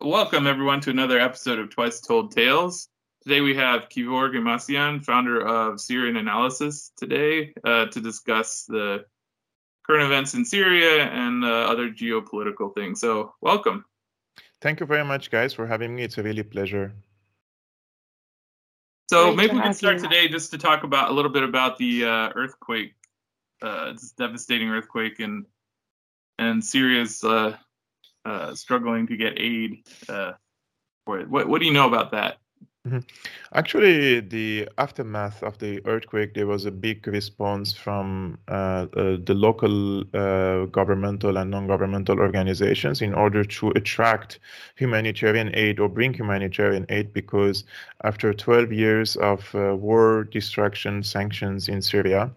[0.00, 2.88] Welcome, everyone, to another episode of Twice Told Tales.
[3.22, 9.06] Today we have Kevork Almassian, founder of Syriana Analysis, today uh, to discuss the
[9.86, 13.00] current events in Syria and uh, other geopolitical things.
[13.00, 13.86] So, welcome.
[14.60, 16.02] Thank you very much, guys, for having me.
[16.02, 16.92] It's a really pleasure.
[19.08, 20.02] So, Great maybe we can start you.
[20.02, 22.94] today just to talk about a little bit about the uh, earthquake,
[23.64, 25.46] uh, this devastating earthquake, and
[26.38, 27.56] and Syria's uh,
[28.24, 30.32] uh, struggling to get aid uh,
[31.04, 31.28] for it.
[31.28, 32.38] What, what do you know about that?
[32.86, 32.98] Mm-hmm.
[33.54, 39.32] Actually, the aftermath of the earthquake, there was a big response from uh, uh, the
[39.34, 44.38] local uh, governmental and non-governmental organizations in order to attract
[44.76, 47.64] humanitarian aid or bring humanitarian aid because
[48.02, 52.30] after 12 years of uh, war, destruction, sanctions in Syria,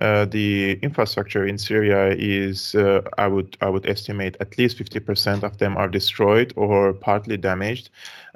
[0.00, 5.42] uh, the infrastructure in Syria is, uh, I would I would estimate, at least 50%
[5.42, 7.90] of them are destroyed or partly damaged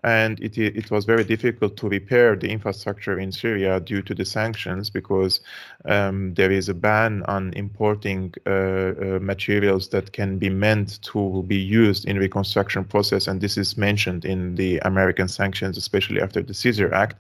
[0.05, 4.25] and it, it was very difficult to repair the infrastructure in Syria due to the
[4.25, 5.41] sanctions because
[5.87, 11.43] um, there is a ban on importing uh, uh, materials that can be meant to
[11.47, 16.43] be used in reconstruction process, and this is mentioned in the American sanctions, especially after
[16.43, 17.17] the Caesar Act.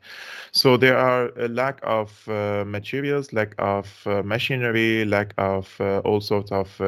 [0.52, 6.00] So there are a lack of uh, materials, lack of uh, machinery, lack of uh,
[6.00, 6.80] all sorts of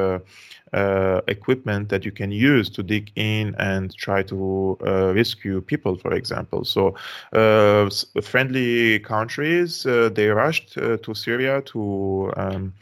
[0.73, 5.61] uh, uh, equipment that you can use to dig in and try to uh, rescue
[5.61, 6.63] people, for example.
[6.63, 6.95] So,
[7.33, 7.89] uh,
[8.21, 12.73] friendly countries uh, they rushed uh, to Syria to um,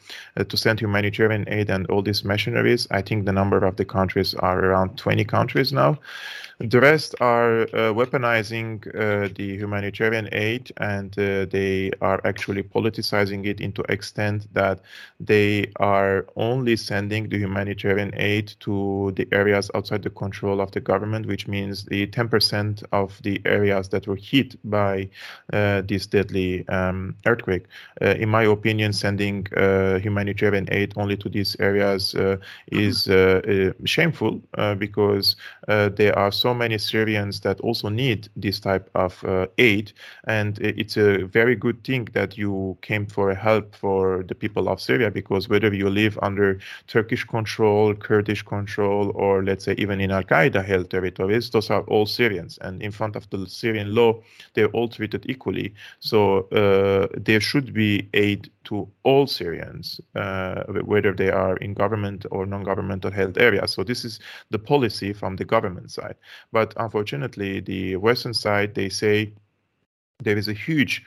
[0.49, 2.87] to send humanitarian aid and all these machineries.
[2.91, 5.97] I think the number of the countries are around 20 countries now.
[6.59, 13.45] The rest are uh, weaponizing uh, the humanitarian aid, and uh, they are actually politicizing
[13.45, 14.79] it into extent that
[15.19, 20.79] they are only sending the humanitarian aid to the areas outside the control of the
[20.79, 25.09] government, which means the 10% of the areas that were hit by
[25.51, 27.65] uh, this deadly um, earthquake.
[28.01, 32.15] Uh, in my opinion, sending uh, humanitarian aid only to these areas
[32.67, 33.09] is
[33.83, 34.41] shameful
[34.77, 35.35] because
[35.67, 39.91] there are so so many Syrians that also need this type of uh, aid.
[40.27, 44.79] And it's a very good thing that you came for help for the people of
[44.79, 50.11] Syria because whether you live under Turkish control, Kurdish control, or let's say even in
[50.11, 52.59] Al Qaeda held territories, those are all Syrians.
[52.61, 54.21] And in front of the Syrian law,
[54.53, 55.73] they're all treated equally.
[55.99, 62.25] So uh, there should be aid to all Syrians, uh, whether they are in government
[62.31, 63.71] or non-governmental held areas.
[63.71, 66.15] So this is the policy from the government side.
[66.51, 69.33] But unfortunately, the Western side, they say
[70.23, 71.03] there is a huge,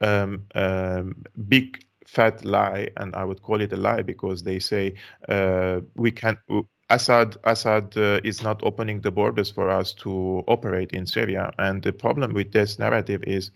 [0.00, 4.94] um, um, big fat lie, and I would call it a lie because they say
[5.28, 6.38] uh, we can.
[6.90, 11.82] Assad Assad uh, is not opening the borders for us to operate in Syria, and
[11.82, 13.50] the problem with this narrative is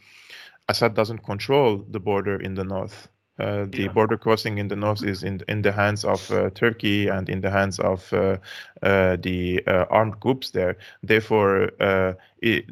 [0.69, 3.09] Assad doesn't control the border in the north.
[3.39, 3.89] Uh, the yeah.
[3.89, 7.41] border crossing in the north is in in the hands of uh, Turkey and in
[7.41, 8.37] the hands of uh,
[8.83, 10.77] uh the uh, armed groups there.
[11.03, 11.71] Therefore,
[12.43, 12.67] it,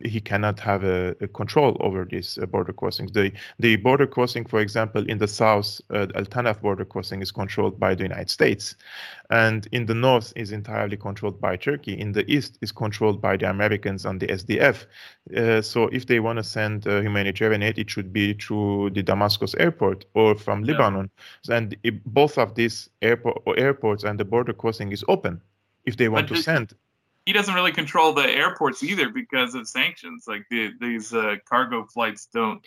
[0.00, 3.12] he cannot have a, a control over these uh, border crossings.
[3.12, 7.30] The the border crossing, for example, in the south, uh, Al Tanaf border crossing is
[7.30, 8.76] controlled by the United States,
[9.30, 11.98] and in the north is entirely controlled by Turkey.
[11.98, 14.86] In the east is controlled by the Americans and the SDF.
[15.36, 19.02] Uh, so if they want to send uh, humanitarian aid, it should be through the
[19.02, 20.72] Damascus airport or from yeah.
[20.72, 21.10] Lebanon.
[21.48, 25.40] And it, both of these airport airports and the border crossing is open
[25.86, 26.74] if they want but to send
[27.30, 30.24] he doesn't really control the airports either because of sanctions.
[30.26, 32.60] Like the, these uh, cargo flights don't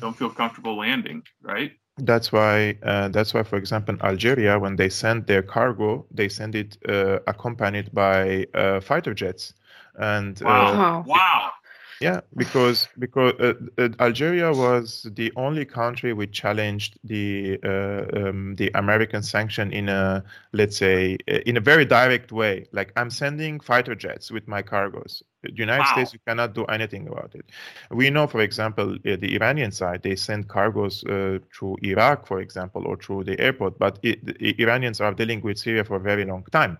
[0.00, 1.70] don't feel comfortable landing, right?
[1.98, 2.76] That's why.
[2.82, 6.70] Uh, that's why, for example, in Algeria, when they send their cargo, they send it
[6.88, 9.54] uh, accompanied by uh, fighter jets.
[9.94, 11.52] And wow, uh, wow.
[12.00, 18.54] Yeah, because because uh, uh, Algeria was the only country which challenged the uh, um,
[18.54, 20.22] the American sanction in a
[20.52, 22.66] let's say in a very direct way.
[22.72, 25.24] Like I'm sending fighter jets with my cargoes.
[25.48, 25.92] The United wow.
[25.92, 27.46] States, you cannot do anything about it.
[27.90, 32.40] We know, for example, uh, the Iranian side, they send cargoes uh, through Iraq, for
[32.40, 33.78] example, or through the airport.
[33.78, 36.78] But it, the Iranians are dealing with Syria for a very long time,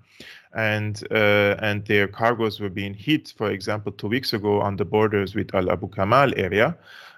[0.55, 4.85] and uh, and their cargoes were being hit, for example, two weeks ago on the
[4.85, 6.77] borders with Al Abu Kamal area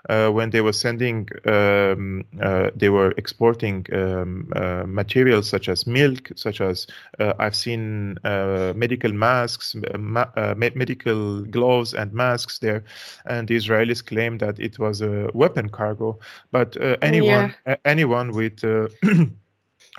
[0.08, 6.30] when they were sending, um, uh, they were exporting um, uh, materials such as milk,
[6.36, 6.86] such as
[7.18, 12.84] uh, I've seen uh, medical masks, ma- uh, medical gloves and masks there,
[13.26, 16.18] and the Israelis claim that it was a weapon cargo.
[16.50, 17.76] But anyone, yeah.
[17.84, 18.60] anyone with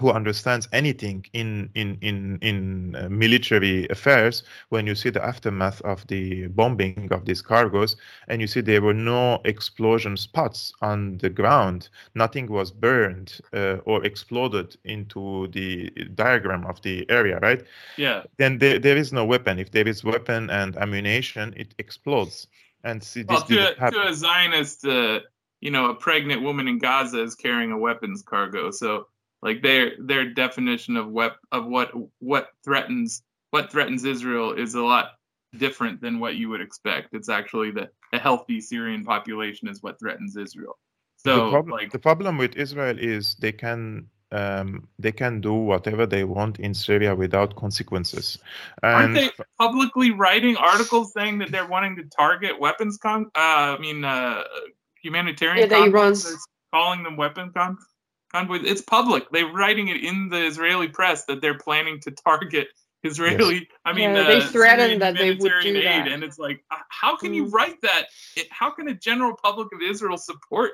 [0.01, 5.79] who understands anything in in in in uh, military affairs when you see the aftermath
[5.81, 7.95] of the bombing of these cargoes
[8.27, 13.77] and you see there were no explosion spots on the ground nothing was burned uh,
[13.85, 17.63] or exploded into the diagram of the area right?
[17.97, 18.23] Yeah.
[18.37, 19.59] Then there, there is no weapon.
[19.59, 22.47] If there is weapon and ammunition it explodes.
[22.83, 25.19] And see this well, to, to a zionist uh,
[25.59, 29.05] you know a pregnant woman in gaza is carrying a weapons cargo so
[29.41, 34.81] like their their definition of what of what what threatens what threatens Israel is a
[34.81, 35.11] lot
[35.57, 37.13] different than what you would expect.
[37.13, 40.77] It's actually the a healthy Syrian population is what threatens Israel.
[41.17, 45.53] So the problem, like the problem with Israel is they can um, they can do
[45.53, 48.37] whatever they want in Syria without consequences.
[48.81, 49.29] And aren't they
[49.59, 53.25] publicly writing articles saying that they're wanting to target weapons con?
[53.35, 54.43] Uh, I mean, uh,
[55.03, 55.69] humanitarian.
[55.69, 56.15] Yeah, they run
[56.73, 57.77] calling them weapon con
[58.31, 58.59] convoy.
[58.63, 59.29] It's public.
[59.31, 62.67] They're writing it in the Israeli press that they're planning to target
[63.03, 63.55] Israeli.
[63.55, 63.65] Yes.
[63.85, 66.07] I mean, yeah, they uh, threatened that they would do aid, that.
[66.07, 67.53] and it's like, uh, how can you mm.
[67.53, 68.05] write that?
[68.35, 70.71] It, how can a general public of Israel support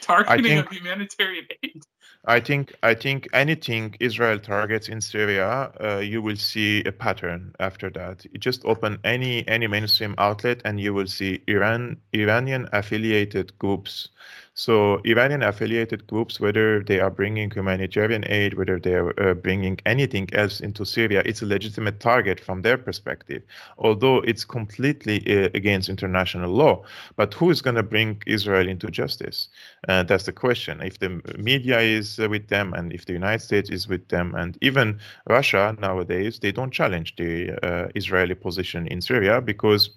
[0.00, 1.82] targeting think, of humanitarian aid?
[2.26, 7.54] I think I think anything Israel targets in Syria, uh, you will see a pattern
[7.60, 8.24] after that.
[8.24, 14.08] You just open any any mainstream outlet, and you will see Iran Iranian affiliated groups
[14.56, 19.80] so Iranian affiliated groups, whether they are bringing humanitarian aid, whether they are uh, bringing
[19.84, 23.42] anything else into Syria, it's a legitimate target from their perspective,
[23.78, 26.84] although it's completely uh, against international law.
[27.16, 29.48] But who is going to bring Israel into justice?
[29.88, 30.80] Uh, that's the question.
[30.82, 34.36] If the media is uh, with them, and if the United States is with them,
[34.36, 39.90] and even Russia nowadays, they don't challenge the uh, Israeli position in Syria because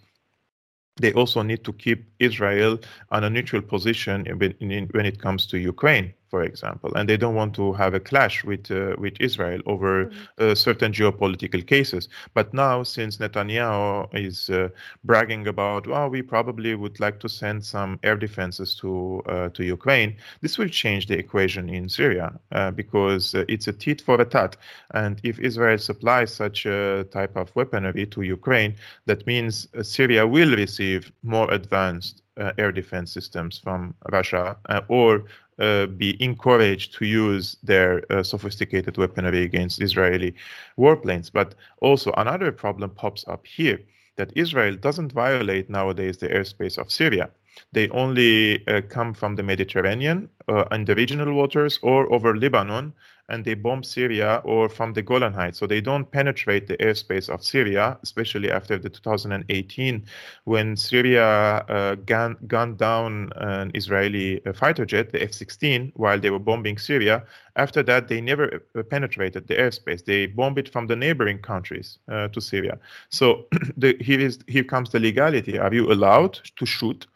[0.97, 2.79] they also need to keep Israel
[3.11, 7.53] on a neutral position when it comes to Ukraine for example, and they don't want
[7.55, 10.51] to have a clash with uh, with Israel over mm-hmm.
[10.51, 12.09] uh, certain geopolitical cases.
[12.33, 14.69] But now, since Netanyahu is uh,
[15.03, 19.63] bragging about, well, we probably would like to send some air defenses to uh, to
[19.63, 24.19] Ukraine, this will change the equation in Syria uh, because uh, it's a tit for
[24.21, 24.57] a tat.
[24.93, 28.75] And if Israel supplies such a type of weaponry to Ukraine,
[29.05, 35.23] that means Syria will receive more advanced uh, air defense systems from Russia uh, or
[35.59, 40.33] uh, be encouraged to use their uh, sophisticated weaponry against Israeli
[40.77, 41.31] warplanes.
[41.31, 43.79] But also another problem pops up here
[44.17, 47.29] that Israel doesn't violate nowadays the airspace of Syria.
[47.71, 52.93] They only uh, come from the Mediterranean uh, and the regional waters or over Lebanon
[53.29, 55.59] and they bomb Syria or from the Golan Heights.
[55.59, 60.05] So they don't penetrate the airspace of Syria, especially after the 2018
[60.45, 66.29] when Syria uh, gunned, gunned down an Israeli uh, fighter jet, the F-16, while they
[66.29, 67.23] were bombing Syria.
[67.57, 70.05] After that, they never uh, penetrated the airspace.
[70.05, 72.79] They bombed it from the neighboring countries uh, to Syria.
[73.09, 73.45] So
[73.77, 75.57] the, here is here comes the legality.
[75.57, 77.07] Are you allowed to shoot?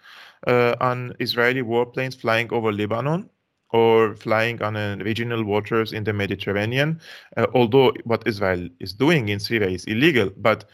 [0.47, 3.29] Uh, on Israeli warplanes flying over Lebanon
[3.71, 6.99] or flying on uh, regional waters in the Mediterranean.
[7.37, 10.65] Uh, although what Israel is doing in Syria is illegal, but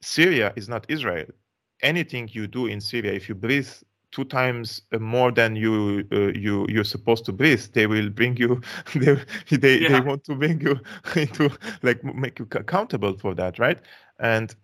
[0.00, 1.26] Syria is not Israel.
[1.82, 3.68] Anything you do in Syria, if you breathe
[4.12, 8.60] two times more than you uh, you you're supposed to breathe, they will bring you.
[8.94, 9.88] They they, yeah.
[9.88, 10.80] they want to bring you
[11.16, 11.50] into
[11.82, 13.78] like make you accountable for that, right?
[14.18, 14.54] And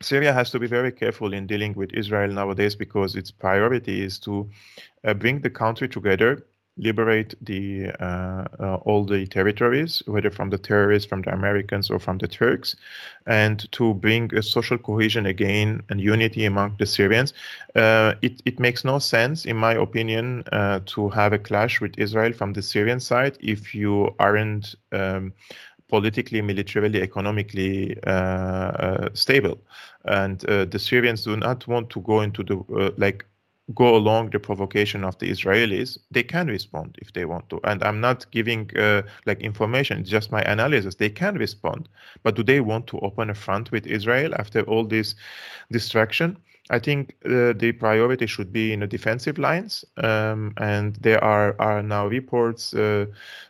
[0.00, 4.18] Syria has to be very careful in dealing with Israel nowadays because its priority is
[4.20, 4.48] to
[5.04, 6.46] uh, bring the country together
[6.78, 11.98] liberate the uh, uh, all the territories, whether from the terrorists, from the Americans, or
[11.98, 12.76] from the Turks,
[13.26, 17.34] and to bring a social cohesion again and unity among the Syrians.
[17.74, 21.92] Uh, it it makes no sense, in my opinion, uh, to have a clash with
[21.98, 24.74] Israel from the Syrian side if you aren't.
[24.92, 25.32] Um,
[25.90, 29.58] politically, militarily, economically uh, uh, stable,
[30.04, 33.24] and the Syrians do not want to go into the like
[33.74, 37.60] go along the provocation of the Israelis, they can respond if they want to.
[37.64, 40.94] And I'm not giving uh, like information, just my analysis.
[40.94, 41.88] They can respond.
[42.22, 45.14] But do they want to open a front with Israel after all this
[45.70, 46.38] distraction?
[46.70, 51.56] I think uh, the priority should be in the defensive lines, um, and there are
[51.58, 52.74] are now reports.
[52.74, 53.06] Uh,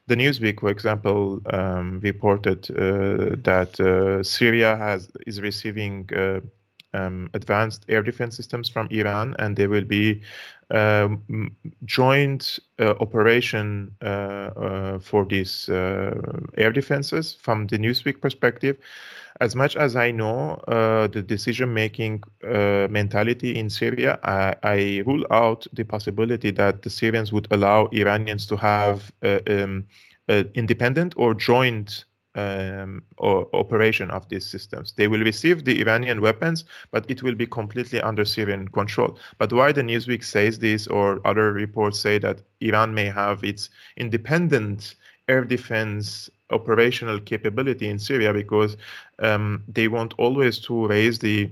[0.06, 6.40] the Newsweek, for example, um, reported uh, that uh, Syria has is receiving uh,
[6.94, 10.22] um, advanced air defense systems from Iran, and there will be
[10.70, 16.14] um, joint uh, operation uh, uh, for these uh,
[16.56, 18.76] air defenses from the Newsweek perspective.
[19.40, 25.24] As much as I know, uh, the decision-making uh, mentality in Syria, I, I, rule
[25.30, 29.86] out the possibility that the Syrians would allow Iranians to have um,
[30.54, 32.04] independent or joint
[32.38, 33.02] um,
[33.52, 34.92] operation of these systems.
[34.92, 39.18] They will receive the Iranian weapons, but it will be completely under Syrian control.
[39.38, 43.70] But why the Newsweek says this or other reports say that Iran may have its
[43.96, 44.94] independent
[45.28, 48.76] air defense operational capability in Syria because
[49.18, 51.50] um, they want always to raise the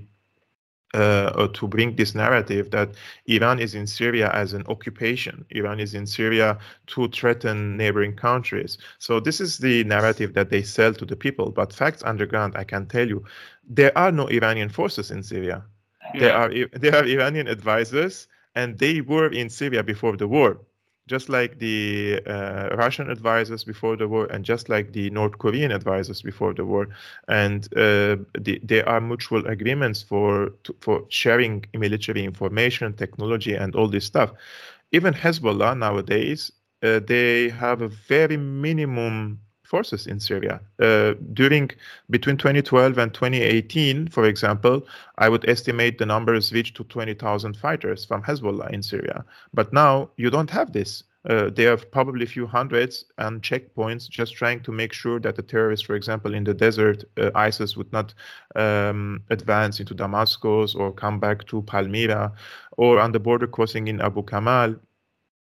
[0.93, 2.89] uh, or to bring this narrative that
[3.25, 5.45] Iran is in Syria as an occupation.
[5.49, 8.77] Iran is in Syria to threaten neighboring countries.
[8.99, 11.51] So this is the narrative that they sell to the people.
[11.51, 13.23] But facts underground, I can tell you,
[13.67, 15.63] there are no Iranian forces in Syria.
[16.13, 16.19] Yeah.
[16.19, 20.61] There are there are Iranian advisors, and they were in Syria before the war
[21.07, 25.71] just like the uh, Russian advisors before the war, and just like the North Korean
[25.71, 26.87] advisors before the war,
[27.27, 33.75] and uh, the, there are mutual agreements for to, for sharing military information, technology, and
[33.75, 34.31] all this stuff.
[34.91, 36.51] Even Hezbollah nowadays,
[36.83, 40.59] uh, they have a very minimum forces in Syria.
[40.79, 41.69] Uh, during
[42.09, 44.85] between 2012 and 2018, for example,
[45.17, 49.25] I would estimate the numbers reached to 20,000 fighters from Hezbollah in Syria.
[49.53, 51.03] But now you don't have this.
[51.29, 55.35] Uh, they have probably a few hundreds and checkpoints just trying to make sure that
[55.35, 58.13] the terrorists, for example, in the desert, uh, ISIS would not
[58.55, 62.31] um, advance into Damascus or come back to Palmyra
[62.77, 64.75] or on the border crossing in Abu Kamal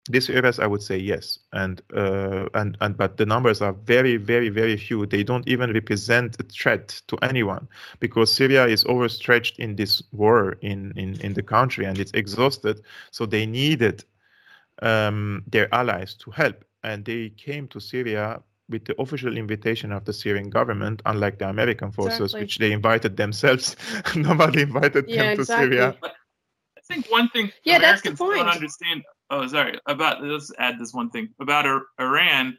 [0.10, 4.18] these areas i would say yes and uh, and and but the numbers are very
[4.18, 7.68] very very few they don't even represent a threat to anyone
[8.00, 12.82] because syria is overstretched in this war in in in the country and it's exhausted
[13.12, 14.04] so they needed
[14.82, 20.06] um, their allies to help and they came to syria with the official invitation of
[20.06, 22.42] the Syrian government, unlike the American forces, exactly.
[22.42, 23.76] which they invited themselves.
[24.16, 25.68] Nobody invited yeah, them to exactly.
[25.68, 25.96] Syria.
[26.04, 31.10] I think one thing yeah, Americans don't understand oh sorry about let's add this one
[31.10, 31.66] thing about
[32.00, 32.58] Iran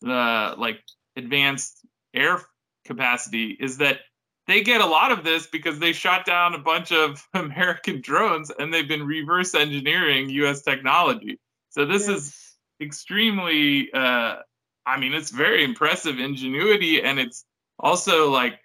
[0.00, 0.80] the like
[1.16, 1.78] advanced
[2.14, 2.40] air
[2.84, 4.00] capacity is that
[4.46, 8.50] they get a lot of this because they shot down a bunch of American drones
[8.58, 11.38] and they've been reverse engineering US technology.
[11.70, 12.18] So this yes.
[12.18, 14.36] is extremely uh
[14.84, 17.44] I mean it's very impressive ingenuity and it's
[17.78, 18.58] also like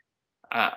[0.51, 0.71] uh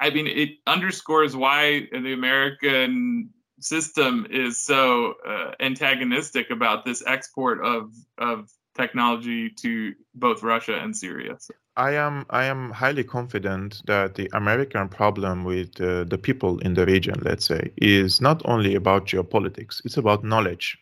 [0.00, 3.30] I mean it underscores why the American
[3.62, 10.96] system is so uh, antagonistic about this export of of technology to both Russia and
[10.96, 11.36] Syria.
[11.38, 11.54] So.
[11.76, 16.74] I am I am highly confident that the American problem with uh, the people in
[16.74, 20.76] the region, let's say, is not only about geopolitics; it's about knowledge,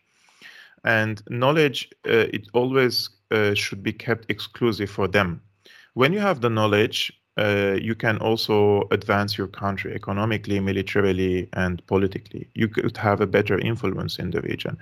[0.83, 5.41] and knowledge uh, it always uh, should be kept exclusive for them.
[5.93, 11.85] When you have the knowledge, uh, you can also advance your country economically, militarily, and
[11.87, 12.47] politically.
[12.55, 14.77] You could have a better influence in the region.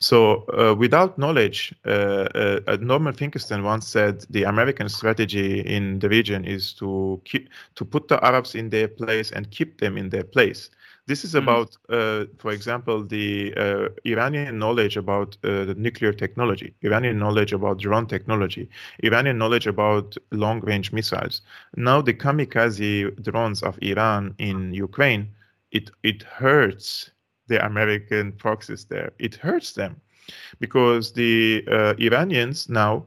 [0.00, 6.08] So, uh, without knowledge, uh, uh Norman Finkelstein once said the American strategy in the
[6.08, 10.08] region is to keep to put the Arabs in their place and keep them in
[10.08, 10.70] their place.
[11.10, 11.38] This is hmm.
[11.38, 17.52] about, uh, for example, the uh, Iranian knowledge about uh, the nuclear technology, Iranian knowledge
[17.52, 18.68] about drone technology,
[19.02, 21.42] Iranian knowledge about long range missiles.
[21.74, 25.26] Now, the kamikaze drones of Iran in Ukraine,
[25.72, 27.10] it, it hurts
[27.48, 29.10] the American proxies there.
[29.18, 30.00] It hurts them
[30.60, 33.04] because the uh, Iranians now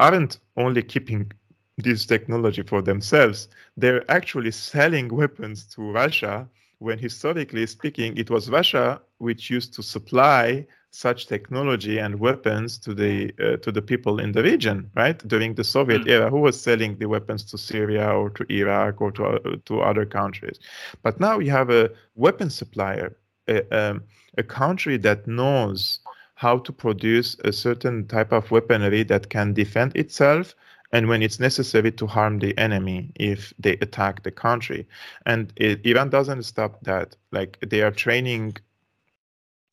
[0.00, 1.30] aren't only keeping
[1.76, 8.50] this technology for themselves, they're actually selling weapons to Russia when historically speaking, it was
[8.50, 14.18] Russia which used to supply such technology and weapons to the uh, to the people
[14.18, 15.18] in the region, right?
[15.28, 16.10] During the Soviet mm.
[16.10, 19.80] era, who was selling the weapons to Syria or to Iraq or to uh, to
[19.80, 20.58] other countries?
[21.02, 23.16] But now we have a weapon supplier,
[23.48, 24.04] a, um,
[24.38, 26.00] a country that knows
[26.34, 30.54] how to produce a certain type of weaponry that can defend itself
[30.92, 34.86] and when it's necessary to harm the enemy if they attack the country.
[35.24, 37.16] And it, Iran doesn't stop that.
[37.32, 38.56] Like they are training,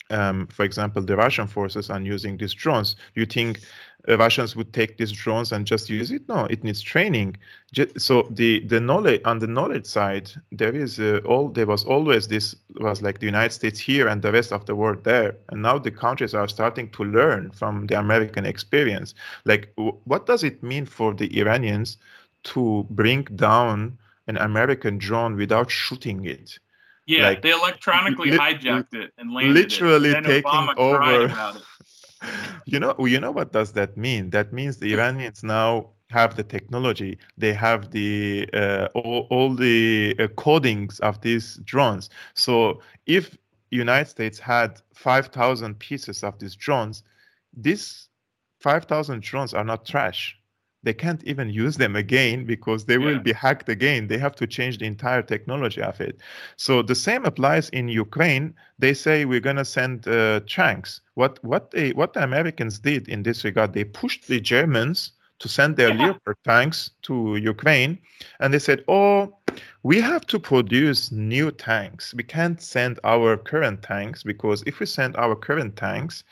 [0.09, 2.95] um, for example, the Russian forces on using these drones.
[3.15, 3.61] You think
[4.07, 6.27] Russians would take these drones and just use it.
[6.27, 7.37] No, it needs training.
[7.97, 12.27] So the the knowledge on the knowledge side, there is uh, all there was always
[12.27, 15.61] this was like the United States here and the rest of the world there, and
[15.61, 19.15] now the countries are starting to learn from the American experience.
[19.45, 21.97] Like, what does it mean for the Iranians
[22.43, 26.59] to bring down an American drone without shooting it?
[27.05, 30.23] Yeah, like, they electronically li- hijacked it and landed literally it.
[30.23, 31.27] taking Obama over
[32.65, 34.29] you know you know what does that mean?
[34.31, 37.17] That means the iranians now have the technology.
[37.37, 42.09] They have the uh, all, all the uh, codings of these drones.
[42.33, 43.37] So if
[43.71, 47.03] united states had 5000 pieces of these drones
[47.55, 48.07] these
[48.59, 50.37] 5000 drones are not trash
[50.83, 53.05] they can't even use them again because they yeah.
[53.05, 54.07] will be hacked again.
[54.07, 56.19] They have to change the entire technology of it.
[56.57, 58.53] So the same applies in Ukraine.
[58.79, 61.01] They say we're going to send uh, tanks.
[61.15, 65.49] What what they what the Americans did in this regard, they pushed the Germans to
[65.49, 66.07] send their yeah.
[66.07, 67.97] Leopard tanks to Ukraine,
[68.39, 69.37] and they said, "Oh,
[69.83, 72.13] we have to produce new tanks.
[72.13, 76.23] We can't send our current tanks because if we send our current tanks."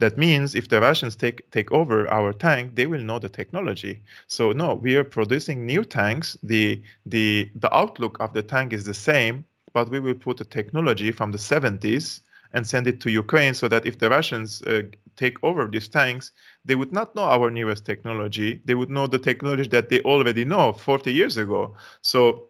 [0.00, 4.02] That means if the Russians take take over our tank, they will know the technology.
[4.28, 6.38] So no, we are producing new tanks.
[6.42, 10.46] The the the outlook of the tank is the same, but we will put the
[10.46, 12.22] technology from the 70s
[12.52, 14.82] and send it to Ukraine so that if the Russians uh,
[15.16, 16.32] take over these tanks,
[16.64, 18.60] they would not know our newest technology.
[18.64, 21.76] They would know the technology that they already know 40 years ago.
[22.02, 22.49] So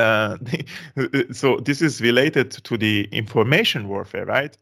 [0.96, 4.56] uh, so this is related to the information warfare, right?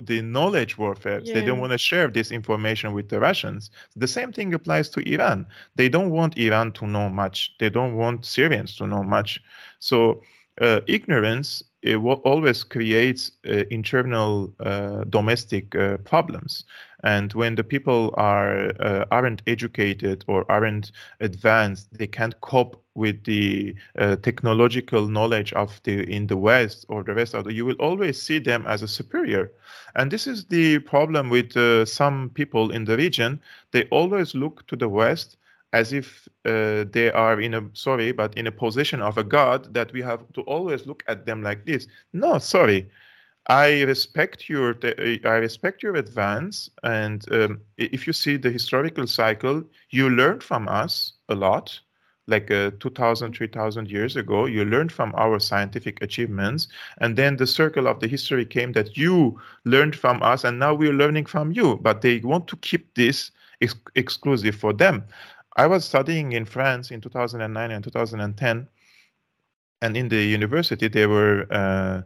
[0.00, 1.20] the knowledge warfare.
[1.22, 1.34] Yeah.
[1.34, 3.70] They don't want to share this information with the Russians.
[3.94, 5.46] The same thing applies to Iran.
[5.76, 7.54] They don't want Iran to know much.
[7.60, 9.40] They don't want Syrians to know much.
[9.80, 10.22] So
[10.60, 16.64] uh, ignorance it always creates uh, internal uh, domestic uh, problems.
[17.02, 23.24] And when the people are uh, aren't educated or aren't advanced they can't cope with
[23.24, 27.64] the uh, technological knowledge of the in the west or the rest of the you
[27.64, 29.50] will always see them as a superior.
[29.96, 33.40] And this is the problem with uh, some people in the region.
[33.72, 35.36] They always look to the west
[35.72, 39.72] as if uh, they are in a sorry but in a position of a god
[39.74, 41.86] that we have to always look at them like this.
[42.12, 42.90] No sorry.
[43.48, 49.64] I respect your i respect your advance and um, if you see the historical cycle
[49.90, 51.80] you learned from us a lot
[52.28, 54.46] like uh, 2000 3000 years ago.
[54.46, 58.96] You learned from our scientific achievements and then the circle of the history came that
[58.96, 62.94] you learned from us and now we're learning from you but they want to keep
[62.94, 65.04] this ex- exclusive for them
[65.56, 68.68] I was studying in France in 2009 and 2010,
[69.82, 72.02] and in the university there were uh,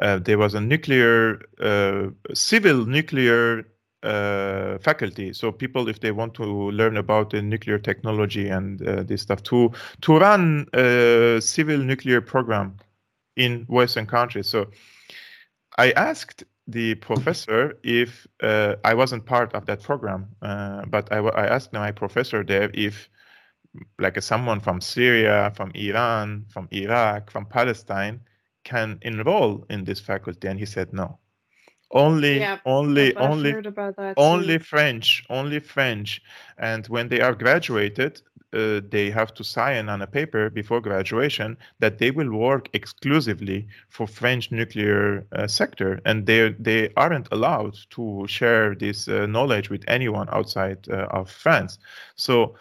[0.00, 3.66] uh, there was a nuclear uh, civil nuclear
[4.02, 5.32] uh, faculty.
[5.32, 9.42] So people, if they want to learn about the nuclear technology and uh, this stuff,
[9.44, 12.76] to to run a civil nuclear program
[13.36, 14.46] in Western countries.
[14.46, 14.70] So
[15.78, 21.18] I asked the professor if uh, I wasn't part of that program, uh, but I,
[21.18, 23.08] I, asked my professor there if,
[23.98, 28.20] like, someone from Syria, from Iran, from Iraq, from Palestine
[28.64, 31.18] can enroll in this faculty, and he said no.
[31.90, 33.54] Only, yeah, only, only,
[34.16, 36.22] only French, only French,
[36.58, 38.20] and when they are graduated,
[38.54, 43.66] uh, they have to sign on a paper before graduation that they will work exclusively
[43.88, 49.70] for French nuclear uh, sector, and they they aren't allowed to share this uh, knowledge
[49.70, 51.78] with anyone outside uh, of France.
[52.16, 52.54] So,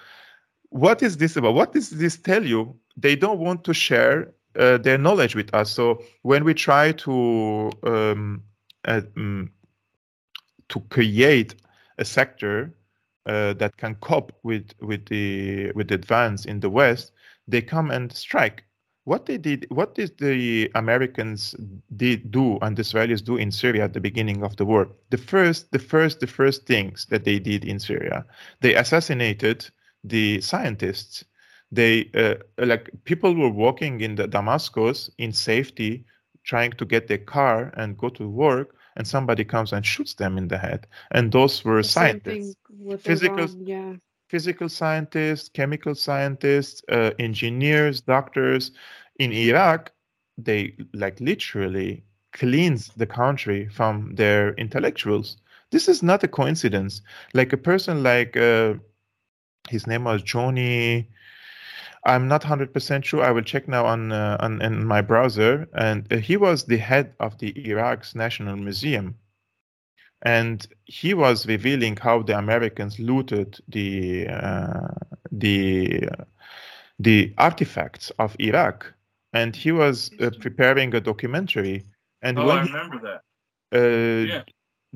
[0.69, 1.53] what is this about?
[1.53, 2.75] What does this tell you?
[2.97, 5.71] They don't want to share uh, their knowledge with us.
[5.71, 8.43] So when we try to um,
[8.85, 9.51] um,
[10.69, 11.55] to create
[11.97, 12.73] a sector
[13.25, 17.11] uh, that can cope with with the with the advance in the West,
[17.47, 18.63] they come and strike.
[19.05, 21.55] What they did, what did the Americans
[21.97, 24.89] did do and the Israelis do in Syria at the beginning of the war?
[25.09, 28.25] The first, the first, the first things that they did in Syria,
[28.61, 29.69] they assassinated
[30.05, 31.25] the scientists.
[31.69, 36.05] They uh, like people were walking in the Damascus in safety,
[36.45, 40.37] trying to get their car and go to work and somebody comes and shoots them
[40.37, 40.87] in the head.
[41.11, 42.55] And those were scientists,
[42.99, 43.93] physical, yeah.
[44.29, 48.71] physical scientists, chemical scientists, uh, engineers, doctors.
[49.19, 49.91] In Iraq,
[50.37, 55.37] they like literally cleans the country from their intellectuals.
[55.71, 57.01] This is not a coincidence.
[57.33, 58.75] Like a person like uh,
[59.69, 61.09] his name was Johnny
[62.05, 63.23] I'm not 100% sure.
[63.23, 65.67] I will check now on, uh, on in my browser.
[65.73, 69.15] And uh, he was the head of the Iraq's National Museum.
[70.21, 74.87] And he was revealing how the Americans looted the uh,
[75.31, 76.07] the
[76.99, 78.93] the artifacts of Iraq,
[79.33, 81.83] and he was uh, preparing a documentary.
[82.21, 83.21] And oh, I remember he, that.
[83.75, 84.43] Uh, yeah.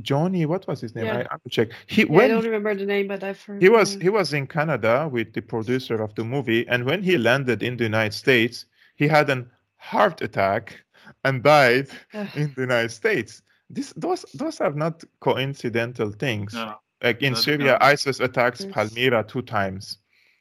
[0.01, 1.05] Johnny, what was his name?
[1.05, 1.27] Yeah.
[1.31, 1.69] I, I check.
[1.87, 3.61] He yeah, I don't remember the name, but I've heard.
[3.61, 7.17] He was he was in Canada with the producer of the movie, and when he
[7.17, 10.83] landed in the United States, he had an heart attack
[11.23, 11.89] and died
[12.35, 13.41] in the United States.
[13.69, 16.53] This those those are not coincidental things.
[16.53, 17.83] No, like in Syria, not.
[17.83, 19.97] ISIS attacks Palmyra two times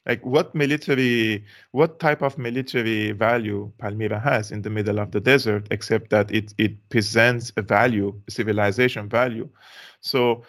[0.06, 5.20] like what military what type of military value palmyra has in the middle of the
[5.20, 9.48] desert except that it it presents a value a civilization value
[10.00, 10.42] so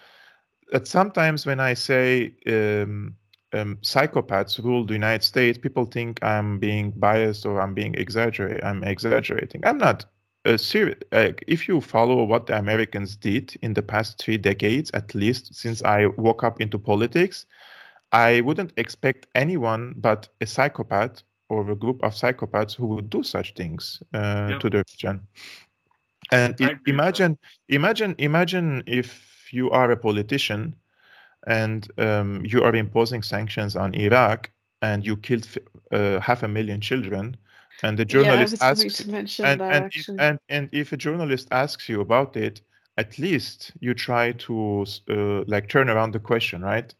[0.71, 3.15] that sometimes when i say um,
[3.53, 8.63] um, psychopaths rule the United States, people think I'm being biased or I'm being exaggerate.
[8.63, 9.61] I'm exaggerating.
[9.65, 10.05] I'm not.
[10.45, 10.99] Uh, serious.
[11.11, 15.53] Like, if you follow what the Americans did in the past three decades, at least
[15.53, 17.45] since I woke up into politics,
[18.11, 23.23] I wouldn't expect anyone but a psychopath or a group of psychopaths who would do
[23.23, 24.59] such things uh, yep.
[24.61, 25.21] to the region.
[26.31, 27.37] And it, imagine,
[27.69, 30.75] imagine, imagine if you are a politician
[31.45, 35.47] and um, you are imposing sanctions on Iraq and you killed
[35.91, 37.37] uh, half a million children
[37.83, 38.99] and the journalist yeah, asks
[39.39, 42.61] and, and, if, and, and if a journalist asks you about it
[42.97, 46.93] at least you try to uh, like turn around the question right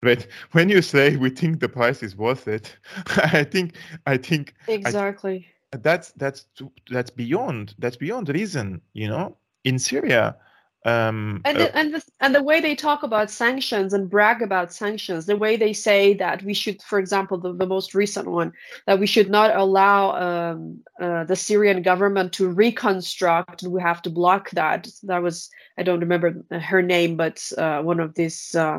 [0.00, 2.76] but when you say we think the price is worth it
[3.32, 3.74] i think
[4.06, 6.46] i think exactly I, that's that's
[6.90, 10.36] that's beyond that's beyond reason you know in syria
[10.84, 14.42] um, and the, uh, and the, and the way they talk about sanctions and brag
[14.42, 18.28] about sanctions, the way they say that we should, for example, the, the most recent
[18.28, 18.52] one,
[18.86, 24.00] that we should not allow um, uh, the Syrian government to reconstruct, and we have
[24.02, 24.88] to block that.
[25.02, 28.78] That was I don't remember her name, but uh, one of these uh,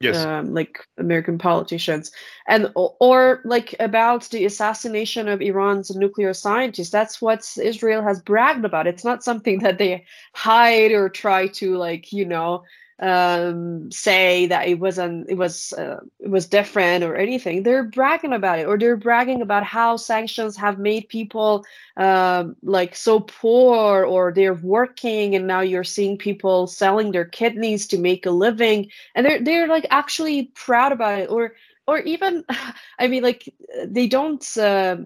[0.00, 0.24] yes.
[0.24, 2.10] Um, like American politicians,
[2.46, 8.20] and or, or, like about the assassination of Iran's nuclear scientists That's what Israel has
[8.20, 8.86] bragged about.
[8.86, 12.64] It's not something that they hide or try to like you know
[13.04, 17.62] um, say that it wasn't it was uh, it was different or anything.
[17.62, 21.66] They're bragging about it, or they're bragging about how sanctions have made people
[21.98, 27.86] um, like so poor, or they're working, and now you're seeing people selling their kidneys
[27.88, 31.52] to make a living, and they're they're like actually proud about it, or
[31.86, 32.42] or even,
[32.98, 33.52] I mean, like
[33.84, 34.44] they don't.
[34.56, 34.96] Uh,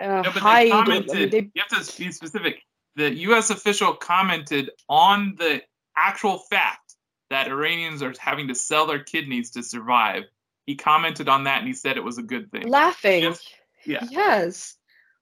[0.00, 0.68] uh, no, hide.
[0.68, 2.62] They I mean, they, you have to be specific.
[2.94, 3.50] The U.S.
[3.50, 5.62] official commented on the
[5.96, 6.87] actual fact
[7.30, 10.24] that Iranians are having to sell their kidneys to survive.
[10.66, 12.68] He commented on that and he said it was a good thing.
[12.68, 13.22] Laughing.
[13.22, 13.42] Yes.
[13.84, 14.06] Yeah.
[14.10, 14.76] Yes.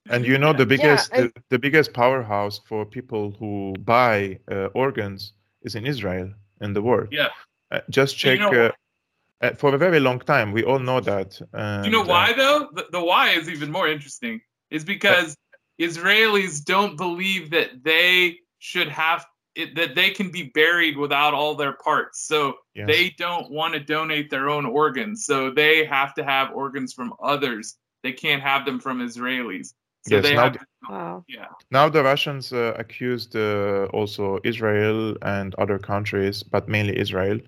[0.08, 1.22] And you know the biggest yeah, I...
[1.22, 6.82] the, the, biggest powerhouse for people who buy uh, organs is in Israel in the
[6.82, 7.08] world.
[7.10, 7.28] Yeah.
[7.70, 8.38] Uh, just check.
[8.38, 8.70] You know,
[9.42, 11.40] uh, for a very long time, we all know that.
[11.84, 12.68] you know why though?
[12.72, 14.40] The, the, why is even more interesting.
[14.70, 15.36] Is because
[15.80, 19.24] Israelis don't believe that they should have
[19.56, 22.26] it, that they can be buried without all their parts.
[22.26, 22.86] So yes.
[22.86, 25.24] they don't want to donate their own organs.
[25.24, 27.76] So they have to have organs from others.
[28.02, 29.68] They can't have them from Israelis.
[30.06, 30.52] So yes, they have.
[30.52, 31.24] To, wow.
[31.26, 31.46] Yeah.
[31.72, 37.40] Now the Russians uh, accused uh, also Israel and other countries, but mainly Israel,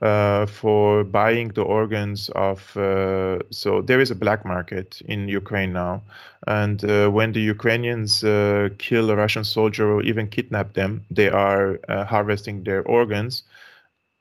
[0.00, 2.76] uh, for buying the organs of.
[2.76, 6.02] Uh, so there is a black market in Ukraine now,
[6.46, 11.28] and uh, when the Ukrainians uh, kill a Russian soldier or even kidnap them, they
[11.28, 13.42] are uh, harvesting their organs,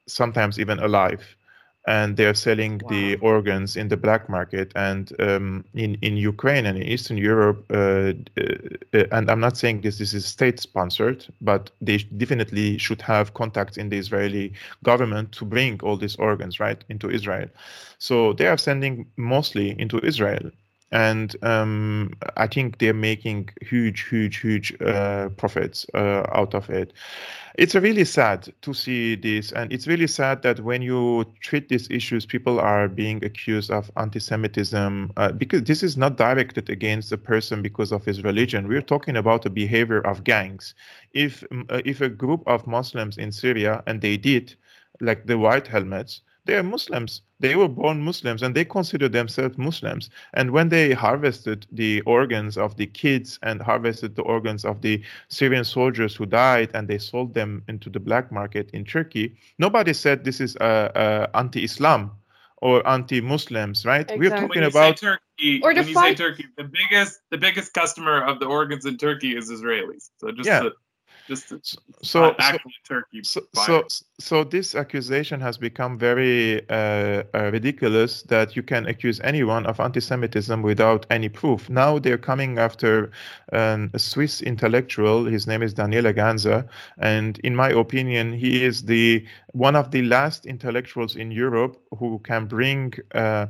[0.08, 1.36] sometimes even alive
[1.88, 2.89] and they're selling wow.
[2.89, 4.72] the organs in the black market.
[4.76, 8.44] And um, in in Ukraine and in Eastern Europe, uh, uh,
[8.94, 13.34] uh, and I'm not saying this this is state sponsored, but they definitely should have
[13.34, 17.50] contacts in the Israeli government to bring all these organs right into Israel.
[17.98, 20.52] So they are sending mostly into Israel
[20.92, 26.94] and um, I think they're making huge, huge, huge uh, profits uh, out of it.
[27.56, 31.90] It's really sad to see this, and it's really sad that when you treat these
[31.92, 37.18] issues, people are being accused of anti-Semitism uh, because this is not directed against a
[37.18, 38.68] person because of his religion.
[38.68, 40.74] We're talking about the behavior of gangs.
[41.14, 44.56] If uh, if a group of Muslims in Syria, and they did,
[45.02, 47.22] like the white helmets, they are Muslims.
[47.40, 50.10] They were born Muslims and they consider themselves Muslims.
[50.34, 55.02] And when they harvested the organs of the kids and harvested the organs of the
[55.30, 59.94] Syrian soldiers who died and they sold them into the black market in Turkey, nobody
[59.94, 62.12] said this is uh, uh, anti-Islam
[62.58, 64.02] or anti-Muslims, right?
[64.02, 64.20] Exactly.
[64.20, 65.62] We're talking about Turkey.
[65.64, 69.38] Or when you say Turkey, the biggest the biggest customer of the organs in Turkey
[69.38, 70.10] is Israelis.
[70.18, 70.64] So just yeah.
[70.64, 70.72] to
[71.28, 71.58] just so,
[72.02, 72.36] so
[72.88, 73.22] turkey.
[73.24, 73.84] So, so,
[74.20, 79.80] so this accusation has become very uh, uh, ridiculous that you can accuse anyone of
[79.80, 81.70] anti-Semitism without any proof.
[81.70, 83.12] Now they're coming after
[83.52, 85.26] um, a Swiss intellectual.
[85.26, 90.02] His name is Daniele Ganser, and in my opinion, he is the one of the
[90.04, 93.48] last intellectuals in Europe who can bring uh,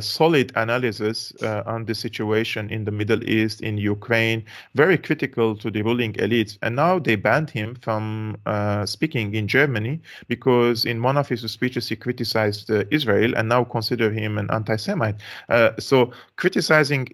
[0.00, 5.70] solid analysis uh, on the situation in the Middle East, in Ukraine, very critical to
[5.70, 6.58] the ruling elites.
[6.62, 8.04] And now they banned him from
[8.46, 9.94] uh, speaking in Germany
[10.34, 14.48] because in one of his speeches he criticized uh, Israel and now consider him an
[14.58, 15.18] anti-Semite.
[15.48, 15.96] Uh, so
[16.42, 17.04] criticizing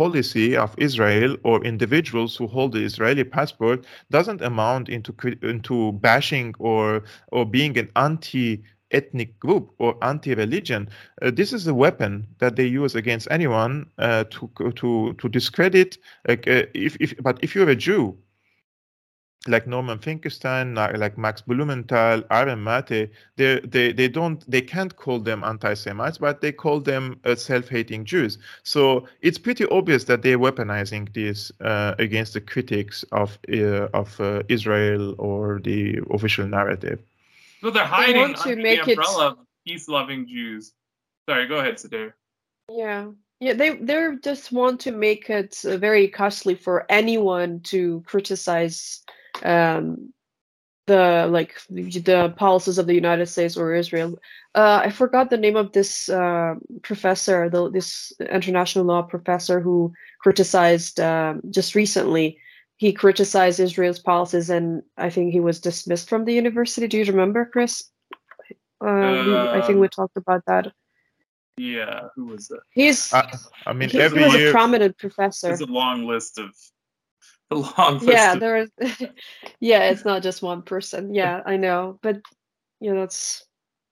[0.00, 3.78] policy of Israel or individuals who hold the Israeli passport
[4.16, 5.12] doesn't amount into
[5.52, 5.76] into
[6.08, 6.86] bashing or
[7.36, 10.82] or being an anti ethnic group or anti-religion.
[11.22, 13.74] Uh, this is a weapon that they use against anyone
[14.06, 14.40] uh, to
[14.80, 14.88] to
[15.20, 15.90] to discredit.
[16.28, 16.36] Uh,
[16.86, 18.16] if, if but if you're a Jew,
[19.46, 25.18] like Norman Finkelstein, like Max Blumenthal, Aaron Mate, they they they don't they can't call
[25.18, 28.38] them anti-Semites, but they call them uh, self-hating Jews.
[28.62, 34.18] So it's pretty obvious that they're weaponizing this uh, against the critics of uh, of
[34.20, 37.00] uh, Israel or the official narrative.
[37.60, 39.32] So they're hiding they want to under make the umbrella it...
[39.32, 40.72] of peace-loving Jews.
[41.28, 42.16] Sorry, go ahead, Sadair.
[42.70, 43.10] Yeah.
[43.40, 49.02] Yeah, they they just want to make it uh, very costly for anyone to criticize
[49.42, 50.12] um,
[50.86, 54.18] the like the policies of the United States or Israel.
[54.54, 59.92] Uh, I forgot the name of this uh, professor, the, this international law professor who
[60.20, 62.38] criticized um, just recently.
[62.76, 66.86] He criticized Israel's policies, and I think he was dismissed from the university.
[66.86, 67.84] Do you remember, Chris?
[68.84, 70.72] Uh, I think we talked about that.
[71.56, 72.60] Yeah, who was that?
[72.72, 73.12] He's.
[73.12, 75.46] I mean, he, every he was year, a prominent professor.
[75.48, 76.50] There's a long list of
[77.54, 78.70] a long yeah there is
[79.60, 82.20] yeah it's not just one person yeah i know but
[82.80, 83.44] you know that's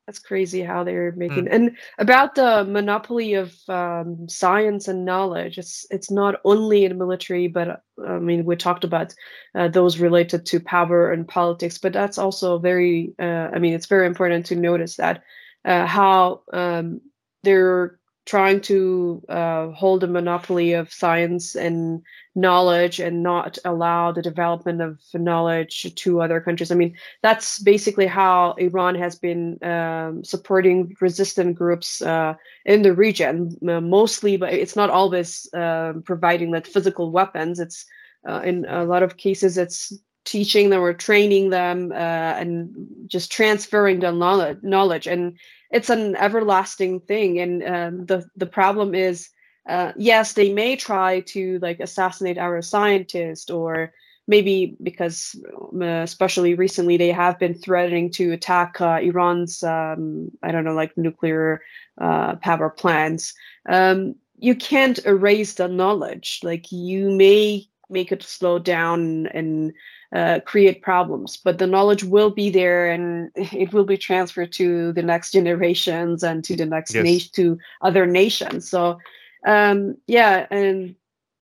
[0.06, 1.52] that's crazy how they're making mm.
[1.52, 7.46] and about the monopoly of um, science and knowledge it's it's not only in military
[7.46, 9.14] but i mean we talked about
[9.54, 13.86] uh, those related to power and politics but that's also very uh, i mean it's
[13.86, 15.22] very important to notice that
[15.64, 17.00] uh, how um,
[17.44, 22.02] they're trying to uh, hold a monopoly of science and
[22.34, 26.70] knowledge and not allow the development of knowledge to other countries.
[26.70, 32.94] I mean, that's basically how Iran has been um, supporting resistant groups uh, in the
[32.94, 37.60] region, mostly, but it's not always uh, providing like physical weapons.
[37.60, 37.84] It's
[38.26, 39.92] uh, in a lot of cases, it's
[40.24, 42.70] teaching them or training them uh, and
[43.06, 45.36] just transferring the knowledge, knowledge and
[45.70, 49.30] it's an everlasting thing and um, the the problem is
[49.68, 53.92] uh, yes they may try to like assassinate our scientist or
[54.28, 55.34] maybe because
[55.80, 60.74] uh, especially recently they have been threatening to attack uh, iran's um, i don't know
[60.74, 61.60] like nuclear
[62.00, 63.34] uh, power plants.
[63.68, 66.40] Um, you can't erase the knowledge.
[66.42, 69.72] Like you may make it slow down and
[70.14, 74.92] uh, create problems but the knowledge will be there and it will be transferred to
[74.92, 77.04] the next generations and to the next yes.
[77.04, 78.68] nation to other nations.
[78.68, 78.98] So
[79.46, 80.94] um, yeah and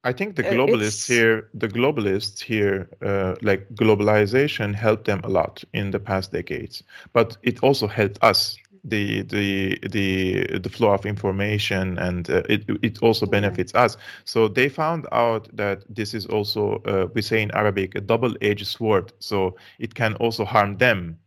[0.06, 5.64] I think the globalists here, the globalists here, uh, like globalization helped them a lot
[5.72, 6.82] in the past decades,
[7.14, 12.64] but it also helped us the the the the flow of information and uh, it
[12.82, 13.84] it also benefits yeah.
[13.84, 13.96] us.
[14.24, 18.34] So they found out that this is also uh, we say in arabic a double
[18.42, 19.12] edged sword.
[19.20, 21.18] So it can also harm them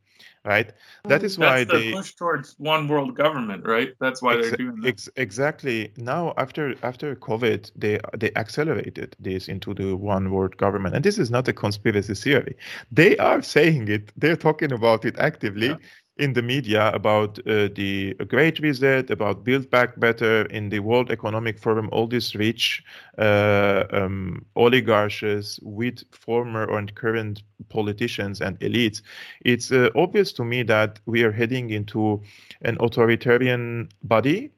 [0.48, 0.74] right?
[1.08, 3.90] That mm, is why That's the they push towards one world government right?
[4.00, 4.90] That's why ex- they're doing that.
[4.90, 5.94] ex- exactly.
[5.98, 10.96] Now after after covid they they accelerated this into the one world government.
[10.96, 12.56] And this is not a conspiracy theory.
[12.92, 14.12] They are saying it.
[14.18, 15.68] They're talking about it actively.
[15.72, 15.78] Yeah
[16.20, 21.12] in the media about uh, the Great Reset, about Build Back Better, in the World
[21.12, 22.84] Economic Forum, all these rich
[23.18, 29.02] uh, um, oligarchs with former and current politicians and elites,
[29.46, 32.22] it's uh, obvious to me that we are heading into
[32.62, 34.52] an authoritarian body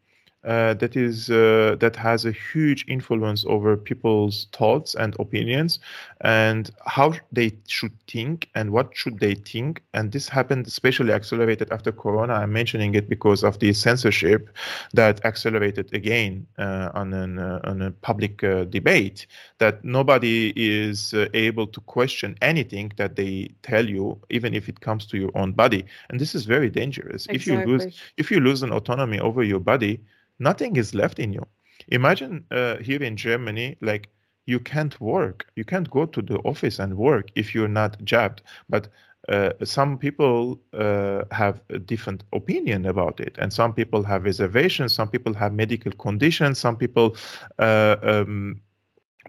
[0.49, 5.77] uh, that is uh, that has a huge influence over people's thoughts and opinions
[6.21, 9.83] and how they should think and what should they think.
[9.93, 12.33] And this happened especially accelerated after corona.
[12.33, 14.49] I'm mentioning it because of the censorship
[14.93, 19.27] that accelerated again uh, on an uh, on a public uh, debate
[19.59, 25.05] that nobody is able to question anything that they tell you even if it comes
[25.05, 25.85] to your own body.
[26.09, 27.27] And this is very dangerous.
[27.27, 27.35] Exactly.
[27.35, 30.01] if you lose if you lose an autonomy over your body
[30.39, 31.45] nothing is left in you.
[31.89, 34.09] Imagine uh, here in Germany, like
[34.45, 38.41] you can't work, you can't go to the office and work if you're not jabbed.
[38.67, 38.87] But
[39.27, 44.93] uh, some people uh, have a different opinion about it, and some people have reservations.
[44.93, 46.57] Some people have medical conditions.
[46.59, 47.15] Some people
[47.59, 48.61] uh, um,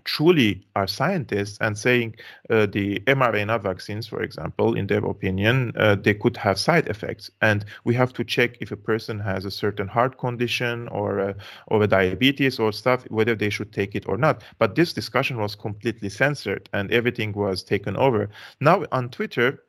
[0.04, 2.16] truly are scientists and saying
[2.48, 7.30] uh, the mRNA vaccines, for example, in their opinion, uh, they could have side effects,
[7.40, 11.36] and we have to check if a person has a certain heart condition or a,
[11.68, 14.42] or a diabetes or stuff, whether they should take it or not.
[14.58, 18.30] But this discussion was completely censored, and everything was taken over.
[18.60, 19.62] Now on Twitter,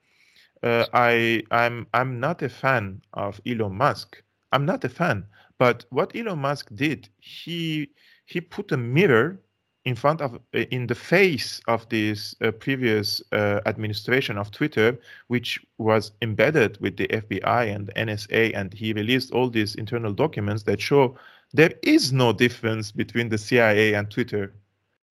[0.64, 4.22] uh, I I'm I'm not a fan of Elon Musk.
[4.52, 5.26] I'm not a fan.
[5.58, 7.90] But what Elon Musk did, he
[8.26, 9.40] he put a mirror
[9.86, 15.00] in front of uh, in the face of this uh, previous uh, administration of Twitter,
[15.28, 20.64] which was embedded with the FBI and NSA, and he released all these internal documents
[20.64, 21.16] that show
[21.54, 24.54] there is no difference between the CIA and Twitter,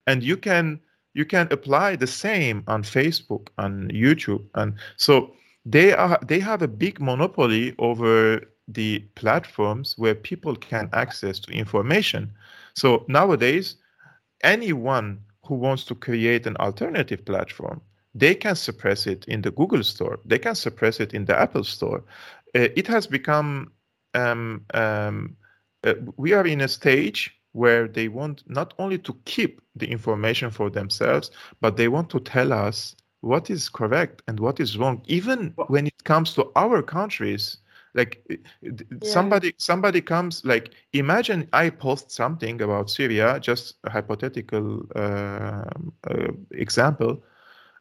[0.07, 0.79] and you can
[1.13, 5.33] you can apply the same on Facebook, on YouTube, and so
[5.65, 11.51] they are they have a big monopoly over the platforms where people can access to
[11.51, 12.31] information.
[12.73, 13.75] So nowadays,
[14.43, 17.81] anyone who wants to create an alternative platform,
[18.13, 20.19] they can suppress it in the Google store.
[20.25, 22.03] They can suppress it in the Apple store.
[22.55, 23.71] Uh, it has become
[24.13, 25.35] um, um,
[25.83, 30.51] uh, we are in a stage where they want not only to keep the information
[30.51, 35.01] for themselves, but they want to tell us what is correct and what is wrong,
[35.05, 37.57] even when it comes to our countries.
[37.93, 38.23] Like
[38.61, 38.99] yeah.
[39.03, 40.45] somebody, somebody comes.
[40.45, 45.63] Like imagine I post something about Syria, just a hypothetical uh,
[46.09, 47.23] uh, example,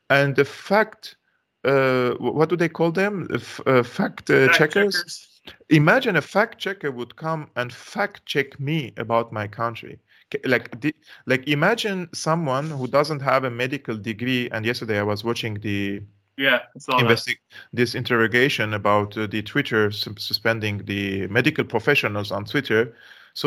[0.09, 1.17] and the fact,
[1.65, 3.29] uh, what do they call them?
[3.33, 4.95] F- uh, fact, uh, fact checkers.
[4.95, 5.31] checkers
[5.71, 9.99] imagine a fact checker would come and fact check me about my country
[10.45, 10.85] like
[11.27, 16.01] like imagine someone who doesn't have a medical degree and yesterday i was watching the
[16.41, 16.61] yeah
[17.03, 17.39] investi-
[17.73, 22.95] this interrogation about uh, the twitter su- suspending the medical professionals on twitter.
[23.35, 23.47] So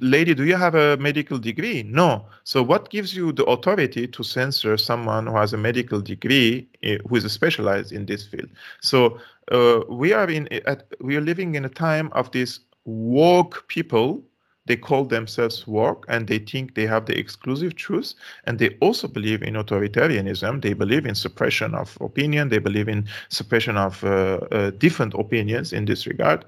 [0.00, 1.82] lady do you have a medical degree?
[1.82, 2.26] No.
[2.44, 6.98] So what gives you the authority to censor someone who has a medical degree uh,
[7.08, 8.48] who is specialized in this field?
[8.80, 9.18] So
[9.50, 14.22] uh, we are in at, we are living in a time of these woke people
[14.66, 19.08] they call themselves woke and they think they have the exclusive truth and they also
[19.08, 20.62] believe in authoritarianism.
[20.62, 22.48] They believe in suppression of opinion.
[22.48, 26.44] They believe in suppression of uh, uh, different opinions in this regard.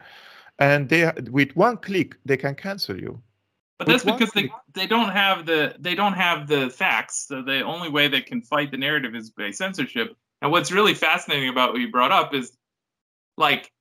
[0.61, 3.21] And they with one click they can cancel you.
[3.79, 7.27] But that's because they, they don't have the they don't have the facts.
[7.27, 10.17] So the only way they can fight the narrative is by censorship.
[10.41, 12.57] And what's really fascinating about what you brought up is
[13.37, 13.73] like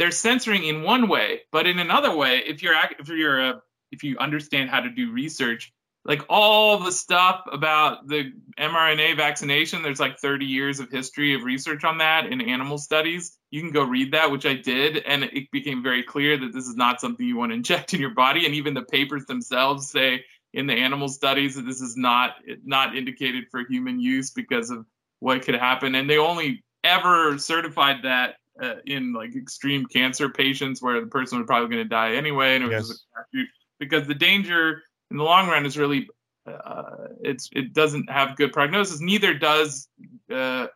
[0.00, 4.02] they're censoring in one way, but in another way, if you're if you're a, if
[4.02, 5.74] you understand how to do research,
[6.06, 11.42] like all the stuff about the mRNA vaccination, there's like 30 years of history of
[11.42, 13.36] research on that in animal studies.
[13.50, 16.66] You can go read that, which I did, and it became very clear that this
[16.66, 18.46] is not something you want to inject in your body.
[18.46, 22.96] And even the papers themselves say in the animal studies that this is not not
[22.96, 24.86] indicated for human use because of
[25.18, 25.94] what could happen.
[25.94, 31.38] And they only ever certified that uh, in like extreme cancer patients where the person
[31.38, 32.88] was probably going to die anyway, and it was yes.
[33.34, 36.08] just because the danger in the long run is really
[36.46, 39.00] uh, it's it doesn't have good prognosis.
[39.00, 39.88] Neither does
[40.32, 40.66] uh,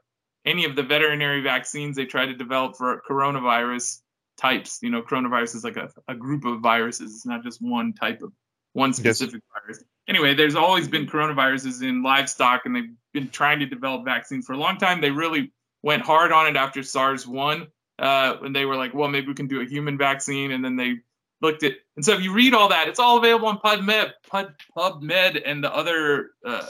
[0.45, 4.01] any of the veterinary vaccines they try to develop for coronavirus
[4.37, 4.79] types.
[4.83, 7.15] You know, coronavirus is like a, a group of viruses.
[7.15, 8.33] It's not just one type of
[8.73, 9.63] one specific yes.
[9.63, 9.85] virus.
[10.09, 14.53] Anyway, there's always been coronaviruses in livestock, and they've been trying to develop vaccines for
[14.53, 15.01] a long time.
[15.01, 19.09] They really went hard on it after SARS one, uh, when they were like, well,
[19.09, 20.97] maybe we can do a human vaccine, and then they
[21.41, 21.73] looked at.
[21.97, 25.63] And so if you read all that, it's all available on PubMed, Pub, PubMed, and
[25.63, 26.67] the other uh,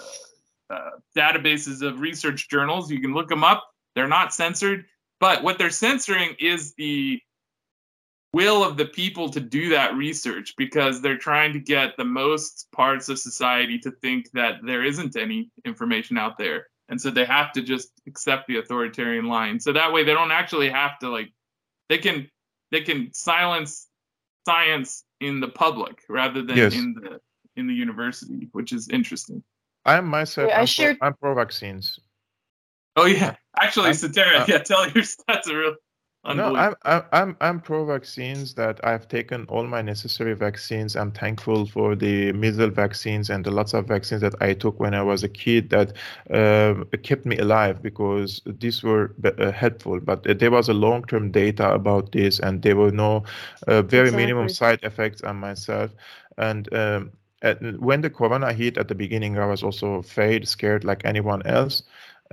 [0.70, 2.90] uh, databases of research journals.
[2.90, 3.64] You can look them up.
[3.94, 4.84] They're not censored,
[5.20, 7.20] but what they're censoring is the
[8.32, 12.66] will of the people to do that research because they're trying to get the most
[12.72, 17.24] parts of society to think that there isn't any information out there and so they
[17.24, 19.60] have to just accept the authoritarian line.
[19.60, 21.32] So that way they don't actually have to like
[21.88, 22.28] they can
[22.70, 23.88] they can silence
[24.46, 26.74] science in the public rather than yes.
[26.74, 27.20] in the
[27.56, 29.42] in the university which is interesting.
[29.86, 30.98] I am myself yeah, I I'm, shared...
[30.98, 31.98] pro, I'm pro vaccines
[32.96, 33.36] oh yeah.
[33.58, 35.74] Actually Satara, uh, yeah tell your stats are real
[36.32, 36.74] no, I'm
[37.12, 38.54] I'm I'm pro vaccines.
[38.54, 40.96] That I've taken all my necessary vaccines.
[40.96, 44.94] I'm thankful for the measles vaccines and the lots of vaccines that I took when
[44.94, 45.92] I was a kid that
[46.30, 50.00] uh, kept me alive because these were uh, helpful.
[50.00, 53.24] But there was a long-term data about this, and there were no
[53.68, 54.24] uh, very exactly.
[54.24, 55.90] minimum side effects on myself.
[56.38, 57.12] And um,
[57.78, 61.82] when the corona hit at the beginning, I was also afraid, scared like anyone else.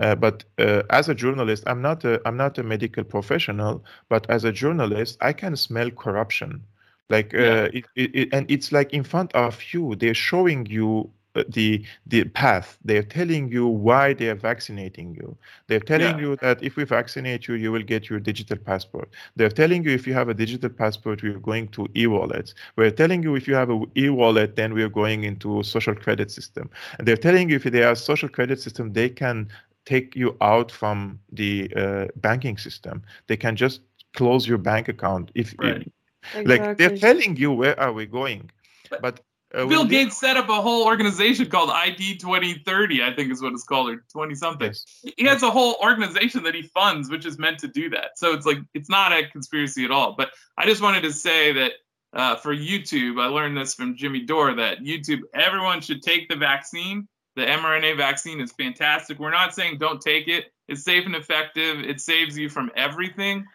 [0.01, 4.27] Uh, but uh, as a journalist, I'm not a I'm not a medical professional, but
[4.29, 6.63] as a journalist, I can smell corruption.
[7.09, 7.63] Like uh, yeah.
[7.73, 11.85] it, it, it, and it's like in front of you, they're showing you uh, the
[12.07, 12.79] the path.
[12.83, 15.37] They're telling you why they are vaccinating you.
[15.67, 16.21] They're telling yeah.
[16.21, 19.09] you that if we vaccinate you, you will get your digital passport.
[19.35, 22.55] They're telling you if you have a digital passport, we're going to e-wallets.
[22.75, 26.69] We're telling you if you have a e-wallet, then we're going into social credit system.
[26.97, 29.47] And they're telling you if they have social credit system, they can
[29.91, 32.95] take you out from the uh, banking system.
[33.27, 33.81] They can just
[34.19, 35.81] close your bank account if, right.
[35.81, 35.87] if
[36.35, 36.45] exactly.
[36.51, 38.43] like they're telling you where are we going.
[38.89, 39.15] But, but
[39.53, 43.41] Uh, Bill we- Gates set up a whole organization called ID 2030, I think is
[43.41, 44.67] what it's called, or 20 something.
[44.67, 44.85] Yes.
[45.17, 48.09] He has a whole organization that he funds, which is meant to do that.
[48.15, 50.15] So it's like it's not a conspiracy at all.
[50.15, 51.71] But I just wanted to say that
[52.13, 56.37] uh, for YouTube, I learned this from Jimmy Dore that YouTube, everyone should take the
[56.37, 57.07] vaccine.
[57.35, 59.19] The mRNA vaccine is fantastic.
[59.19, 60.51] We're not saying don't take it.
[60.67, 61.79] It's safe and effective.
[61.79, 63.45] It saves you from everything.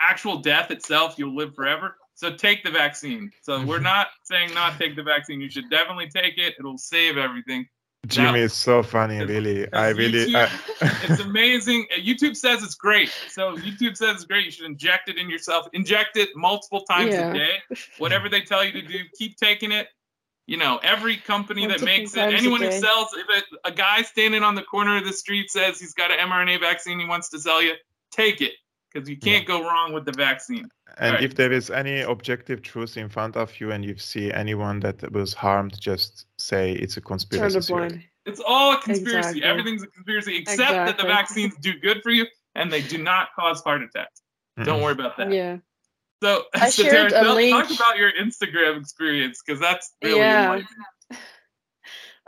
[0.00, 1.96] Actual death itself, you'll live forever.
[2.14, 3.30] So take the vaccine.
[3.42, 5.40] So we're not saying not take the vaccine.
[5.40, 6.54] You should definitely take it.
[6.58, 7.66] It'll save everything.
[8.06, 9.70] Jimmy is so funny, really.
[9.72, 10.34] I really.
[10.34, 10.44] I,
[10.80, 11.86] it's amazing.
[11.98, 13.10] YouTube says it's great.
[13.28, 14.46] So YouTube says it's great.
[14.46, 15.66] You should inject it in yourself.
[15.72, 17.30] Inject it multiple times Yeah.
[17.30, 17.56] a day.
[17.98, 19.88] Whatever they tell you to do, keep taking it.
[20.48, 24.42] You know, every company that makes it, anyone who sells, if a, a guy standing
[24.42, 27.38] on the corner of the street says he's got an mRNA vaccine he wants to
[27.38, 27.74] sell you,
[28.12, 28.54] take it
[28.90, 30.66] because you can't go wrong with the vaccine.
[30.96, 31.22] and Right.
[31.22, 35.12] if there is any objective truth in front of you and you see anyone that
[35.12, 37.58] was harmed, just say it's a conspiracy.
[37.58, 38.10] a theory.
[38.24, 39.18] It's all a conspiracy.
[39.18, 39.42] Exactly.
[39.44, 42.24] Everything's a conspiracy, except that the vaccines do good for you
[42.54, 44.22] and they do not cause heart attacks.
[44.64, 45.30] Don't worry about that.
[45.30, 45.58] Yeah.
[46.22, 47.52] So, I so shared Tara, a tell- link.
[47.68, 50.42] talk about your Instagram experience because that's really Yeah.
[50.44, 50.68] enlightening.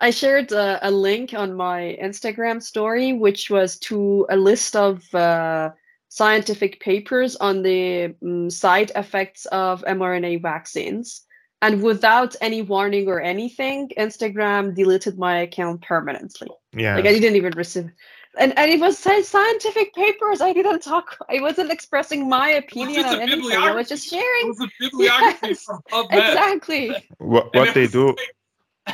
[0.03, 5.14] I shared uh, a link on my Instagram story, which was to a list of
[5.14, 5.70] uh,
[6.09, 11.26] scientific papers on the mm, side effects of mRNA vaccines.
[11.62, 16.49] And without any warning or anything, Instagram deleted my account permanently.
[16.72, 16.95] Yeah.
[16.97, 17.91] Like I didn't even receive.
[18.39, 20.41] And, and it was sci- scientific papers.
[20.41, 21.16] I didn't talk.
[21.28, 23.59] I wasn't expressing my opinion just on anything.
[23.59, 24.24] I was just sharing.
[24.24, 24.49] It sharing.
[24.49, 26.28] was a bibliography Yes, from PubMed.
[26.28, 27.09] Exactly.
[27.18, 28.14] what, what they do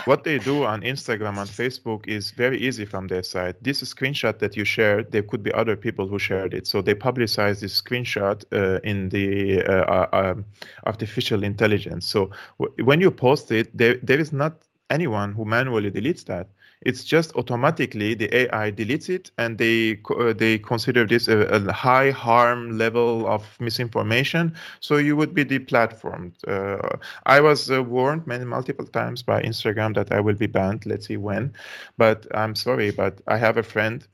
[0.05, 3.57] what they do on Instagram and Facebook is very easy from their side.
[3.63, 6.67] This screenshot that you shared, there could be other people who shared it.
[6.67, 10.45] So they publicize this screenshot uh, in the uh, uh, um,
[10.87, 12.07] artificial intelligence.
[12.07, 16.49] So w- when you post it, there, there is not anyone who manually deletes that.
[16.83, 21.73] It's just automatically the AI deletes it, and they uh, they consider this a, a
[21.73, 24.55] high harm level of misinformation.
[24.81, 26.33] So you would be deplatformed.
[26.47, 30.87] Uh, I was uh, warned many multiple times by Instagram that I will be banned.
[30.87, 31.53] Let's see when,
[31.97, 32.91] but I'm sorry.
[32.91, 34.07] But I have a friend.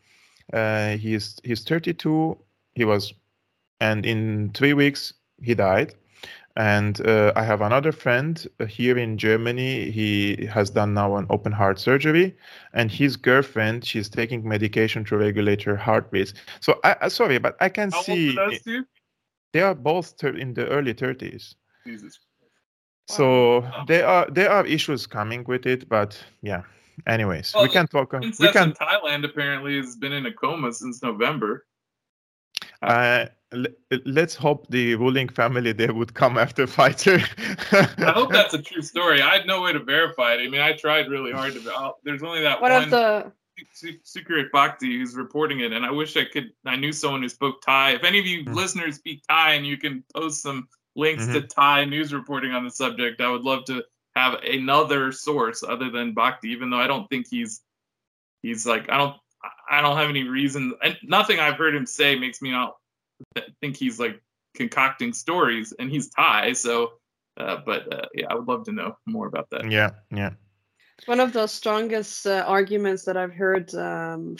[0.52, 2.38] Uh, he's he's 32.
[2.74, 3.12] He was,
[3.80, 5.94] and in three weeks he died.
[6.56, 9.90] And uh, I have another friend uh, here in Germany.
[9.90, 12.36] He has done now an open heart surgery,
[12.74, 16.34] and his girlfriend she's taking medication to regulate her heart rates.
[16.60, 18.38] So I I- sorry, but I can How see
[19.52, 21.54] they are both thir- in the early 30s.
[21.86, 22.18] Jesus.
[23.08, 26.62] So there are there are issues coming with it, but yeah.
[27.06, 28.12] Anyways, we can talk.
[28.12, 28.72] We can.
[28.72, 31.64] Thailand apparently has been in a coma since November.
[32.82, 33.26] Uh,
[34.04, 37.18] let's hope the ruling family there would come after Fighter.
[37.72, 39.20] I hope that's a true story.
[39.22, 40.40] I had no way to verify it.
[40.40, 41.60] I mean, I tried really hard to.
[41.74, 43.32] oh, There's only that One one of the
[43.74, 46.50] Su- Secret Bhakti who's reporting it, and I wish I could.
[46.64, 47.92] I knew someone who spoke Thai.
[47.92, 48.54] If any of you Mm.
[48.54, 51.32] listeners speak Thai and you can post some links Mm-hmm.
[51.34, 53.82] to Thai news reporting on the subject, I would love to
[54.16, 56.48] have another source other than Bhakti.
[56.50, 57.60] Even though I don't think he's
[58.42, 59.16] he's like I don't
[59.70, 62.76] I don't have any reason and nothing I've heard him say makes me not
[63.60, 64.22] think he's like
[64.54, 66.92] concocting stories, and he's Thai, so.
[67.38, 69.70] Uh, but uh, yeah, I would love to know more about that.
[69.70, 70.32] yeah, yeah.
[71.06, 74.36] One of the strongest uh, arguments that I've heard, um,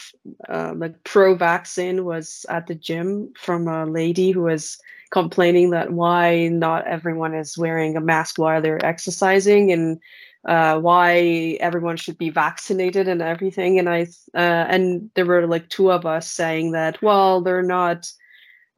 [0.48, 4.78] uh, like pro-vaccine, was at the gym from a lady who was
[5.10, 10.00] complaining that why not everyone is wearing a mask while they're exercising and
[10.46, 13.78] uh, why everyone should be vaccinated and everything.
[13.78, 14.02] And I
[14.34, 18.12] uh, and there were like two of us saying that well they're not.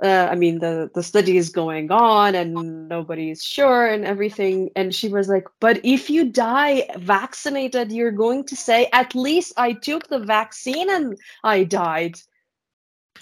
[0.03, 4.70] Uh, I mean the the study is going on and nobody's sure and everything.
[4.74, 9.53] And she was like, "But if you die vaccinated, you're going to say at least
[9.57, 12.18] I took the vaccine and I died."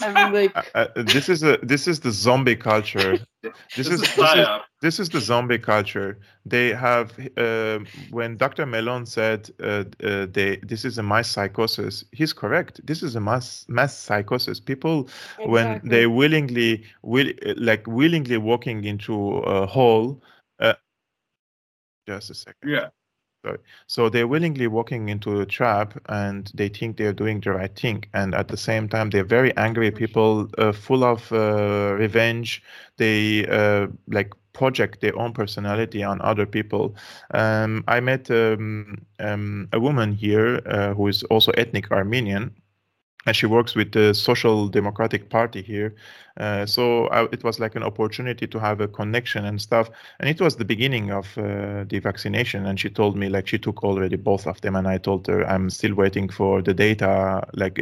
[0.01, 3.19] I'm like, Uh, uh, this is a this is the zombie culture.
[3.43, 4.61] This, This is, is this is PSYOP.
[4.83, 6.19] This is the zombie culture.
[6.45, 7.79] They have uh,
[8.11, 8.67] when Dr.
[8.67, 12.05] Malone said uh, uh, they this is a mass psychosis.
[12.11, 12.85] He's correct.
[12.85, 14.59] This is a mass mass psychosis.
[14.59, 15.09] People
[15.47, 20.21] when they willingly will like willingly walking into a hole.
[20.59, 20.75] Uh,
[22.09, 22.69] just a second.
[22.69, 22.89] Yeah.
[23.87, 28.05] So they're willingly walking into a trap and they think they're doing the right thing.
[28.15, 32.63] And at the same time, they're very angry people, uh, full of uh, revenge.
[32.99, 36.95] They uh, like project their own personality on other people.
[37.33, 42.55] Um, I met um, um, a woman here uh, who is also ethnic Armenian.
[43.27, 45.95] and she works with the Social Democratic Party here.
[46.39, 49.91] Uh, so I, it was like an opportunity to have a connection and stuff.
[50.19, 52.67] And it was the beginning of uh, the vaccination.
[52.67, 55.47] And she told me like she took already both of them, and I told her
[55.47, 57.79] I'm still waiting for the data, like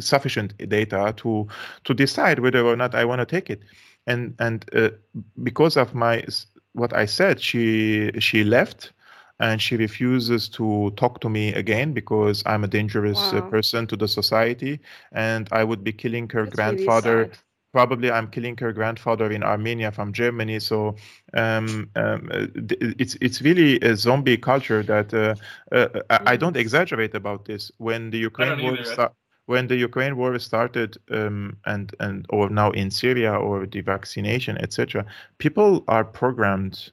[0.00, 1.46] sufficient data to
[1.84, 3.62] to decide whether or not I want to take it.
[4.06, 4.90] And and uh,
[5.42, 6.24] because of my
[6.72, 8.92] what I said, she she left
[9.38, 13.50] and she refuses to talk to me again because I'm a dangerous uh, wow.
[13.50, 14.80] person to the society,
[15.12, 17.16] and I would be killing her That's grandfather.
[17.16, 17.30] Really
[17.76, 20.60] probably I'm killing her grandfather in Armenia from Germany.
[20.60, 20.96] So
[21.34, 22.20] um, um,
[23.02, 25.34] it's it's really a zombie culture that uh,
[25.76, 25.88] uh,
[26.32, 27.70] I don't exaggerate about this.
[27.76, 29.12] When the Ukraine war start,
[29.46, 34.58] when the Ukraine war started um, and and or now in Syria or the vaccination
[34.58, 35.04] etc.
[35.38, 36.90] People are programmed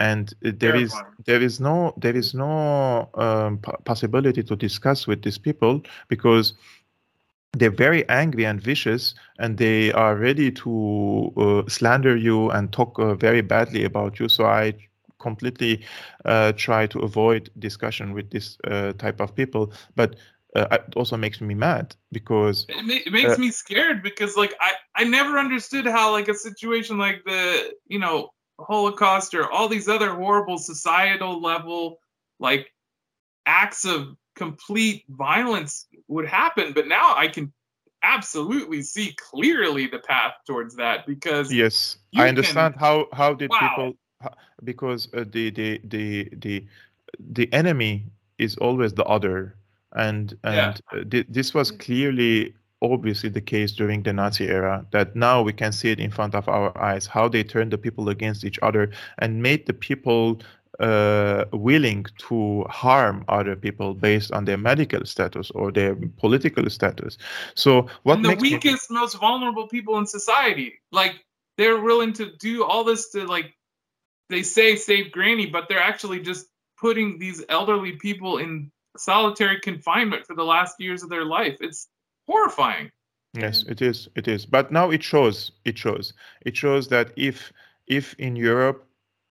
[0.00, 0.94] and there is
[1.24, 6.54] there is no there is no um, possibility to discuss with these people because
[7.52, 12.98] they're very angry and vicious and they are ready to uh, slander you and talk
[12.98, 14.74] uh, very badly about you so i
[15.20, 15.82] completely
[16.24, 20.16] uh, try to avoid discussion with this uh, type of people but
[20.54, 24.36] uh, it also makes me mad because it, ma- it makes uh, me scared because
[24.36, 28.30] like I, I never understood how like a situation like the you know
[28.60, 31.98] Holocaust or all these other horrible societal level
[32.38, 32.72] like
[33.46, 36.72] acts of complete violence would happen.
[36.72, 37.52] But now I can
[38.02, 43.50] absolutely see clearly the path towards that because yes, I understand can, how how did
[43.50, 43.68] wow.
[43.68, 43.92] people
[44.62, 46.66] because uh, the the the the
[47.18, 48.06] the enemy
[48.38, 49.56] is always the other
[49.94, 51.00] and and yeah.
[51.00, 55.52] uh, th- this was clearly obviously the case during the Nazi era that now we
[55.52, 58.58] can see it in front of our eyes how they turned the people against each
[58.62, 60.40] other and made the people
[60.80, 67.16] uh, willing to harm other people based on their medical status or their political status.
[67.54, 68.98] So what and the weakest, me...
[68.98, 71.24] most vulnerable people in society, like
[71.56, 73.54] they're willing to do all this to like
[74.30, 80.26] they say save granny, but they're actually just putting these elderly people in solitary confinement
[80.26, 81.56] for the last years of their life.
[81.60, 81.88] It's
[82.26, 82.90] horrifying.
[83.34, 84.08] Yes, it is.
[84.14, 84.46] It is.
[84.46, 85.50] But now it shows.
[85.64, 86.12] It shows.
[86.42, 87.52] It shows that if
[87.86, 88.86] if in Europe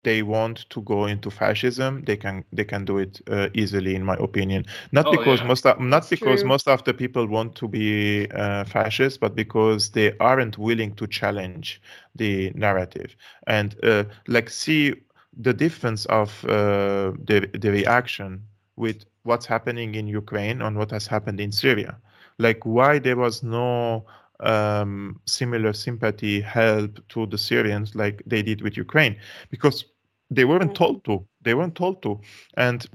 [0.03, 4.03] they want to go into fascism, they can they can do it uh, easily, in
[4.03, 4.65] my opinion.
[4.91, 5.47] Not oh, because yeah.
[5.47, 6.49] most of, not because true.
[6.49, 11.05] most of the people want to be uh, fascist, but because they aren't willing to
[11.05, 11.79] challenge
[12.15, 14.95] the narrative and uh, like see
[15.37, 18.41] the difference of uh, the the reaction
[18.75, 21.97] with what's happening in Ukraine and what has happened in Syria.
[22.37, 24.05] Like why there was no
[24.39, 29.17] um, similar sympathy help to the Syrians like they did with Ukraine?
[29.49, 29.85] Because
[30.29, 31.25] they weren't told to.
[31.41, 32.19] They weren't told to,
[32.55, 32.85] and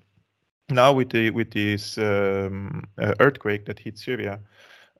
[0.68, 4.40] now with the with this um, uh, earthquake that hit Syria,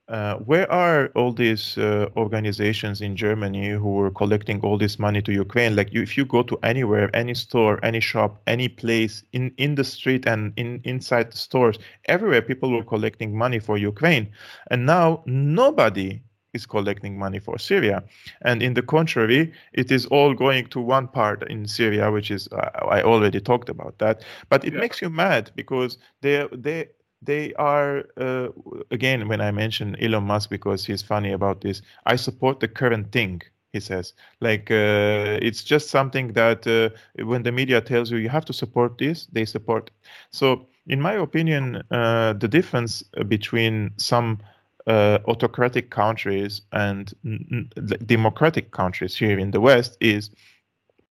[0.08, 5.20] uh, where are all these uh, organizations in Germany who were collecting all this money
[5.22, 5.74] to Ukraine?
[5.74, 9.74] Like, you, if you go to anywhere, any store, any shop, any place in in
[9.74, 14.30] the street and in inside the stores, everywhere people were collecting money for Ukraine,
[14.70, 16.22] and now nobody
[16.56, 18.02] is collecting money for Syria.
[18.42, 22.48] And in the contrary, it is all going to one part in Syria, which is
[22.52, 24.22] uh, I already talked about that.
[24.50, 24.80] But it yeah.
[24.80, 26.88] makes you mad because they they
[27.22, 28.48] they are uh,
[28.90, 33.10] again when i mention elon musk because he's funny about this i support the current
[33.12, 33.40] thing
[33.72, 36.88] he says like uh, it's just something that uh,
[37.24, 39.90] when the media tells you you have to support this they support
[40.30, 44.38] so in my opinion uh, the difference between some
[44.86, 47.68] uh, autocratic countries and n-
[48.06, 50.30] democratic countries here in the west is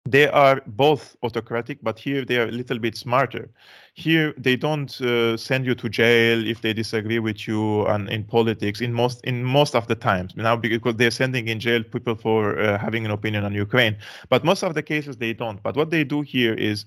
[0.06, 3.50] they are both autocratic, but here they are a little bit smarter.
[3.96, 8.24] Here they don't uh, send you to jail if they disagree with you and in
[8.24, 8.82] politics.
[8.82, 12.60] In most in most of the times now because they're sending in jail people for
[12.60, 13.96] uh, having an opinion on Ukraine,
[14.30, 15.62] but most of the cases they don't.
[15.62, 16.86] But what they do here is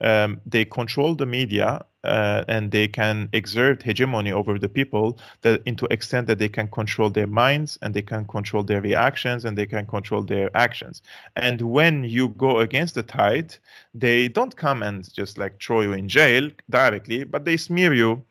[0.00, 5.60] um, they control the media uh, and they can exert hegemony over the people that
[5.66, 9.58] into extent that they can control their minds and they can control their reactions and
[9.58, 11.02] they can control their actions
[11.36, 13.54] and when you go against the tide
[13.94, 18.22] they don't come and just like throw you in jail directly but they smear you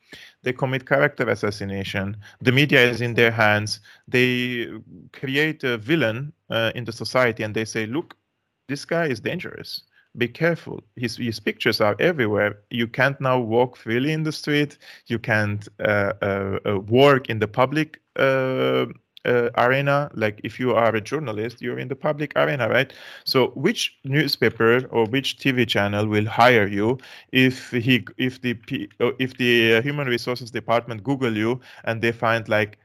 [0.43, 4.68] they commit character assassination the media is in their hands they
[5.14, 8.16] create a villain uh, in the society and they say look
[8.68, 9.84] this guy is dangerous
[10.18, 10.82] be careful.
[10.95, 12.60] His, his pictures are everywhere.
[12.70, 14.78] You can't now walk freely in the street.
[15.07, 18.01] You can't uh, uh, uh work in the public
[19.26, 20.10] uh, uh, arena.
[20.14, 22.94] Like if you are a journalist, you're in the public arena, right?
[23.26, 26.98] So which newspaper or which TV channel will hire you
[27.32, 28.58] if he if the
[29.20, 32.78] if the human resources department Google you and they find like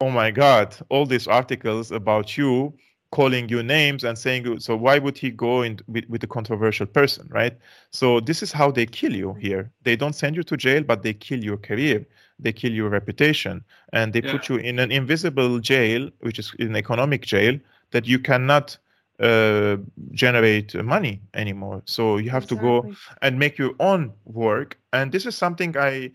[0.00, 2.74] oh my god all these articles about you
[3.12, 6.86] calling you names and saying so why would he go in with, with a controversial
[6.86, 7.56] person right
[7.92, 11.02] so this is how they kill you here they don't send you to jail but
[11.02, 12.04] they kill your career
[12.42, 14.32] they kill your reputation and they yeah.
[14.32, 17.58] put you in an invisible jail which is an economic jail
[17.90, 18.76] that you cannot
[19.20, 19.76] uh,
[20.12, 22.68] generate money anymore so you have exactly.
[22.68, 26.10] to go and make your own work and this is something i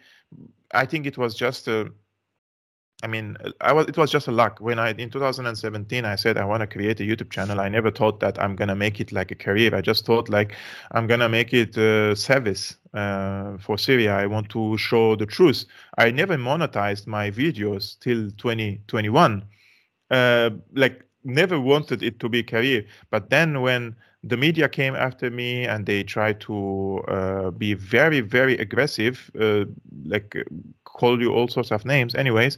[0.73, 1.89] i think it was just a
[3.03, 3.85] I mean, I was.
[3.87, 4.59] It was just a luck.
[4.59, 7.59] When I in 2017, I said I want to create a YouTube channel.
[7.59, 9.75] I never thought that I'm gonna make it like a career.
[9.75, 10.55] I just thought like
[10.91, 14.15] I'm gonna make it a service uh, for Syria.
[14.15, 15.65] I want to show the truth.
[15.99, 19.45] I never monetized my videos till 2021.
[20.09, 22.83] Uh, like never wanted it to be a career.
[23.11, 28.21] But then when the media came after me and they tried to uh, be very
[28.21, 29.65] very aggressive, uh,
[30.03, 30.35] like
[30.83, 32.15] call you all sorts of names.
[32.15, 32.57] Anyways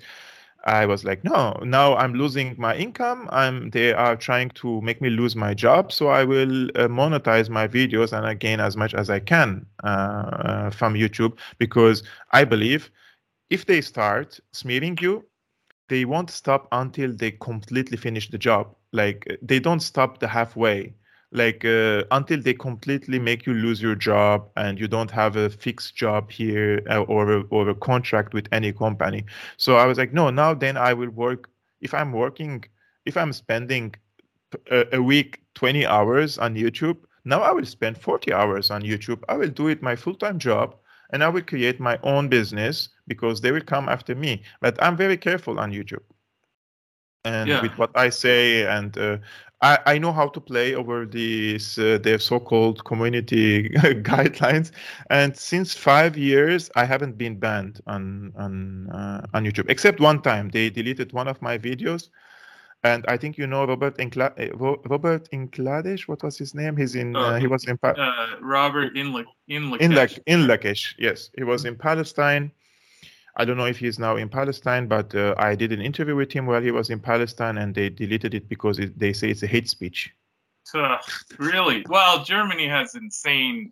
[0.65, 3.29] I was like, no, now I'm losing my income.
[3.31, 7.49] I'm they are trying to make me lose my job, so I will uh, monetize
[7.49, 12.03] my videos and I gain as much as I can uh, uh, from YouTube because
[12.31, 12.91] I believe
[13.49, 15.25] if they start smearing you,
[15.87, 18.75] they won't stop until they completely finish the job.
[18.91, 20.93] Like they don't stop the halfway
[21.31, 25.49] like uh, until they completely make you lose your job and you don't have a
[25.49, 29.23] fixed job here uh, or a, or a contract with any company.
[29.57, 31.49] So i was like no now then i will work.
[31.81, 32.63] If i'm working
[33.05, 33.93] if i'm spending
[34.71, 39.23] a, a week 20 hours on youtube now i will spend 40 hours on youtube.
[39.29, 40.75] I will do it my full-time job
[41.11, 44.41] and i will create my own business because they will come after me.
[44.61, 46.03] But i'm very careful on youtube.
[47.25, 47.61] And yeah.
[47.61, 49.17] with what I say, and uh,
[49.61, 54.71] I, I know how to play over these uh, their so-called community guidelines,
[55.09, 60.21] and since five years I haven't been banned on on uh, on YouTube except one
[60.21, 62.09] time they deleted one of my videos,
[62.83, 66.07] and I think you know Robert Inkla- eh, Robert Inkladesh.
[66.07, 66.77] What was his name?
[66.77, 67.15] He's in.
[67.15, 67.77] Uh, he was in.
[67.77, 70.19] Pa- uh, Robert Inla- Inlakesh.
[70.25, 70.95] Inlakesh.
[70.97, 72.51] Yes, he was in Palestine
[73.39, 76.29] I don't know if he's now in Palestine, but uh, I did an interview with
[76.29, 79.43] him while he was in Palestine, and they deleted it because it, they say it's
[79.43, 80.13] a hate speech.
[80.75, 80.97] Uh,
[81.37, 81.85] really?
[81.87, 83.71] Well, Germany has insane,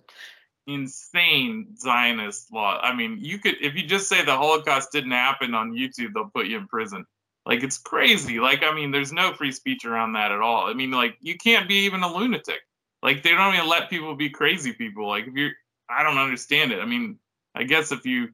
[0.67, 2.79] insane Zionist law.
[2.81, 6.31] I mean, you could if you just say the Holocaust didn't happen on YouTube, they'll
[6.33, 7.05] put you in prison.
[7.45, 8.39] Like it's crazy.
[8.39, 10.67] Like I mean, there's no free speech around that at all.
[10.67, 12.61] I mean, like you can't be even a lunatic.
[13.03, 15.09] Like they don't even let people be crazy people.
[15.09, 15.51] Like if you're,
[15.89, 16.79] I don't understand it.
[16.79, 17.19] I mean,
[17.53, 18.29] I guess if you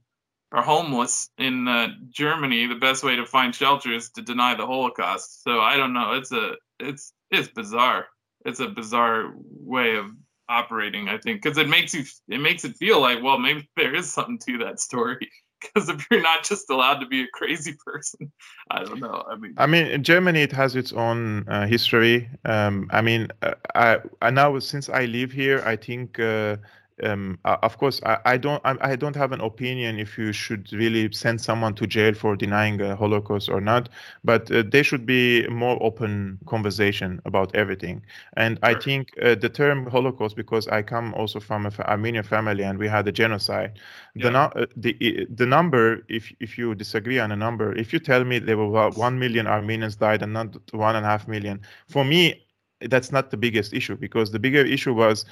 [0.54, 4.66] are homeless in uh, Germany, the best way to find shelter is to deny the
[4.66, 5.44] Holocaust.
[5.44, 6.14] So I don't know.
[6.14, 8.06] It's a it's it's bizarre.
[8.46, 10.06] It's a bizarre way of
[10.48, 11.10] operating.
[11.10, 14.14] I think because it makes you it makes it feel like well maybe there is
[14.14, 15.30] something to that story.
[15.64, 18.30] Because if you're not just allowed to be a crazy person,
[18.70, 19.24] I don't know.
[19.32, 22.30] I mean, I mean, in Germany it has its own uh, history.
[22.44, 26.58] Um, I mean, uh, I, I now since I live here, I think uh,
[27.04, 30.72] um, of course, I, I don't I, I, don't have an opinion if you should
[30.74, 33.90] really send someone to jail for denying a Holocaust or not,
[34.24, 38.04] but uh, there should be more open conversation about everything.
[38.36, 38.60] And.
[38.64, 42.78] I think uh, the term Holocaust, because I come also from an Armenian family and
[42.78, 43.80] we had a genocide,
[44.16, 44.24] yeah.
[44.24, 48.00] the no, uh, the the number, if if you disagree on a number, if you
[48.00, 51.62] tell me there were one million Armenians died and not one and a half million,
[51.88, 52.46] for me
[52.82, 55.26] that's not the biggest issue because the bigger issue was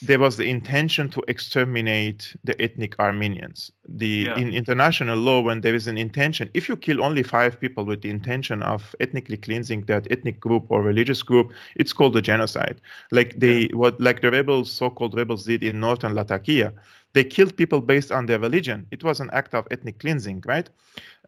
[0.00, 3.70] there was the intention to exterminate the ethnic Armenians.
[3.86, 4.36] The yeah.
[4.36, 8.02] in international law, when there is an intention, if you kill only five people with
[8.02, 12.80] the intention of ethnically cleansing that ethnic group or religious group, it's called a genocide.
[13.10, 13.76] Like they yeah.
[13.76, 16.72] what like the rebels, so-called rebels, did in northern Latakia
[17.14, 18.86] they killed people based on their religion.
[18.90, 20.68] It was an act of ethnic cleansing, right?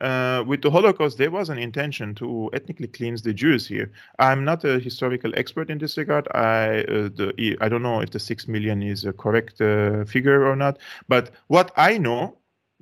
[0.00, 3.92] Uh, with the Holocaust, there was an intention to ethnically cleanse the Jews here.
[4.18, 6.26] I'm not a historical expert in this regard.
[6.34, 10.46] I uh, the, I don't know if the six million is a correct uh, figure
[10.46, 10.78] or not.
[11.08, 12.38] But what I know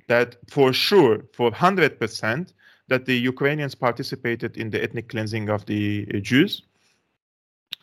[0.07, 2.53] that for sure, for hundred percent,
[2.87, 6.63] that the Ukrainians participated in the ethnic cleansing of the Jews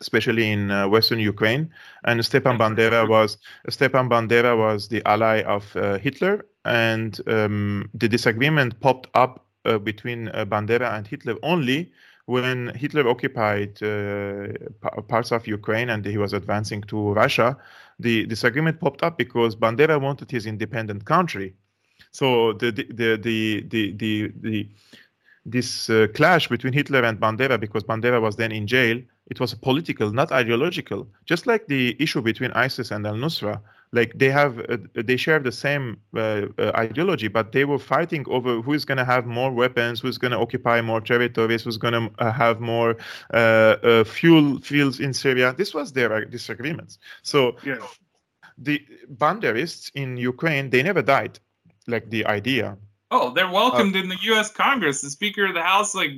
[0.01, 1.69] especially in uh, western Ukraine.
[2.03, 3.37] And Stepan Bandera was
[3.69, 9.77] Stepan Bandera was the ally of uh, Hitler, and um, the disagreement popped up uh,
[9.77, 11.91] between uh, Bandera and Hitler only
[12.25, 14.47] when Hitler occupied uh,
[15.07, 17.57] parts of Ukraine and he was advancing to Russia.
[17.99, 21.53] The disagreement popped up because Bandera wanted his independent country.
[22.11, 24.69] So the the the the the, the, the
[25.45, 29.53] this uh, clash between Hitler and Bandera, because Bandera was then in jail, it was
[29.53, 31.07] political, not ideological.
[31.25, 33.61] Just like the issue between ISIS and Al Nusra,
[33.93, 38.25] like they have uh, they share the same uh, uh, ideology but they were fighting
[38.29, 41.93] over who's going to have more weapons who's going to occupy more territories who's going
[41.93, 42.95] to uh, have more
[43.33, 47.77] uh, fuel fields in syria this was their disagreements so Yeah.
[48.57, 48.81] the
[49.17, 51.39] banderists in ukraine they never died
[51.87, 52.77] like the idea
[53.11, 54.49] Oh, they're welcomed uh, in the U.S.
[54.49, 55.01] Congress.
[55.01, 56.11] The Speaker of the House like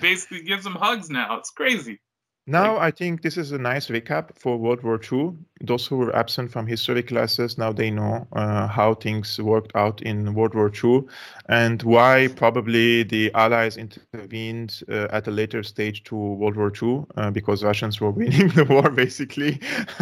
[0.00, 1.38] basically gives them hugs now.
[1.38, 2.00] It's crazy.
[2.48, 5.32] Now, I think this is a nice recap for World War II.
[5.62, 10.00] Those who were absent from history classes, now they know uh, how things worked out
[10.02, 11.02] in World War II
[11.48, 17.04] and why probably the Allies intervened uh, at a later stage to World War II
[17.16, 19.60] uh, because Russians were winning the war, basically.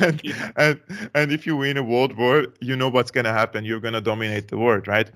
[0.00, 0.50] and, Yeah.
[0.56, 0.80] and,
[1.14, 3.66] and if you win a world war, you know what's going to happen.
[3.66, 5.10] You're going to dominate the world, right?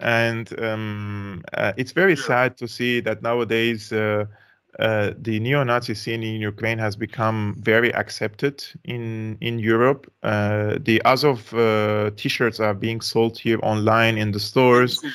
[0.00, 3.90] And um, uh, it's very sad to see that nowadays.
[4.78, 10.12] Uh, the neo-Nazi scene in Ukraine has become very accepted in in Europe.
[10.22, 15.02] Uh, the Azov uh, T-shirts are being sold here online in the stores.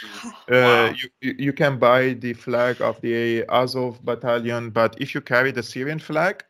[0.49, 0.87] Wow.
[0.87, 5.21] Uh, you, you you can buy the flag of the Azov battalion, but if you
[5.21, 6.43] carry the Syrian flag,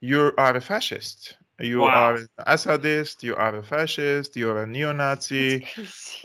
[0.00, 1.36] you are a fascist.
[1.62, 1.88] You Wow.
[1.88, 3.22] are an Assadist.
[3.22, 4.36] You are a fascist.
[4.36, 5.64] You are a neo-Nazi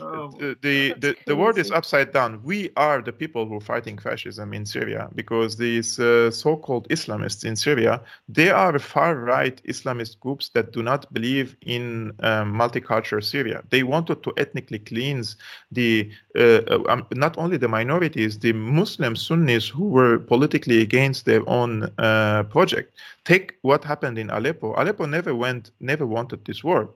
[0.00, 2.40] Oh, the the, the, the world is upside down.
[2.44, 7.44] We are the people who are fighting fascism in Syria because these uh, so-called Islamists
[7.44, 13.24] in Syria, they are far right Islamist groups that do not believe in um, multicultural
[13.24, 13.62] Syria.
[13.70, 15.36] They wanted to ethnically cleanse
[15.72, 21.24] the uh, uh, um, not only the minorities, the Muslim Sunnis who were politically against
[21.26, 22.94] their own uh, project.
[23.24, 24.74] Take what happened in Aleppo.
[24.76, 26.90] Aleppo never went, never wanted this war.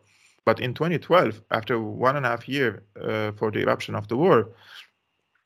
[0.45, 4.17] But in 2012, after one and a half year uh, for the eruption of the
[4.17, 4.51] war,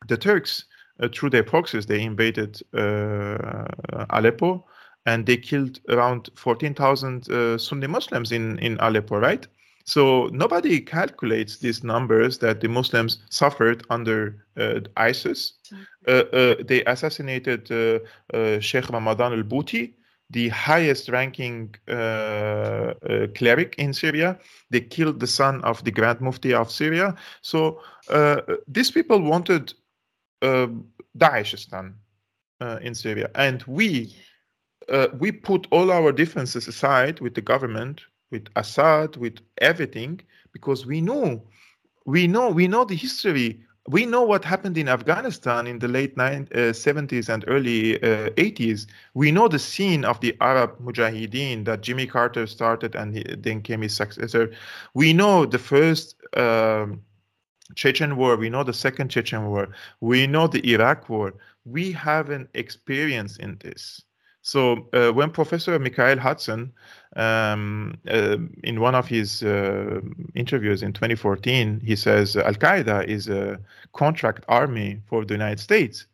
[0.09, 0.65] the Turks,
[1.01, 3.67] uh, through their proxies, they invaded uh,
[4.11, 4.65] Aleppo
[5.05, 9.47] and they killed around 14,000 uh, Sunni Muslims in, in Aleppo, right?
[9.85, 15.53] So nobody calculates these numbers that the Muslims suffered under uh, ISIS.
[16.09, 18.01] Uh, uh, they assassinated uh,
[18.37, 19.95] uh, Sheikh Ramadan al Bouti,
[20.31, 24.39] the highest ranking uh, uh, cleric in Syria.
[24.71, 27.15] They killed the son of the Grand Mufti of Syria.
[27.43, 29.73] So uh, these people wanted
[30.43, 30.69] uh,
[31.17, 31.95] Daeshistan
[32.81, 33.31] in Syria.
[33.35, 34.17] And we,
[35.19, 38.01] we put all our differences aside with the government,
[38.31, 40.21] with Assad, with everything,
[40.53, 41.45] because we know,
[42.07, 43.61] we know, we know the history.
[43.89, 48.31] We know what happened in Afghanistan in the late nine, uh, 70s and early uh,
[48.31, 48.87] 80s.
[49.15, 53.63] We know the scene of the Arab Mujahideen that Jimmy Carter started and he, then
[53.63, 54.53] came his successor.
[54.95, 57.03] We know the first um,
[57.77, 58.37] Chechen war.
[58.37, 59.69] We know the second Chechen war.
[60.01, 61.35] We know the Iraq war.
[61.65, 64.03] We have an experience in this.
[64.47, 66.73] So uh, when Professor Mikhail Hudson,
[67.17, 70.01] um, uh, in one of his uh,
[70.37, 73.59] interviews in 2014, he says Al Qaeda is a
[73.93, 76.07] contract army for the United States.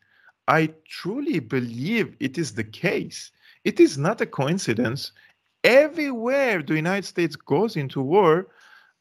[0.48, 3.30] I truly believe it is the case.
[3.64, 5.12] It is not a coincidence.
[5.62, 8.46] Everywhere the United States goes into war,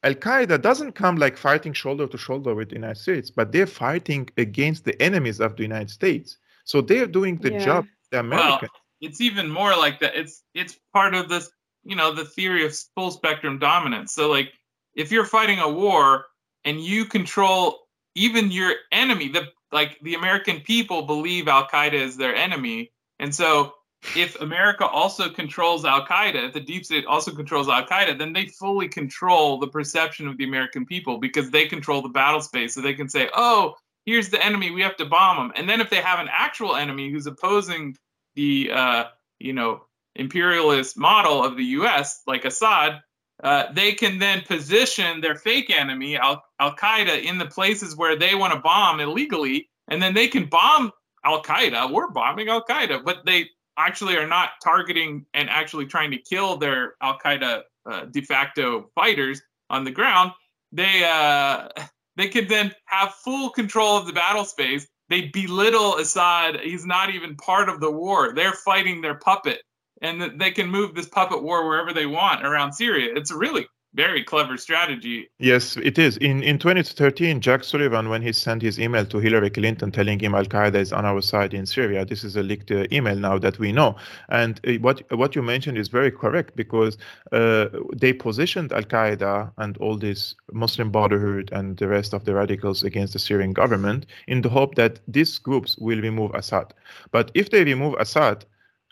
[0.03, 3.65] Al Qaeda doesn't come like fighting shoulder to shoulder with the United States, but they're
[3.65, 6.37] fighting against the enemies of the United States.
[6.65, 7.65] So they're doing the Yeah.
[7.65, 8.71] job the Americans.
[9.01, 10.15] It's even more like that.
[10.15, 11.49] It's it's part of this,
[11.83, 14.13] you know, the theory of full spectrum dominance.
[14.13, 14.53] So like
[14.95, 16.25] if you're fighting a war
[16.63, 22.17] and you control even your enemy, the like the American people believe Al Qaeda is
[22.17, 22.91] their enemy.
[23.19, 23.73] And so
[24.15, 28.33] if America also controls Al Qaeda, if the deep state also controls Al Qaeda, then
[28.33, 32.73] they fully control the perception of the American people because they control the battle space.
[32.73, 33.75] So they can say, oh,
[34.05, 35.53] here's the enemy, we have to bomb them.
[35.55, 37.95] And then if they have an actual enemy who's opposing
[38.35, 39.05] the uh,
[39.39, 42.21] you know imperialist model of the U.S.
[42.27, 43.01] like Assad,
[43.43, 48.35] uh, they can then position their fake enemy Al Qaeda in the places where they
[48.35, 50.91] want to bomb illegally, and then they can bomb
[51.23, 51.91] Al Qaeda.
[51.91, 56.57] We're bombing Al Qaeda, but they actually are not targeting and actually trying to kill
[56.57, 60.31] their Al Qaeda uh, de facto fighters on the ground.
[60.71, 61.69] They uh,
[62.15, 66.61] they could then have full control of the battle space they belittle Assad.
[66.61, 68.33] He's not even part of the war.
[68.33, 69.61] They're fighting their puppet,
[70.01, 73.13] and they can move this puppet war wherever they want around Syria.
[73.15, 75.29] It's really very clever strategy.
[75.39, 76.17] Yes, it is.
[76.17, 80.33] In in 2013, Jack Sullivan, when he sent his email to Hillary Clinton telling him
[80.33, 83.37] Al Qaeda is on our side in Syria, this is a leaked uh, email now
[83.37, 83.95] that we know.
[84.29, 86.97] And uh, what what you mentioned is very correct because
[87.31, 92.33] uh, they positioned Al Qaeda and all this Muslim Brotherhood and the rest of the
[92.33, 96.73] radicals against the Syrian government in the hope that these groups will remove Assad.
[97.11, 98.45] But if they remove Assad,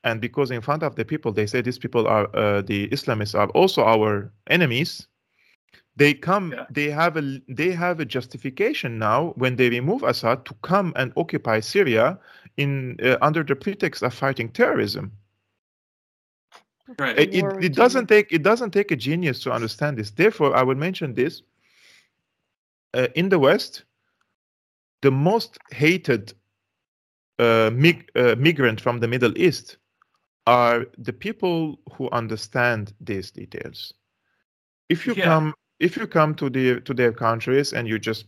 [0.03, 3.37] and because in front of the people they say these people are uh, the islamists
[3.37, 5.07] are also our enemies
[5.99, 6.53] They come.
[6.53, 6.65] Yeah.
[6.71, 7.41] They have a.
[7.49, 12.17] They have a justification now when they remove Assad to come and occupy Syria
[12.55, 15.11] in uh, under the pretext of fighting terrorism.
[16.97, 17.19] Right.
[17.19, 20.11] It, it, it doesn't take it doesn't take a genius to understand this.
[20.11, 21.43] Therefore, I will mention this.
[22.93, 23.83] Uh, in the West,
[25.01, 26.33] the most hated
[27.39, 29.77] uh, mig- uh, migrant from the Middle East
[30.49, 33.93] are the people who understand these details.
[34.89, 35.25] If you Yeah.
[35.25, 38.25] come if you come to the to their countries and you just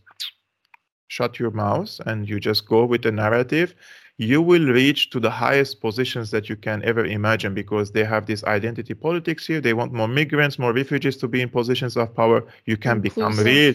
[1.08, 3.74] shut your mouth and you just go with the narrative,
[4.18, 8.26] you will reach to the highest positions that you can ever imagine because they have
[8.26, 9.60] this identity politics here.
[9.60, 12.44] They want more migrants, more refugees to be in positions of power.
[12.66, 13.46] You can become Inclusive.
[13.46, 13.74] real,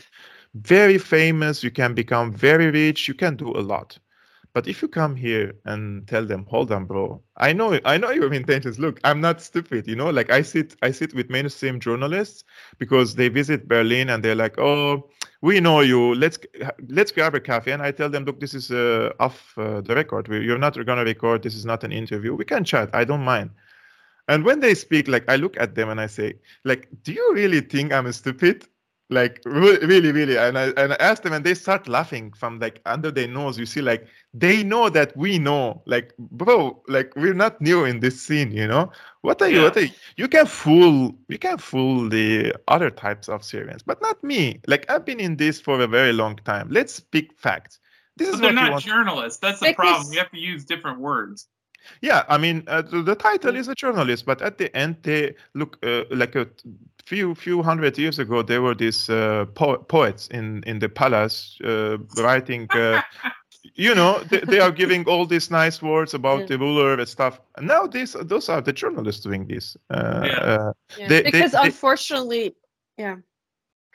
[0.55, 1.63] very famous.
[1.63, 3.07] You can become very rich.
[3.07, 3.99] You can do a lot.
[4.57, 7.21] But if you come here and tell them, "Hold on, bro.
[7.37, 8.79] I know, I know your intentions.
[8.79, 9.85] Look, I'm not stupid.
[9.87, 12.43] You know, like I sit, I sit with mainstream journalists
[12.79, 15.11] because they visit Berlin and they're like, "Oh,
[15.43, 16.15] we know you.
[16.15, 16.39] Let's
[16.89, 19.93] let's grab a coffee." And I tell them, "Look, this is uh, off uh, the
[19.93, 20.27] record.
[20.27, 21.43] You're not to record.
[21.43, 22.33] This is not an interview.
[22.33, 22.89] We can chat.
[22.93, 23.51] I don't mind."
[24.27, 26.33] And when they speak, like I look at them and I say,
[26.63, 28.65] "Like, do you really think I'm stupid?"
[29.09, 32.81] Like really, really, and I and I ask them, and they start laughing from like
[32.85, 33.57] under their nose.
[33.57, 38.01] You see, like they know that we know, like bro, like we're not new in
[38.01, 38.91] this scene, you know.
[39.21, 39.59] What are you?
[39.59, 39.63] Yeah.
[39.63, 39.91] What are you?
[40.17, 44.59] You can fool, you can fool the other types of Syrians, but not me.
[44.67, 46.67] Like I've been in this for a very long time.
[46.69, 47.79] Let's speak facts.
[48.17, 48.83] This is But they're what you not want.
[48.83, 49.39] journalists.
[49.39, 50.11] That's the Because- problem.
[50.11, 51.47] You have to use different words.
[52.01, 55.35] Yeah, I mean, uh, the, the title is a journalist, but at the end, they
[55.53, 56.47] look uh, like a
[57.05, 58.41] few few hundred years ago.
[58.43, 62.67] There were these uh, po- poets in in the palace uh, writing.
[62.71, 63.01] Uh,
[63.75, 66.45] you know, they, they are giving all these nice words about Yeah.
[66.47, 67.39] the ruler and stuff.
[67.57, 69.77] And now these those are the journalists doing this.
[69.89, 70.39] Uh, Yeah.
[70.39, 71.07] uh, Yeah.
[71.07, 72.55] They- they- because they- unfortunately,
[72.97, 73.15] yeah.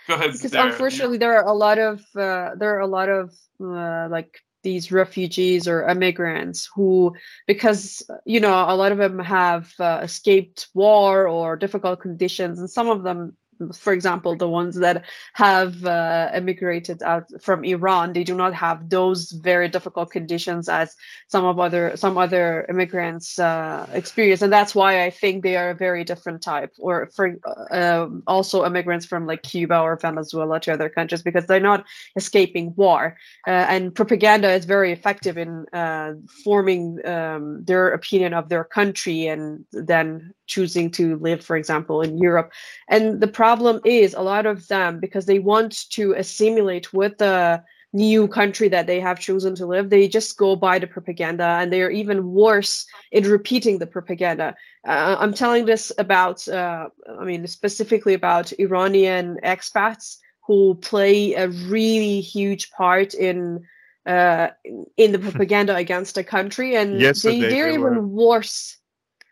[0.07, 0.71] Because Sarah.
[0.71, 3.31] unfortunately there are a lot of uh, there are a lot of
[3.61, 7.15] uh, like these refugees or immigrants who
[7.47, 12.71] because you know a lot of them have uh, escaped war or difficult conditions and
[12.71, 13.37] some of them
[13.71, 15.05] for example the ones that
[15.35, 20.95] have uh, immigrated out from iran they do not have those very difficult conditions as
[21.29, 24.43] some of other some other immigrants uh, experience.
[24.43, 27.25] And that's why i think they are a very different type or for
[27.71, 31.85] uh, also immigrants from like cuba or venezuela to other countries because they're not
[32.17, 33.17] escaping war.
[33.47, 36.13] Uh, and propaganda is very effective in uh,
[36.45, 42.19] forming um, their opinion of their country and then choosing to live for example in
[42.19, 42.53] europe.
[42.89, 43.52] And the problem
[43.85, 47.63] is a lot of them because they want to assimilate with the
[47.95, 51.71] new country that they have chosen to live they just go by the propaganda and
[51.71, 54.55] they are even worse in repeating the propaganda.
[54.89, 56.89] Uh, i'm telling this about uh,
[57.21, 63.63] i mean specifically about iranian expats who play a really huge part in
[64.07, 64.49] uh,
[64.97, 68.79] in the propaganda against the country and Yesterday they, they're they even were worse.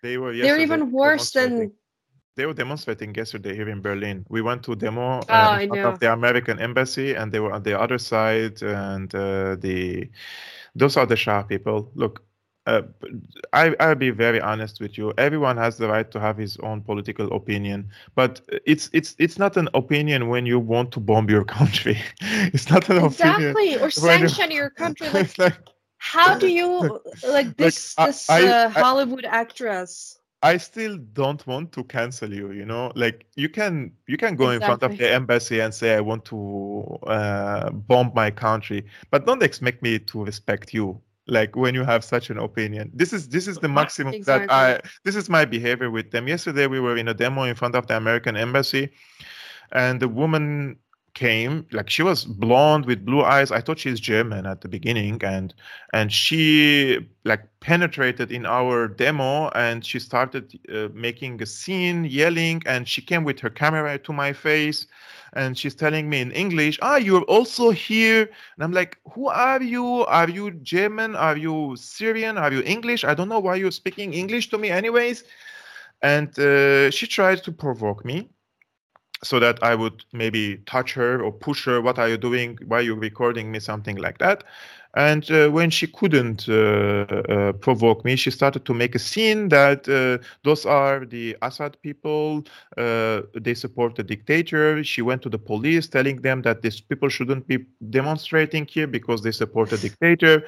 [0.02, 1.72] They were they're even worse than
[2.36, 4.24] they were demonstrating yesterday here in Berlin.
[4.28, 7.52] We went to demo uh, Oh, in front of the American embassy, and they were
[7.52, 8.62] on the other side.
[8.62, 10.08] And uh, the
[10.74, 11.90] those are the Shah people.
[11.94, 12.22] Look,
[12.66, 12.82] uh,
[13.52, 15.12] I I'll be very honest with you.
[15.18, 19.56] Everyone has the right to have his own political opinion, but it's it's it's not
[19.56, 21.98] an opinion when you want to bomb your country.
[22.20, 23.50] it's not an opinion.
[23.50, 25.58] exactly or when you- sanction your country like like,
[25.98, 31.47] how do you like this I- this I- uh, I- hollywood actress I still don't
[31.47, 32.53] want to cancel you.
[32.53, 35.95] You know, like you can you can go in front of the embassy and say
[35.95, 41.01] I want to uh, bomb my country, but don't expect me to respect you.
[41.26, 44.80] Like when you have such an opinion, this is this is the maximum that I.
[45.05, 46.26] This is my behavior with them.
[46.26, 48.91] Yesterday we were in a demo in front of the American embassy,
[49.72, 50.78] and the woman
[51.14, 53.50] came like she was blonde with blue eyes.
[53.50, 55.54] I thought she's german at the beginning and
[55.92, 62.62] and she like penetrated in our demo and she started uh, making a scene yelling
[62.66, 64.86] and she came with her camera to my face
[65.34, 68.22] and she's telling me in english ah you're also here.
[68.54, 70.04] And i'm like who are you?
[70.06, 71.16] Are you german?
[71.16, 72.38] Are you syrian?
[72.38, 73.04] Are you english?
[73.04, 75.24] I don't know why you're speaking english to me anyways.
[76.02, 78.30] And uh, she tried to provoke me
[79.22, 81.80] so that I would maybe touch her or push her.
[81.80, 82.58] What are you doing?
[82.66, 83.60] Why are you recording me?
[83.60, 84.44] Something like that.
[84.94, 89.48] And uh, when she couldn't uh, uh, provoke me, she started to make a scene
[89.50, 92.44] that uh, those are the Assad people.
[92.76, 94.82] Uh, they support the dictator.
[94.82, 97.58] She went to the police, telling them that these people shouldn't be
[97.90, 100.44] demonstrating here because they support the dictator.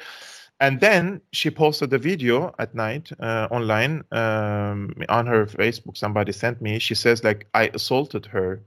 [0.62, 5.96] And then she posted a video at night uh, online um, on her Facebook.
[5.96, 6.78] Somebody sent me.
[6.78, 8.62] She says like I assaulted her,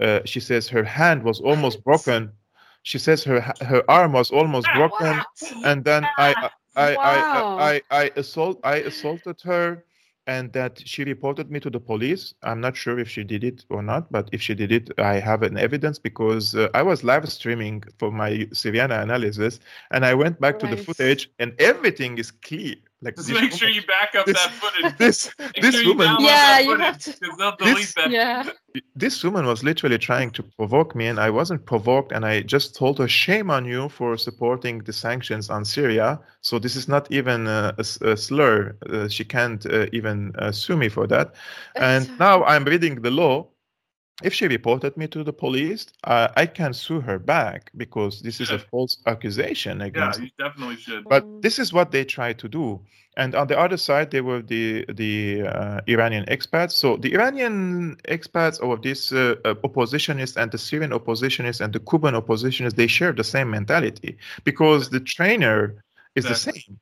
[0.00, 2.32] uh, she says her hand was almost broken.
[2.84, 5.20] She says her her arm was almost broken,
[5.64, 7.58] and then I I, Wow.
[7.58, 9.84] I, I, I assault I assaulted her
[10.26, 12.34] and that she reported me to the police.
[12.42, 15.18] I'm not sure if she did it or not, but if she did it, I
[15.18, 19.58] have an evidence because uh, I was live streaming for my Syriana Analysis
[19.90, 22.76] and I went back to the footage and everything is clear.
[23.04, 24.96] Like Just this make sure you back up this- that footage.
[25.04, 28.10] this Make this sure woman download Yeah, you have to- they'll delete This- that.
[28.10, 28.44] Yeah.
[28.94, 32.74] this woman was literally trying to provoke me and i wasn't provoked and i just
[32.74, 37.04] told her shame on you for supporting the sanctions on syria so this is not
[37.10, 37.84] even a
[38.16, 41.34] slur uh, she can't uh, even uh, sue me for that
[41.76, 43.46] and now i'm reading the law
[44.24, 48.40] if she reported me to the police uh, i can sue her back because this
[48.40, 50.18] is a false accusation against.
[50.18, 51.04] Yeah, you definitely should.
[51.04, 52.80] but this is what they try to do
[53.16, 57.96] and on the other side there were the the uh, iranian expats so the iranian
[58.08, 62.86] expats or these uh, uh, oppositionists and the syrian oppositionists and the cuban oppositionists they
[62.86, 65.82] share the same mentality because the trainer
[66.14, 66.52] is Exactly.
[66.52, 66.80] the same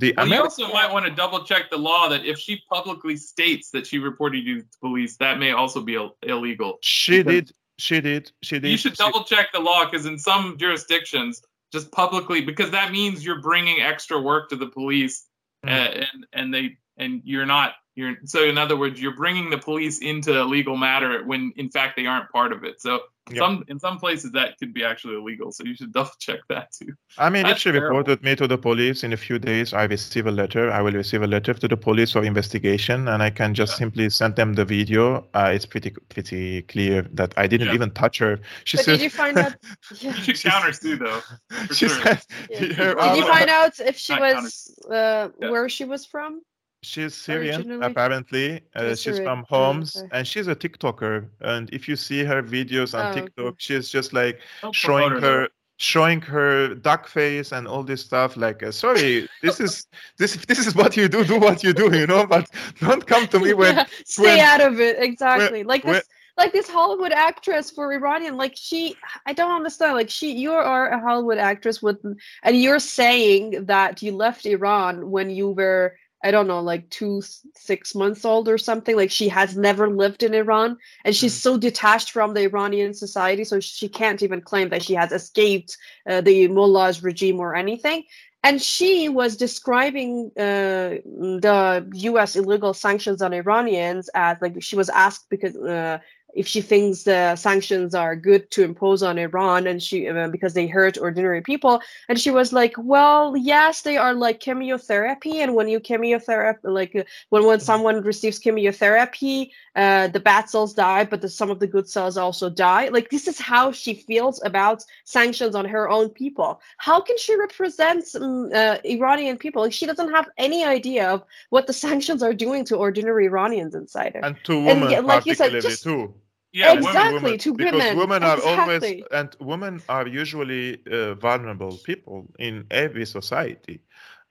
[0.00, 3.16] the Well, you also might want to double check the law that if she publicly
[3.16, 6.78] states that she reported you to police, that may also be Ill- illegal.
[6.82, 10.06] she because- did she did she did You should she- double check the law because
[10.06, 11.42] in some jurisdictions,
[11.72, 15.26] just publicly, because that means you're bringing extra work to the police,
[15.64, 15.70] Mm.
[15.70, 19.58] uh, and and they and you're not you're so in other words, you're bringing the
[19.58, 22.80] police into a legal matter when in fact they aren't part of it.
[22.80, 23.00] So
[23.32, 23.38] Yep.
[23.42, 25.52] some in some places that could be actually illegal.
[25.52, 26.92] So you should double check that too.
[27.18, 27.88] I mean, if she terrible.
[27.98, 30.70] reported me to the police in a few days, I receive a letter.
[30.70, 33.78] I will receive a letter to the police for investigation, and I can just Yeah.
[33.78, 35.26] simply send them the video.
[35.34, 37.74] Uh, it's pretty pretty clear that I didn't Yeah.
[37.74, 38.40] even touch her.
[38.64, 38.92] She But said.
[38.92, 39.54] did you find out?
[40.00, 40.12] Yeah.
[40.16, 41.20] You should She's- counter sue though.
[41.66, 42.02] for she sure.
[42.02, 42.20] said
[42.50, 42.58] Yeah.
[42.74, 45.50] her Did Did you find out if she Not was uh, Yeah.
[45.50, 46.42] where she was from?
[46.82, 47.86] She's Syrian, Originally?
[47.86, 48.60] apparently.
[48.74, 49.44] Uh, She's she's Syrian.
[49.44, 50.08] from Oh, okay.
[50.12, 51.28] and she's a TikToker.
[51.40, 53.20] And if you see her videos on Oh, okay.
[53.22, 58.02] TikTok, she's just like Don't showing her, her showing her duck face and all this
[58.02, 59.86] stuff like uh, sorry this is
[60.18, 62.46] this this is what you do do what you do you know but
[62.80, 64.96] don't come to me when Yeah, stay when- out of it.
[65.02, 65.62] Exactly.
[65.64, 66.04] like when- this
[66.36, 69.92] like this Hollywood actress for Iranian, like she I don't understand.
[69.94, 71.98] Like she you are a Hollywood actress with
[72.42, 77.22] and you're saying that you left Iran when you were I don't know, like two,
[77.54, 78.96] six months old or something.
[78.96, 81.42] Like she has never lived in Iran and she's Mm.
[81.42, 83.44] so detached from the Iranian society.
[83.44, 85.76] So she can't even claim that she has escaped
[86.08, 88.04] uh, the mullah's regime or anything.
[88.42, 92.36] And she was describing uh, the U.S.
[92.36, 95.98] illegal sanctions on Iranians as like she was asked because uh,
[96.34, 100.54] if she thinks the sanctions are good to impose on Iran and she uh, because
[100.54, 105.54] they hurt ordinary people, and she was like, well, yes, they are like chemotherapy, and
[105.54, 111.04] when you chemotherapy, like uh, when when someone receives chemotherapy, uh, the bad cells die,
[111.04, 112.88] but the, some of the good cells also die.
[112.88, 116.60] Like this is how she feels about sanctions on her own people.
[116.78, 119.62] How can she represent um, uh, Iranian people?
[119.62, 123.74] Like, she doesn't have any idea of what the sanctions are doing to ordinary Iranians
[123.74, 124.24] inside her.
[124.24, 126.14] and to women yeah, like you said, just- too
[126.52, 127.12] Yeah, Exactly.
[127.12, 127.96] women, to because women.
[127.96, 133.80] women are always and women are usually uh, vulnerable people in every society.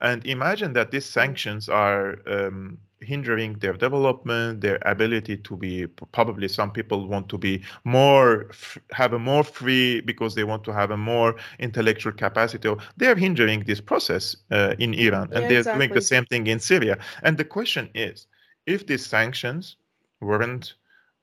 [0.00, 6.48] And imagine that these sanctions are um, hindering their development their ability to be probably
[6.48, 8.50] some people want to be more
[8.92, 12.68] have a more free because they want to have a more intellectual capacity.
[12.96, 16.46] They are hindering this process uh, in iran and Yeah, they're doing the same thing
[16.46, 16.98] in syria.
[17.22, 18.26] And the question is
[18.66, 19.76] if these sanctions
[20.20, 20.74] weren't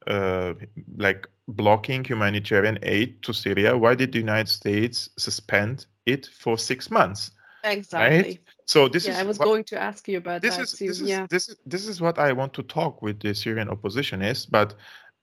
[0.08, 0.54] uh,
[0.98, 6.90] like blocking humanitarian aid to Syria, why did the United States suspend it for six
[6.90, 7.32] months?
[7.64, 8.40] Exactly.
[8.66, 10.74] So this yeah, is I was what- going to ask you about this that is
[10.74, 10.88] too.
[10.88, 11.28] this is yeah.
[11.30, 14.76] this is this is what I want to talk with the Syrian oppositionists, but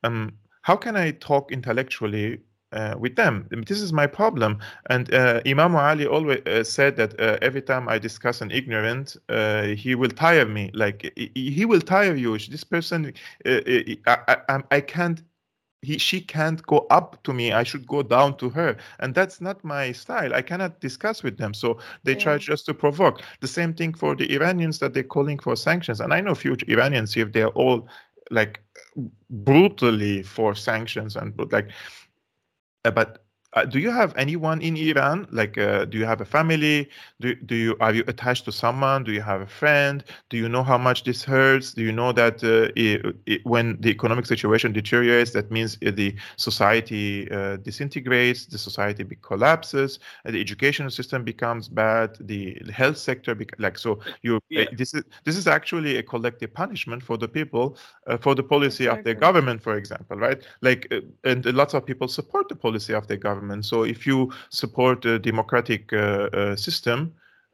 [0.03, 0.32] um,
[0.62, 2.41] how can I talk intellectually
[2.75, 3.49] uh, with them?
[3.66, 4.59] This is my problem.
[4.91, 9.16] And uh, Imam Ali always uh, said that uh, every time I discuss an ignorant,
[9.29, 10.70] uh, he will tire me.
[10.75, 12.37] Like he, will tire you.
[12.39, 13.12] This person,
[13.47, 13.61] uh,
[14.07, 15.22] I, I, I'm- can't.
[15.83, 17.53] He, she can't go up to me.
[17.53, 20.35] I should go down to her, and that's not my style.
[20.35, 21.53] I cannot discuss with them.
[21.53, 23.20] So they try just to provoke.
[23.41, 26.01] The same thing for the Iranians that they're calling for sanctions.
[26.01, 27.87] And I know few Iranians if they're all
[28.31, 28.61] like
[29.31, 31.70] brutally for sanctions and but like
[32.85, 33.24] Uh, but
[33.55, 35.26] uh, do you have anyone in Iran?
[35.30, 36.88] Like, uh, do you have a family?
[37.20, 39.05] Do, do you are you attached to someone?
[39.05, 40.02] Do you have a friend?
[40.28, 41.72] Do you know how much this hurts?
[41.72, 45.92] Do you know that uh, it, it, when the economic situation deteriorates, that means uh,
[45.92, 53.36] the society uh, disintegrates, the society collapses, the educational system becomes bad, the health sector,
[53.36, 54.00] bec- like so.
[54.22, 54.64] You yeah.
[54.72, 57.76] this is this is actually a collective punishment for the people
[58.20, 58.98] for the policy exactly.
[58.98, 60.42] of their government, for example, right?
[60.61, 60.92] Like,
[61.22, 63.64] and lots of people support the policy of the government government.
[63.64, 65.97] So if you support a democratic uh,
[66.32, 67.12] uh, system,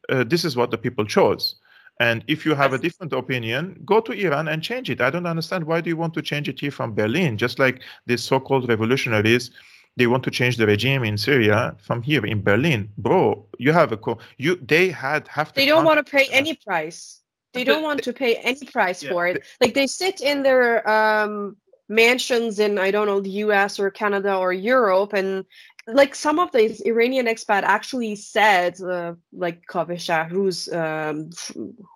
[0.08, 1.56] uh, this is what the people chose.
[1.98, 5.00] And if you have a different opinion, go to Iran and change it.
[5.00, 7.36] I don't understand why do you want to change it here from Berlin?
[7.36, 9.50] Just like these so-called revolutionaries,
[9.96, 12.88] they want to change the regime in Syria from here in Berlin.
[12.96, 14.56] Bro, you have a co- you.
[14.62, 15.52] They had have.
[15.52, 17.20] They don't want to pay any price.
[17.52, 19.10] They don't want to pay any price yeah.
[19.10, 19.42] for it.
[19.60, 21.56] Like they sit in their um,
[21.90, 23.78] mansions in I don't know the U.S.
[23.78, 25.44] or Canada or Europe, and
[25.92, 31.30] like some of these Iranian expat actually said, uh, like Kaveh who's um,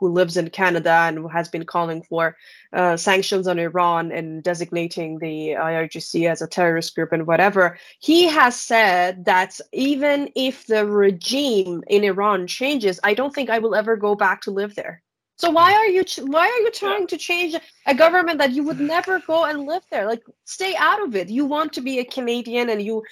[0.01, 2.36] who lives in Canada and has been calling for
[2.72, 7.78] uh, sanctions on Iran and designating the IRGC as a terrorist group and whatever.
[8.01, 13.61] He has said that even if the regime in Iran changes, I don't think I
[13.61, 15.03] will ever go back to live there.
[15.37, 17.07] So why are you why are you trying yeah.
[17.09, 17.55] to change
[17.87, 20.07] a government that you would never go and live there?
[20.07, 21.28] Like stay out of it.
[21.28, 23.03] You want to be a Canadian, and you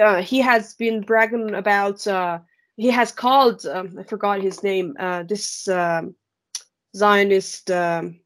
[0.00, 2.06] uh, he has been bragging about.
[2.06, 2.40] Uh,
[2.76, 4.94] he has called um, I forgot his name.
[4.98, 6.14] Uh, this um,
[6.94, 7.70] Zionist.
[7.70, 8.20] Um,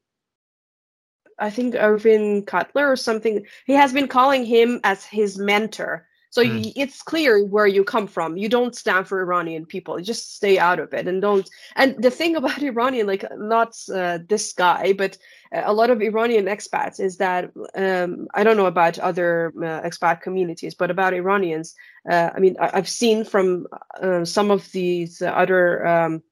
[1.39, 3.45] I think Irwin Cotler or something.
[3.67, 6.73] He has been calling him as his mentor so mm.
[6.75, 8.37] it's clear where you come from.
[8.37, 10.01] You don't stand for Iranian people.
[10.01, 11.49] You just stay out of it and don't.
[11.77, 15.17] And the thing about Iranian, like not uh, this guy, but
[15.53, 20.23] a lot of Iranian expats is that um, I don't know about other uh, expat
[20.23, 21.73] communities, but about Iranians,
[22.11, 23.69] uh, I mean, I, have seen from
[24.03, 25.87] uh, some of these other.
[25.87, 26.23] Um,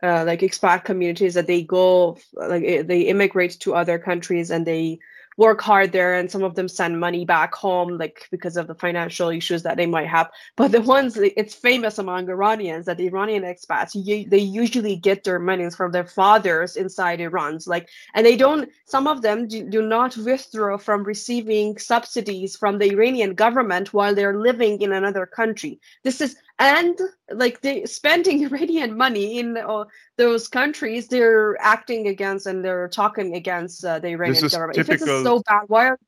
[0.00, 4.64] uh, like expat communities that they go like eh, they immigrate to other countries and
[4.64, 4.96] they
[5.38, 8.74] work hard there and some of them send money back home like because of the
[8.74, 10.28] financial issues that they might have.
[10.56, 15.24] But the ones it's famous among iranians that the iranian expats you, they usually get
[15.24, 19.62] their monies from their fathers inside iran's like and they don't some of them do,
[19.68, 25.24] do not withdraw from receiving subsidies from the iranian government while they're living in another
[25.24, 25.80] country.
[26.02, 26.98] This is and
[27.32, 29.84] like they spending Iranian money in uh,
[30.16, 34.76] those countries, they're acting against and they're talking against uh, the Iranian government.
[34.76, 35.98] Typical, if it's so bad, why are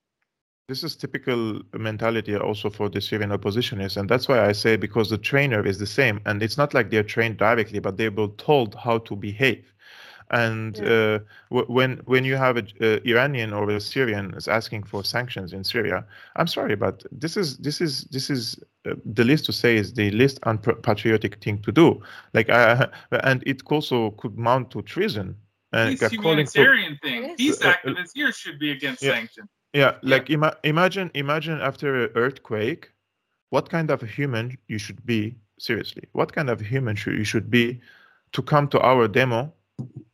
[0.68, 5.10] this is typical mentality also for the Syrian oppositionists, and that's why I say because
[5.10, 8.28] the trainer is the same, and it's not like they're trained directly, but they were
[8.38, 9.74] told how to behave.
[10.30, 10.84] And yeah.
[10.84, 11.18] uh,
[11.50, 15.64] w- when when you have an Iranian or a Syrian is asking for sanctions in
[15.64, 16.04] Syria,
[16.36, 18.56] I'm sorry, but this is this is this is
[18.86, 22.00] uh, the least to say is the least unpatriotic thing to do.
[22.32, 22.86] Like, uh,
[23.24, 25.36] and it also could mount to treason.
[25.72, 27.34] And These humanitarian to, thing.
[27.36, 29.48] These uh, uh, activists here should be against yeah, sanctions.
[29.72, 32.92] Yeah, like ima- imagine imagine after an earthquake,
[33.50, 36.04] what kind of a human you should be seriously.
[36.12, 37.80] What kind of human should you should be
[38.32, 39.52] to come to our demo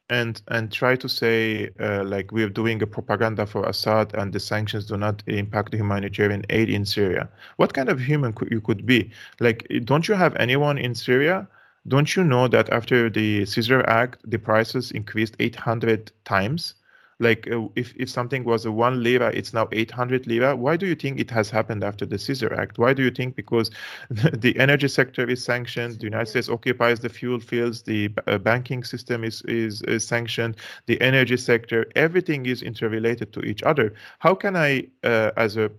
[0.09, 4.41] and and try to say uh, like we're doing a propaganda for Assad and the
[4.41, 7.29] sanctions do not impact the humanitarian aid in Syria.
[7.57, 9.11] What kind of human could you could be?
[9.41, 11.49] Like, don't you have anyone in Syria?
[11.89, 16.75] Don't you know that after the Caesar Act, the prices increased 800 times?
[17.19, 20.55] Like uh, if, if something was a one lira it's now 800 lira.
[20.55, 22.79] Why do you think it has happened after the caesar act?
[22.79, 23.37] Why do you think?
[23.37, 23.71] Because
[24.11, 28.85] the energy sector is sanctioned the united states occupies the fuel fields the uh, banking
[28.85, 30.57] system is, is, is sanctioned
[30.87, 33.95] the energy sector everything is interrelated to each other.
[34.19, 35.71] How can i uh, as a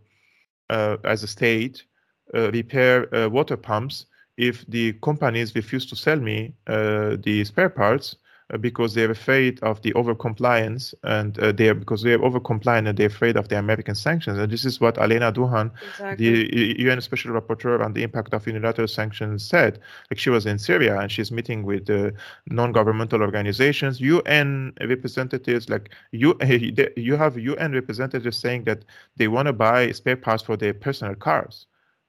[0.69, 1.85] uh, as a state
[2.33, 8.17] uh, repair uh, water pumps if the companies refuse to sell me the spare parts
[8.61, 13.35] because they're afraid of the overcompliance and uh, they're because they're overcompliant and they're afraid
[13.35, 14.37] of the American sanctions.
[14.37, 16.45] And this is what Alena Douhan, exactly.
[16.45, 19.79] the UN Special Rapporteur on the impact of unilateral sanctions, said.
[20.09, 22.11] Like she was in Syria and she's meeting with uh,
[22.45, 25.69] non-governmental organizations, UN representatives.
[25.69, 26.37] Like you,
[26.95, 28.85] you have UN representatives saying that
[29.17, 31.65] they want to buy spare parts for their personal cars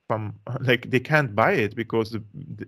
[0.07, 2.17] from like they can't buy it because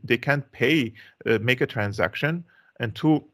[0.05, 0.93] they can't pay
[1.27, 2.45] uh, make a transaction
[2.81, 3.25] and two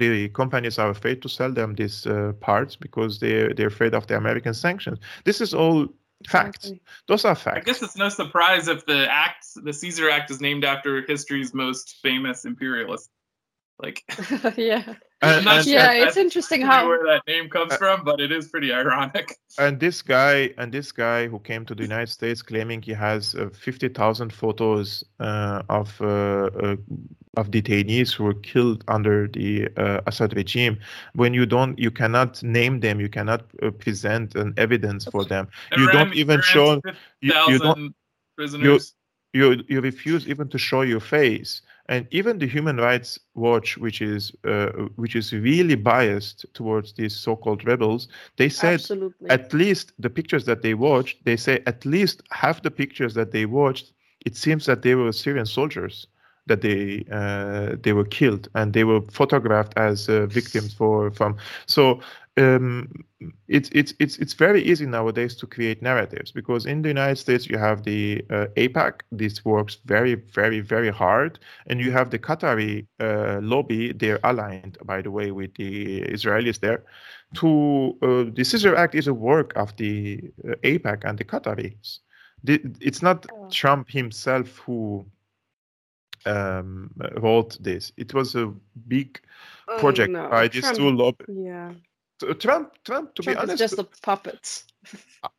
[0.00, 4.06] the companies are afraid to sell them these uh, parts because they they're afraid of
[4.06, 4.98] the American sanctions.
[5.24, 5.86] This is all
[6.28, 6.66] facts.
[6.66, 6.80] Exactly.
[7.06, 7.58] Those are facts.
[7.58, 11.54] I guess it's no surprise if the act, the Caesar Act, is named after history's
[11.54, 13.10] most famous imperialist.
[13.82, 14.02] Like,
[14.56, 14.94] yeah.
[15.22, 18.04] I'm not and- sure yeah, if it's that's interesting how where that name comes from,
[18.04, 19.36] but it is pretty ironic.
[19.58, 23.34] and this guy and this guy who came to the United States claiming he has
[23.34, 26.76] uh, 50,000 photos uh, of uh, uh,
[27.36, 30.78] of detainees who were killed under the uh, Assad regime.
[31.14, 35.48] When you don't, you cannot name them, you cannot uh, present an evidence for them.
[35.76, 36.80] You Iran- don't even show-
[37.20, 37.94] You, you don't 50,000
[38.36, 38.94] prisoners.
[39.32, 44.00] you you refuse even to show your face and even the human rights watch which
[44.02, 48.08] is uh, which is really biased towards these so-called rebels
[48.38, 52.62] they said absolutely at least the pictures that they watched they say at least half
[52.62, 53.92] the pictures that they watched
[54.26, 56.08] it seems that they were syrian soldiers
[56.50, 61.36] that they uh, they were killed and they were photographed as uh, victims for from
[61.66, 62.00] so
[62.36, 62.88] um,
[63.48, 67.46] it's it's it's it's very easy nowadays to create narratives because in the United States
[67.50, 69.00] you have the uh, AIPAC.
[69.12, 73.92] This works very very very hard, and you have the Qatari uh, lobby.
[73.92, 76.82] They're aligned, by the way, with the Israelis there.
[77.34, 81.98] To uh, the Caesar Act is a work of the uh, AIPAC and the Qataris.
[82.44, 83.48] The, it's not Oh.
[83.50, 85.04] Trump himself who
[86.26, 86.90] um,
[87.20, 87.92] wrote this.
[87.96, 88.52] It was a
[88.88, 89.20] big
[89.68, 91.24] Oh, project no, by these Trump- two lobby.
[91.28, 91.72] yeah
[92.38, 94.64] Trump, Trump, to Trump be honest, just a puppet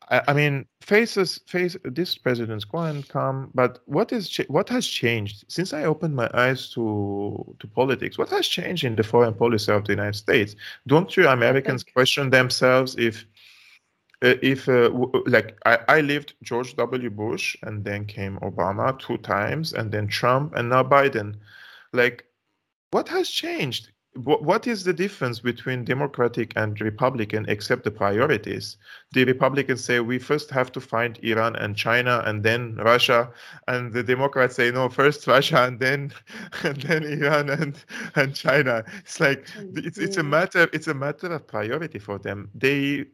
[0.09, 1.75] I, I mean, faces, face.
[1.83, 6.29] This president's go and come, but what is what has changed since I opened my
[6.33, 8.17] eyes to to politics?
[8.17, 10.55] What has changed in the foreign policy of the United States?
[10.87, 13.25] Don't you Americans question themselves if uh,
[14.21, 17.09] if uh, w- like I, I lived George W.
[17.09, 21.35] Bush and then came Obama two times and then Trump and now Biden,
[21.93, 22.25] like
[22.91, 23.91] what has changed?
[24.15, 28.77] Wh- What is the difference between Democratic and Republican except the priorities?
[29.13, 33.31] The Republicans say we first have to find Iran and China and then Russia,
[33.67, 36.11] and the Democrats say no, first Russia and then
[36.63, 37.75] and then Iran and
[38.15, 38.83] and China.
[38.99, 42.49] It's like it's it's a matter it's a matter of priority for them.
[42.53, 43.05] They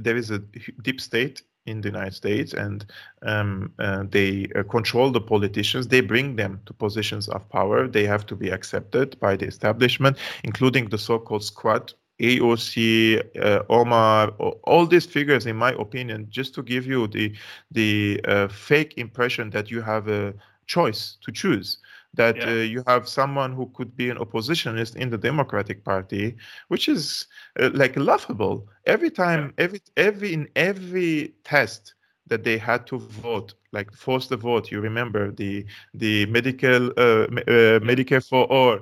[0.00, 0.38] there is a
[0.82, 2.86] deep state in the United States, and
[3.22, 5.88] um, uh, they uh, control the politicians.
[5.88, 7.86] They bring them to positions of power.
[7.86, 11.92] They have to be accepted by the establishment, including the so-called squad.
[12.20, 14.30] AOC, uh, Omar,
[14.64, 17.32] all these figures, in my opinion, just to give you the
[17.70, 20.34] the uh, fake impression that you have a
[20.68, 21.78] choice to choose,
[22.14, 22.46] that Yeah.
[22.46, 26.36] uh, you have someone who could be an oppositionist in the Democratic Party,
[26.68, 27.26] which is
[27.60, 28.68] uh, like laughable.
[28.86, 31.94] Every time, every every in every test
[32.28, 34.60] that they had to vote, like force the vote.
[34.60, 35.64] You remember the
[35.94, 38.80] the medical uh, uh, Medicare for all,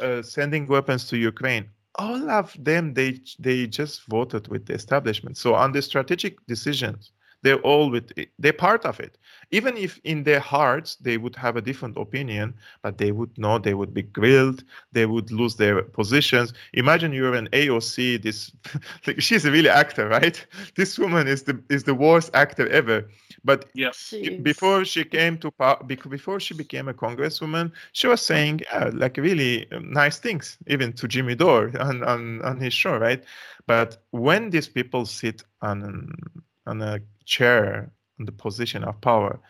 [0.00, 1.66] uh, sending weapons to Ukraine.
[1.96, 5.36] All of them, they they just voted with the establishment.
[5.38, 7.12] So on the strategic decisions,
[7.44, 8.30] they're all with it.
[8.38, 9.18] they're part of it.
[9.50, 13.58] Even if in their hearts they would have a different opinion, but they would know
[13.58, 16.54] they would be grilled, they would lose their positions.
[16.72, 18.22] Imagine you're an AOC.
[18.22, 18.50] This
[19.06, 20.44] like, she's a really actor, right?
[20.74, 23.06] This woman is the is the worst actor ever.
[23.44, 23.92] But Yep.
[23.92, 24.42] Jeez.
[24.42, 29.18] before she came to power, before she became a congresswoman, she was saying yeah, like
[29.18, 33.22] really um, nice things, even to Jimmy Dore on, on, on his show, right?
[33.66, 39.40] But when these people sit on um, on a chair in the position of power,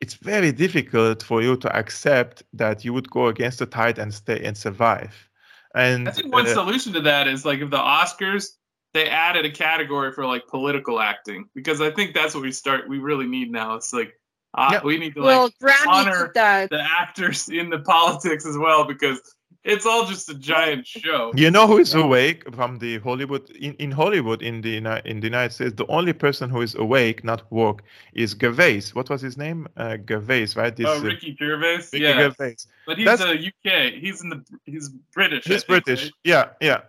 [0.00, 4.12] it's very difficult for you to accept that you would go against the tide and
[4.12, 5.28] stay and survive.
[5.74, 8.56] And I think one uh, solution to that is like if the Oscars
[8.94, 12.88] they added a category for like political acting because I think that's what we start
[12.88, 13.74] we really need now.
[13.74, 14.12] It's like
[14.54, 14.80] uh, Yeah.
[14.82, 19.20] we need to like Grammy honor the actors in the politics as well because
[19.64, 21.32] it's all just a giant show.
[21.36, 25.26] You know who is awake from the Hollywood in, in Hollywood in the in the
[25.26, 25.74] United States?
[25.76, 27.82] The only person who is awake, not woke,
[28.12, 28.82] is Gervais.
[28.92, 29.68] What was his name?
[29.76, 30.74] Uh, Gervais, right?
[30.74, 32.56] This, Oh, uh, Ricky Gervais, Ricky yeah, Gervais.
[32.86, 33.92] but he's That's- the UK.
[33.94, 35.44] He's in the he's British.
[35.44, 36.02] He's think, British.
[36.04, 36.12] right?
[36.24, 36.80] Yeah, yeah.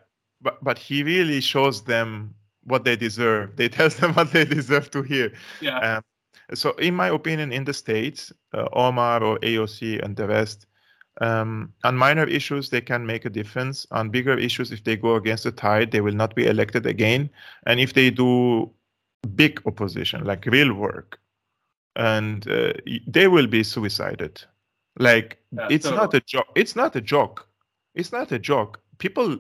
[0.42, 2.34] But but he really shows them
[2.66, 3.56] what they deserve.
[3.56, 5.34] They tell them what they deserve to hear.
[5.62, 6.04] Yeah, Um,
[6.54, 10.66] so in my opinion, in the states, uh, Omar or AOC and the rest,
[11.22, 13.86] um, on minor issues they can make a difference.
[13.92, 17.30] On bigger issues, if they go against the tide, they will not be elected again.
[17.66, 18.72] And if they do
[19.36, 21.20] big opposition, like real work,
[21.96, 22.74] and uh,
[23.08, 24.44] they will be suicided.
[25.00, 26.48] Like Yeah, it's not a joke.
[26.56, 27.48] It's not a joke.
[27.96, 28.80] It's not a joke.
[28.98, 29.38] People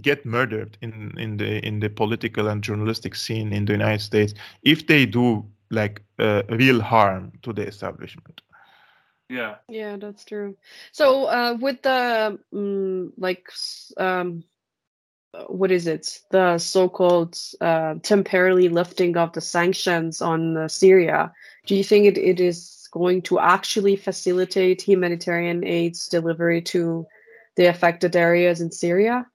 [0.00, 4.34] get murdered in in the in the political and journalistic scene in the United States
[4.62, 8.40] if they do like uh, real harm to the establishment.
[9.28, 9.56] Yeah.
[9.68, 10.56] Yeah, that's true.
[10.92, 13.48] So, uh, with the mm, like,
[13.96, 14.44] um,
[15.32, 16.20] uh, what is it?
[16.30, 21.32] The so-called uh, temporarily lifting of the sanctions on uh, Syria.
[21.66, 27.06] Do you think it, it is going to actually facilitate humanitarian aid's delivery to
[27.56, 29.26] the affected areas in Syria?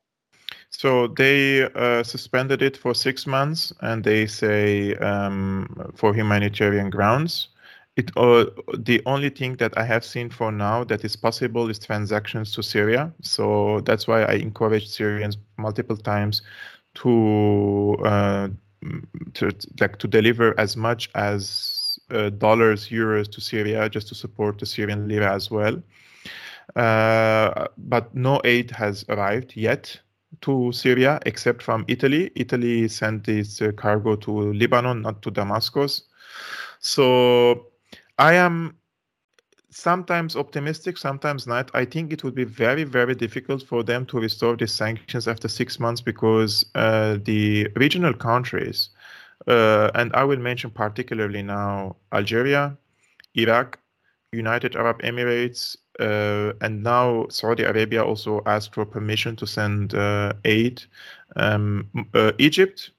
[0.70, 7.50] So they uh, suspended it for six months, and they say um, for humanitarian grounds.
[7.96, 8.46] It uh,
[8.78, 12.64] the only thing that I have seen for now that is possible is transactions to
[12.64, 13.12] Syria.
[13.22, 16.42] So that's why I encourage Syrians multiple times
[16.96, 18.48] to uh,
[19.34, 24.60] to like to deliver as much as uh, dollars, euros to Syria just to support
[24.60, 25.82] the Syrian lira as well.
[26.76, 30.00] Uh, but no aid has arrived yet
[30.42, 32.32] to Syria except from Italy.
[32.36, 36.04] Italy sent its uh, cargo to Lebanon, not to Damascus.
[36.80, 37.68] So
[38.20, 38.76] I am
[39.70, 41.72] sometimes optimistic, sometimes not.
[41.74, 45.48] I think it would be very, very difficult for them to restore the sanctions after
[45.48, 48.90] six months because uh, the regional countries,
[49.48, 52.78] uh, and I will mention particularly now Algeria,
[53.36, 53.80] Iraq,
[54.34, 60.34] United Arab Emirates, uh, and now Saudi Arabia also asked for permission to send uh,
[60.44, 60.84] aid.
[61.38, 62.92] Um, uh, Egypt,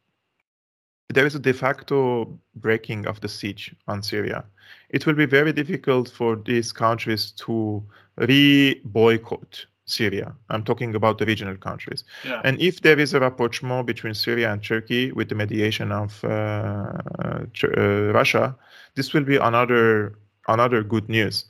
[1.12, 4.44] there is a de facto breaking of the siege on Syria.
[4.90, 7.82] It will be very difficult for these countries to
[8.16, 10.34] re boycott Syria.
[10.48, 12.04] I'm talking about the regional countries.
[12.24, 12.40] Yeah.
[12.44, 16.92] And if there is a rapprochement between Syria and Turkey with the mediation of uh,
[17.24, 18.56] uh, Russia,
[18.94, 20.18] this will be another
[20.48, 21.44] another good news.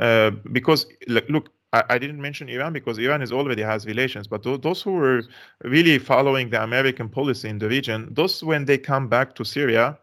[0.00, 4.42] Uh, because look, I, I, didn't mention Iran because Iran is already has relations, but
[4.42, 5.22] th- those who were
[5.62, 9.96] really following the American policy in the region, those when they come back to Syria,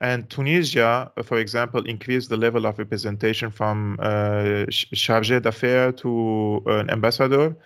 [0.00, 6.90] and Tunisia, for example, increased the level of representation from uh, chargé d'affaires to an
[6.90, 7.56] ambassador.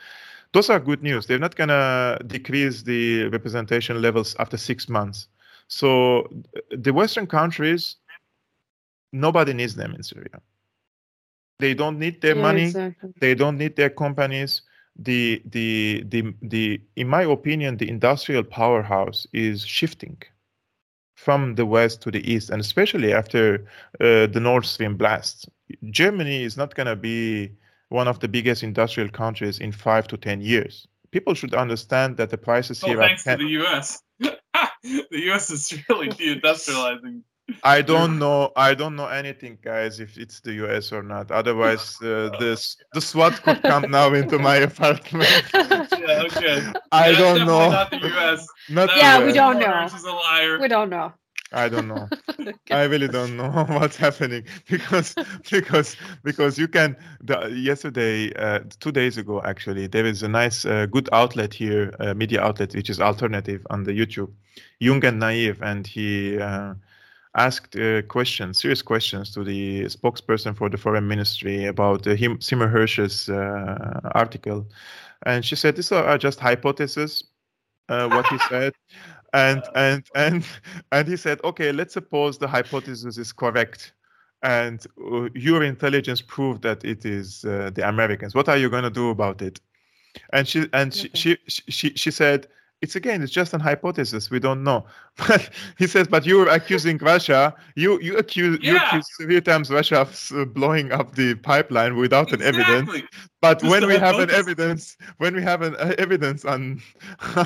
[0.52, 1.26] Those are good news.
[1.26, 5.28] They're not going to decrease the representation levels after six months.
[5.68, 6.28] So
[6.70, 7.96] the Western countries,
[9.12, 10.40] nobody needs them in Syria.
[11.58, 12.64] They don't need their Yeah, money.
[12.64, 13.12] exactly.
[13.20, 14.62] They don't need their companies.
[14.96, 20.16] The the the the in my opinion, the industrial powerhouse is shifting
[21.24, 23.66] from the west to the east, and especially after
[24.00, 25.48] uh, the Nord Stream blast.
[25.90, 27.52] Germany is not going to be
[27.90, 30.88] one of the biggest industrial countries in five to ten years.
[31.10, 34.02] People should understand that the prices Oh, here are thanks to the U.S.
[34.20, 35.50] the U.S.
[35.50, 37.20] is really deindustrializing.
[37.62, 38.52] I don't know.
[38.56, 40.00] I don't know anything, guys.
[40.00, 40.92] If it's the U.S.
[40.92, 41.30] or not.
[41.30, 45.44] Otherwise, uh, this the SWAT could come now into my apartment.
[45.54, 46.62] Yeah, okay.
[46.92, 47.70] I That's don't definitely know.
[47.70, 48.46] Not the U.S.
[48.68, 49.66] Not That the Yeah, we don't know.
[49.66, 50.58] Reuters is a liar.
[50.58, 51.12] we don't know.
[51.52, 52.08] I don't know.
[52.70, 55.14] I really don't know what's happening because
[55.50, 56.96] because because you can.
[57.20, 61.92] The, yesterday, uh, two days ago, actually, there is a nice, uh, good outlet here,
[62.00, 64.30] uh, media outlet, which is alternative on the YouTube,
[64.78, 66.74] Young and Naive, and he uh,
[67.36, 72.40] asked uh, questions, serious questions, to the spokesperson for the foreign ministry about uh, him,
[72.40, 74.66] Seymour Hersh's uh, article,
[75.26, 77.24] and she said these are, just hypotheses.
[77.88, 78.72] Uh, what he said,
[79.32, 80.44] and and and
[80.92, 83.92] and he said, okay, let's suppose the hypothesis is correct,
[84.42, 88.34] and uh, your intelligence proved that it is uh, the Americans.
[88.34, 89.60] What are you going to do about it?
[90.32, 92.48] And she and she, she she she said,
[92.82, 94.30] it's again, it's just an hypothesis.
[94.30, 94.86] We don't know.
[95.28, 97.54] But he says, but you're accusing Russia.
[97.76, 102.32] You you accuse you accuse three times Russia of uh, blowing up the pipeline without
[102.32, 102.90] an evidence.
[103.42, 106.80] But Just when we have an evidence, when we have an uh, evidence on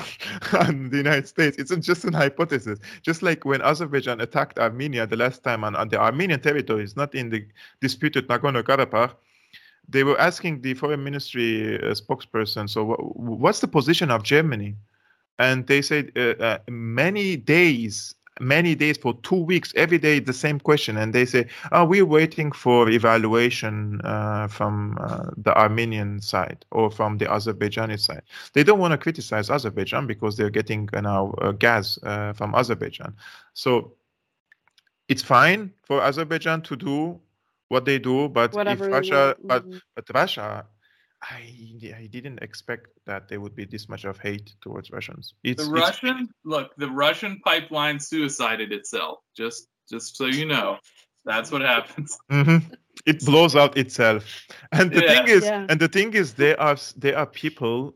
[0.52, 2.78] on the United States, it's just an hypothesis.
[3.02, 7.12] Just like when Azerbaijan attacked Armenia the last time on, on the Armenian territories, not
[7.14, 7.44] in the
[7.80, 9.14] disputed Nagorno-Karabakh,
[9.88, 14.76] they were asking the foreign ministry uh, spokesperson, so wh- what's the position of Germany?
[15.38, 20.32] And they said uh, uh, many days, many days for two weeks, every day the
[20.32, 20.96] same question.
[20.96, 26.90] And they say, oh, we're waiting for evaluation uh, from uh, the Armenian side or
[26.90, 28.22] from the Azerbaijani side.
[28.52, 32.54] They don't want to criticize Azerbaijan because they're getting uh, now uh, gas uh, from
[32.54, 33.14] Azerbaijan.
[33.54, 33.94] So
[35.08, 37.20] it's fine for Azerbaijan to do
[37.68, 38.88] what they do, but Whatever.
[38.88, 39.80] if Russia, but Mhm.
[39.94, 40.66] but Russia,
[41.30, 41.42] I
[42.02, 45.34] I didn't expect that there would be this much of hate towards Russians.
[45.42, 49.18] It's, The it's- Russian look, the Russian pipeline suicided itself.
[49.36, 50.78] Just just so you know.
[51.24, 52.18] That's what happens.
[52.30, 52.62] Mhm.
[53.06, 54.24] It blows out itself.
[54.72, 55.66] And the thing is, Yeah.
[55.70, 57.94] and the thing is, there are s- there are people.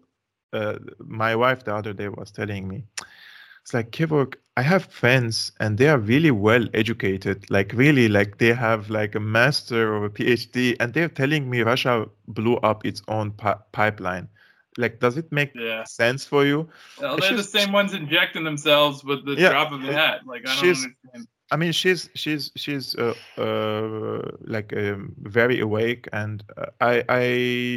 [0.53, 2.79] Uh, my wife the other day was telling me,
[3.69, 8.39] it's like Kevork, I have friends and they are really well educated, like really, like
[8.39, 12.87] they have like a master or a PhD, and they're telling me Russia blew up
[12.87, 14.27] its own pi- pipeline.
[14.79, 15.85] Like, does it make Yeah.
[15.85, 16.67] sense for you?
[16.99, 20.21] Well, they're the same ones injecting themselves with the Yeah, drop of a hat.
[20.27, 21.29] Like I don't she's- understand.
[21.51, 24.21] I mean, she's she's she's uh, uh,
[24.55, 27.23] like um, very awake, and uh, I I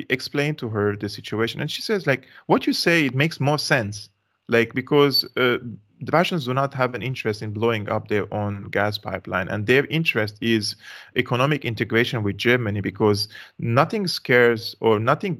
[0.09, 3.59] explained to her the situation, and she says like, "What you say it makes more
[3.59, 4.09] sense."
[4.51, 5.57] Like because uh,
[6.01, 9.65] the Russians do not have an interest in blowing up their own gas pipeline, and
[9.65, 10.75] their interest is
[11.15, 13.27] economic integration with Germany because
[13.59, 15.39] nothing scares or nothing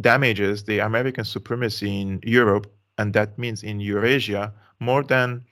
[0.00, 2.66] damages the American supremacy in Europe,
[2.98, 5.44] and that means in Eurasia, more than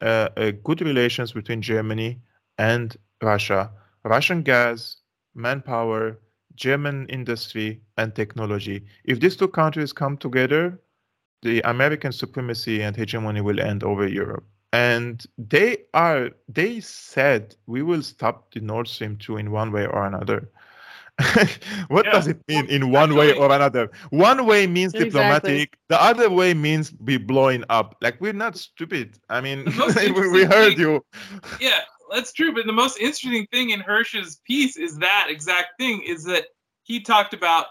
[0.00, 0.28] uh,
[0.64, 2.20] good relations between Germany
[2.58, 3.70] and Russia.
[4.04, 4.96] Russian gas,
[5.34, 6.18] manpower,
[6.54, 8.84] German industry, and technology.
[9.04, 10.80] If these two countries come together,
[11.46, 14.44] the American supremacy and hegemony will end over Europe.
[14.72, 19.86] And they are they said we will stop the Nord Stream 2 in one way
[19.86, 20.50] or another.
[21.88, 22.12] what yeah.
[22.12, 23.90] does it mean in one Actually, way or another?
[24.10, 25.10] One way means exactly.
[25.10, 27.96] diplomatic, the other way means be blowing up.
[28.02, 29.18] Like we're not stupid.
[29.30, 29.64] I mean,
[30.34, 31.04] we heard thing, you.
[31.58, 31.80] Yeah,
[32.12, 32.52] that's true.
[32.52, 36.46] But the most interesting thing in Hersh's piece is that exact thing is that
[36.82, 37.66] he talked about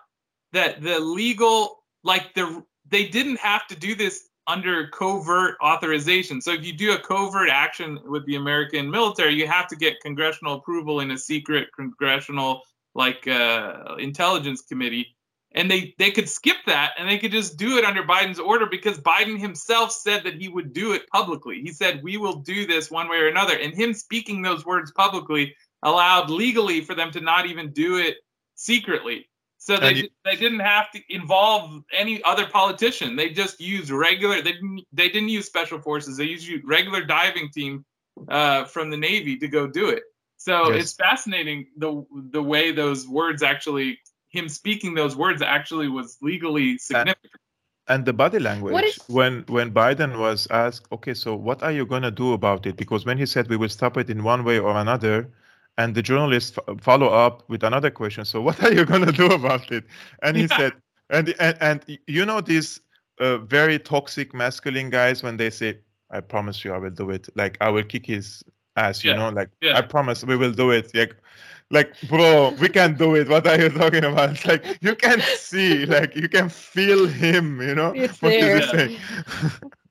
[0.54, 6.40] that the legal, like the they didn't have to do this under covert authorization.
[6.42, 10.02] So if you do a covert action with the American military, you have to get
[10.02, 12.62] congressional approval in a secret congressional
[12.94, 15.08] like uh, intelligence committee.
[15.54, 18.66] And they, they could skip that and they could just do it under Biden's order
[18.66, 21.62] because Biden himself said that he would do it publicly.
[21.62, 23.58] He said, We will do this one way or another.
[23.58, 28.18] And him speaking those words publicly allowed legally for them to not even do it
[28.56, 29.30] secretly.
[29.66, 33.16] So they, you, they didn't have to involve any other politician.
[33.16, 34.40] They just used regular.
[34.44, 36.18] They didn't, they didn't use special forces.
[36.18, 37.84] They used regular diving team
[38.30, 40.04] uh, from the Navy to go do it.
[40.38, 40.84] So yes.
[40.84, 43.98] it's fascinating the the way those words actually
[44.30, 47.34] him speaking those words actually was legally significant.
[47.88, 51.72] And, and the body language is, when when Biden was asked, okay, so what are
[51.72, 52.76] you gonna do about it?
[52.78, 55.32] Because when he said we will stop it in one way or another,
[55.78, 59.12] and the journalist f- follow up with another question so what are you going to
[59.12, 59.84] do about it
[60.24, 60.58] and he yeah.
[60.58, 60.74] said
[61.10, 62.80] and, and and you know these
[63.20, 65.78] uh, very toxic masculine guys when they say
[66.12, 68.44] i promise you i will do it like i will kick his
[68.76, 69.18] ass you yeah.
[69.18, 69.78] know like yeah.
[69.78, 71.16] i promise we will do it like
[71.72, 75.20] like bro we can do it what are you talking about it's like you can
[75.22, 78.90] see like you can feel him you know it's what there.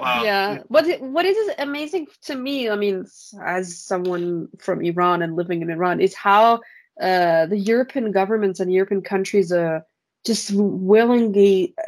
[0.00, 0.22] Wow.
[0.24, 0.62] Yeah.
[0.68, 3.06] What what is amazing to me, I mean,
[3.44, 6.60] as someone from Iran and living in Iran, is how
[7.00, 9.84] uh, the European governments and European countries are
[10.24, 11.82] just willingly uh,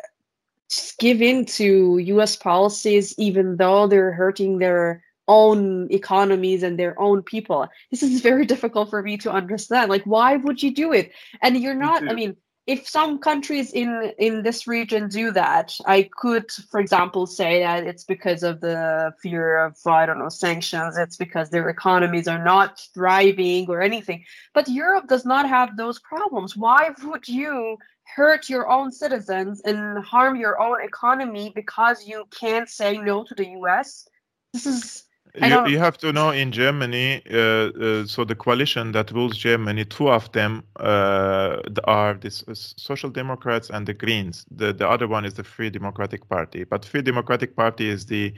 [0.69, 2.37] just give in to U.S.
[2.37, 7.67] policies, even though they're hurting their own economies and their own people.
[7.91, 9.91] This is very difficult for me to understand.
[9.91, 11.13] Like, why would you do it?
[11.41, 12.09] And you're not.
[12.09, 12.37] I mean
[12.67, 17.85] if some countries in in this region do that i could for example say that
[17.85, 22.43] it's because of the fear of i don't know sanctions it's because their economies are
[22.43, 24.25] not thriving or anything.
[24.55, 26.57] But europe does not have those problems.
[26.57, 27.79] Why would you
[28.17, 33.35] hurt your own citizens and harm your own economy because you can't say no to
[33.35, 34.07] the us
[34.53, 35.05] this is
[35.35, 39.85] you, you have to know in Germany, uh, uh, so the coalition that rules Germany,
[39.87, 44.45] two of them uh, are the Social Democrats and the Greens.
[44.51, 46.65] The, the other one is the Free Democratic Party.
[46.65, 48.35] But Free Democratic Party is the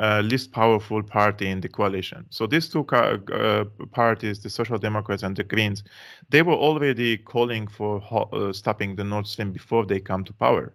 [0.00, 2.26] uh, least powerful party in the coalition.
[2.30, 5.84] So these two uh, parties, the Social Democrats and the Greens,
[6.30, 8.02] they were already calling for
[8.32, 10.74] uh, stopping the Nord Stream before they come to power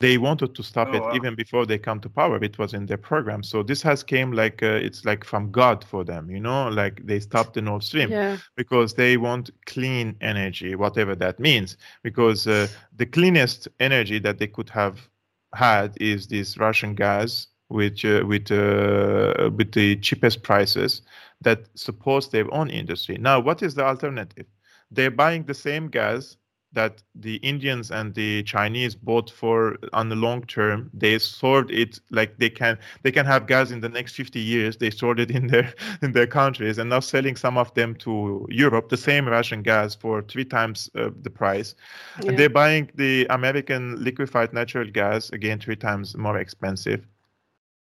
[0.00, 1.14] they wanted to stop oh, it wow.
[1.14, 4.32] even before they come to power it was in their program so this has came
[4.32, 7.82] like uh, it's like from god for them you know like they stopped the nord
[7.82, 8.36] stream yeah.
[8.56, 12.66] because they want clean energy whatever that means because uh,
[12.96, 15.08] the cleanest energy that they could have
[15.54, 21.02] had is this russian gas which uh, with uh, with the cheapest prices
[21.40, 24.46] that supports their own industry now what is the alternative
[24.90, 26.36] they're buying the same gas
[26.72, 30.90] that the Indians and the Chinese bought for on the long term.
[30.92, 34.76] They stored it like they can they can have gas in the next 50 years.
[34.76, 35.72] They stored it in their
[36.02, 39.94] in their countries and now selling some of them to Europe, the same Russian gas
[39.94, 41.74] for three times uh, the price.
[42.22, 42.30] Yeah.
[42.30, 47.06] And they're buying the American liquefied natural gas again three times more expensive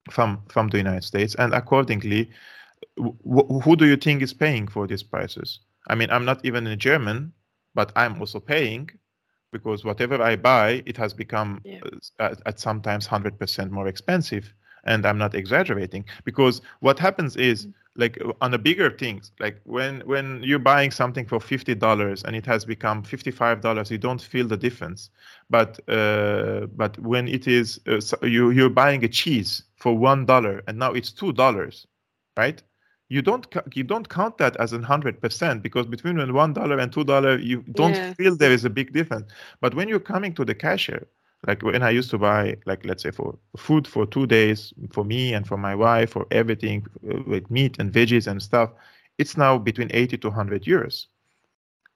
[0.09, 1.35] from from the United States.
[1.35, 2.31] And accordingly,
[2.97, 5.59] wh- who do you think is paying for these prices?
[5.87, 7.33] I mean, I'm not even a German
[7.73, 8.89] but I'm also paying
[9.51, 11.79] because whatever I buy, it has become yeah.
[12.19, 14.53] uh, at, sometimes 100% more expensive.
[14.83, 18.01] And I'm not exaggerating because what happens is mm-hmm.
[18.01, 22.35] like on the bigger things, like when when you're buying something for fifty dollars and
[22.35, 25.11] it has become fifty five dollars, you don't feel the difference.
[25.51, 30.63] But uh, but when it is uh, you you're buying a cheese for one dollar
[30.67, 31.85] and now it's two dollars,
[32.35, 32.63] right?
[33.11, 33.45] You don't
[33.79, 37.37] you don't count that as a hundred percent because between one dollar and two dollar
[37.39, 38.13] you don't yeah.
[38.17, 39.27] feel there is a big difference
[39.61, 41.03] but when you're coming to the cashier
[41.49, 43.29] Like when I used to buy, like let's say for
[43.65, 46.79] food for two days for me and for my wife, for everything
[47.11, 48.69] uh, with meat and veggies and stuff,
[49.21, 51.07] it's now between 80 to 100 euros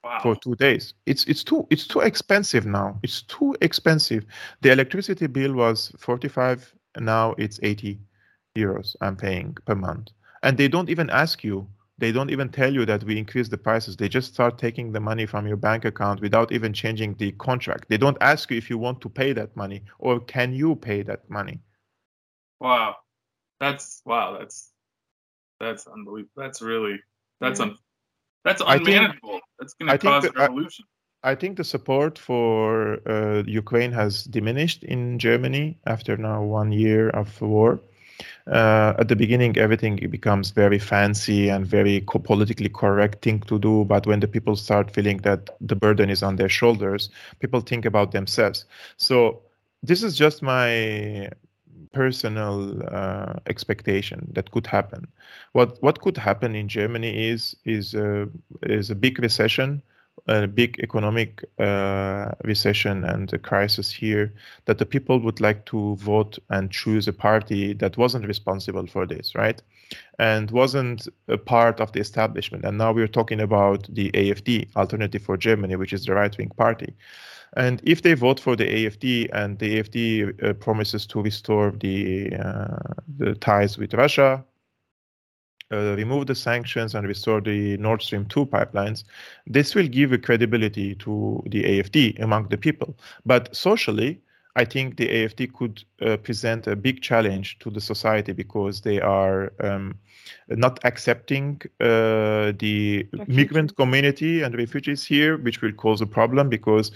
[0.04, 0.22] Wow.
[0.22, 0.94] for two days.
[1.06, 2.98] It's it's too it's too expensive now.
[3.02, 4.24] It's too expensive.
[4.62, 8.00] The electricity bill was 45, now it's 80
[8.56, 10.10] euros I'm paying per month.
[10.46, 11.56] And they don't even ask you.
[11.98, 13.96] They don't even tell you that we increase the prices.
[13.96, 17.88] They just start taking the money from your bank account without even changing the contract.
[17.88, 21.02] They don't ask you if you want to pay that money or can you pay
[21.10, 21.56] that money.
[22.60, 22.96] Wow.
[23.62, 24.36] That's wow.
[24.38, 24.56] That's
[25.58, 26.36] that's unbelievable.
[26.42, 26.96] That's really
[27.40, 27.76] that's un,
[28.44, 29.40] that's I think- unmanageable.
[29.58, 30.84] that's going to cause a that I- revolution.
[31.22, 37.08] I think the support for uh, Ukraine has diminished in Germany after now one year
[37.10, 37.80] of war.
[38.46, 43.58] Uh, at the beginning, everything becomes very fancy and very co- politically correct thing to
[43.58, 43.84] do.
[43.84, 47.10] But when the people start feeling that the burden is on their shoulders,
[47.40, 48.64] people think about themselves.
[48.98, 49.42] So
[49.82, 51.30] this is just my
[51.92, 55.06] personal uh, expectation that could happen.
[55.52, 58.26] What what could happen in Germany is is uh,
[58.62, 59.82] is a big recession
[60.26, 64.32] a big economic uh, recession and a crisis here
[64.64, 69.06] that the people would like to vote and choose a party that wasn't responsible for
[69.06, 69.62] this, right?
[70.18, 72.64] And wasn't a part of the establishment.
[72.64, 76.50] And now we're talking about the AFD, Alternative for Germany, which is the right wing
[76.56, 76.94] party.
[77.56, 82.34] And if they vote for the AFD and the AFD uh, promises to restore the
[82.36, 84.44] uh, the ties with Russia,
[85.72, 89.04] uh, remove the sanctions and restore the Nord Stream 2 pipelines,
[89.46, 92.96] this will give a credibility to the AFD among the people.
[93.24, 94.20] But socially,
[94.56, 99.00] I think the AFD could uh, present a big challenge to the society because they
[99.00, 99.98] are um,
[100.48, 106.90] not accepting uh, the migrant community and refugees here, which will cause a problem because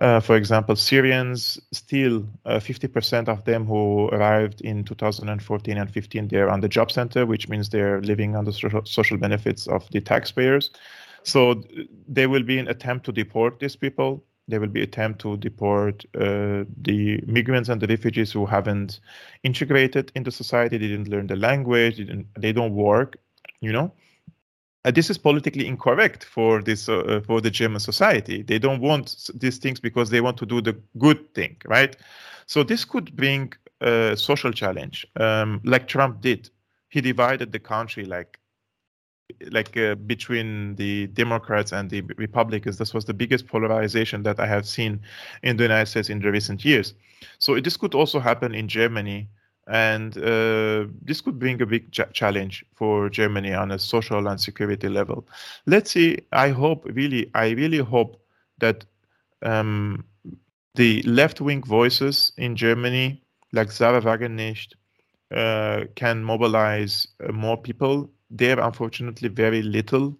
[0.00, 6.28] uh, for example, Syrians, still uh, 50% of them who arrived in 2014 and 15,
[6.28, 8.52] they're on the job center, which means they're living on the
[8.84, 10.70] social, benefits of the taxpayers.
[11.24, 14.24] So th- there will be an attempt to deport these people.
[14.48, 19.00] There will be attempt to deport uh, the migrants and the refugees who haven't
[19.42, 20.78] integrated into society.
[20.78, 21.98] They didn't learn the language.
[21.98, 23.18] They, they don't work.
[23.60, 23.92] You know.
[24.84, 28.42] Uh, this is politically incorrect for this uh, for the German society.
[28.42, 31.96] They don't want these things because they want to do the good thing, right?
[32.46, 36.50] So this could bring a social challenge, um, like Trump did.
[36.88, 38.38] He divided the country like
[39.50, 42.76] like uh, between the Democrats and the Republicans.
[42.76, 45.00] This was the biggest polarization that I have seen
[45.42, 46.94] in the United States in the recent years.
[47.38, 49.28] So this could also happen in Germany
[49.72, 54.38] and uh, this could bring a big ch- challenge for Germany on a social and
[54.38, 55.26] security level.
[55.64, 56.18] Let's see.
[56.30, 58.20] I hope really, I really hope
[58.58, 58.84] that
[59.40, 60.04] um,
[60.74, 63.22] the left-wing voices in Germany,
[63.52, 64.74] like Sahra Wagenknecht,
[65.34, 68.10] uh, can mobilize uh, more people.
[68.30, 70.14] There, unfortunately, very little.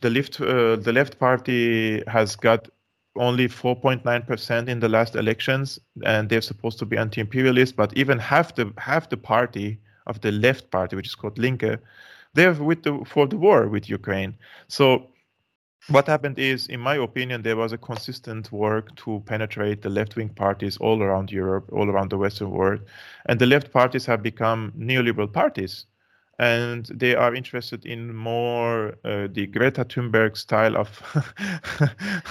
[0.00, 2.68] The left, uh, the left party has got
[3.16, 8.54] only 4.9% in the last elections and they're supposed to be anti-imperialist but even half
[8.54, 11.78] the half the party of the left party which is called linke
[12.34, 14.34] they're with the for the war with ukraine.
[14.68, 15.08] So
[15.88, 20.28] what happened is in my opinion there was a consistent work to penetrate the left-wing
[20.30, 22.80] parties all around europe all around the western world
[23.26, 25.86] and the left parties have become neoliberal parties
[26.38, 30.90] and they are interested in more uh, the Greta Thunberg style of,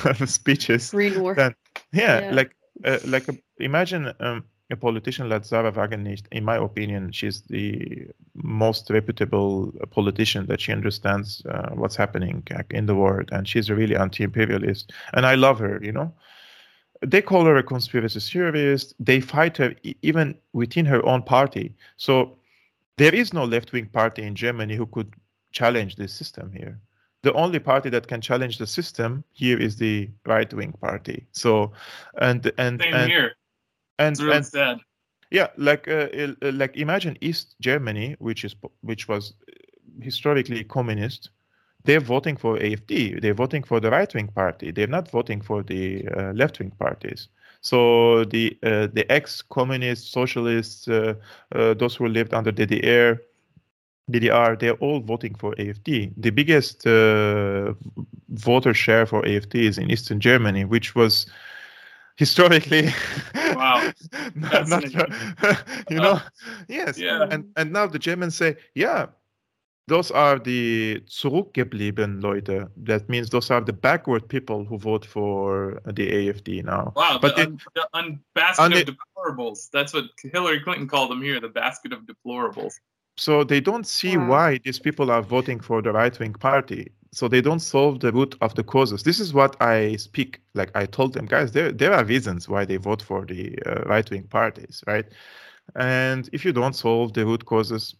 [0.05, 0.91] of speeches.
[0.91, 1.35] Green war.
[1.35, 1.55] Than,
[1.93, 2.31] yeah, Yeah.
[2.33, 2.55] like
[2.85, 6.25] uh, like a, imagine um, a politician like Sahra Wagenknecht.
[6.31, 12.85] In my opinion, she's the most reputable politician that she understands uh, what's happening in
[12.85, 15.79] the world, and she's a really anti-imperialist, and I love her.
[15.83, 16.13] You know,
[17.05, 18.95] they call her a conspiracy theorist.
[18.99, 21.75] They fight her even within her own party.
[21.97, 22.37] So
[23.01, 25.15] there is no left-wing party in Germany who could
[25.51, 26.79] challenge this system here.
[27.23, 31.25] The only party that can challenge the system here is the right-wing party.
[31.31, 31.71] So,
[32.19, 33.31] and and Same and, here.
[33.97, 34.77] and, It's really and sad.
[35.31, 36.07] yeah, like uh,
[36.43, 39.33] uh, like imagine East Germany, which is which was
[39.99, 41.31] historically communist.
[41.85, 43.19] They're voting for AFD.
[43.21, 44.71] They're voting for the right wing party.
[44.71, 47.29] They're not voting for the uh, left wing parties.
[47.61, 51.13] So the uh, the ex-communist socialists, uh,
[51.55, 53.19] uh, those who lived under DDR,
[54.11, 56.11] DDR, they're all voting for AFD.
[56.17, 57.73] The biggest uh,
[58.29, 61.27] voter share for AFD is in Eastern Germany, which was
[62.17, 62.89] historically
[63.55, 63.91] Wow.
[64.35, 65.11] not, not-
[65.89, 66.19] you know
[66.67, 67.27] yes Yeah.
[67.31, 69.07] and and now the germans say yeah
[69.87, 72.69] those are the zurückgeblieben Leute.
[72.77, 76.93] That means those are the backward people who vote for the AFD now.
[76.95, 79.69] Wow, but the, un, the un basket un of deplorables.
[79.71, 82.73] That's what Hillary Clinton called them here, the basket of deplorables.
[83.17, 84.27] So they don't see wow.
[84.27, 86.91] why these people are voting for the right wing party.
[87.13, 89.03] So they don't solve the root of the causes.
[89.03, 90.39] This is what I speak.
[90.53, 93.81] Like I told them, guys, there there are reasons why they vote for the uh,
[93.85, 95.05] right wing parties, right?
[95.75, 97.95] And if you don't solve the root causes,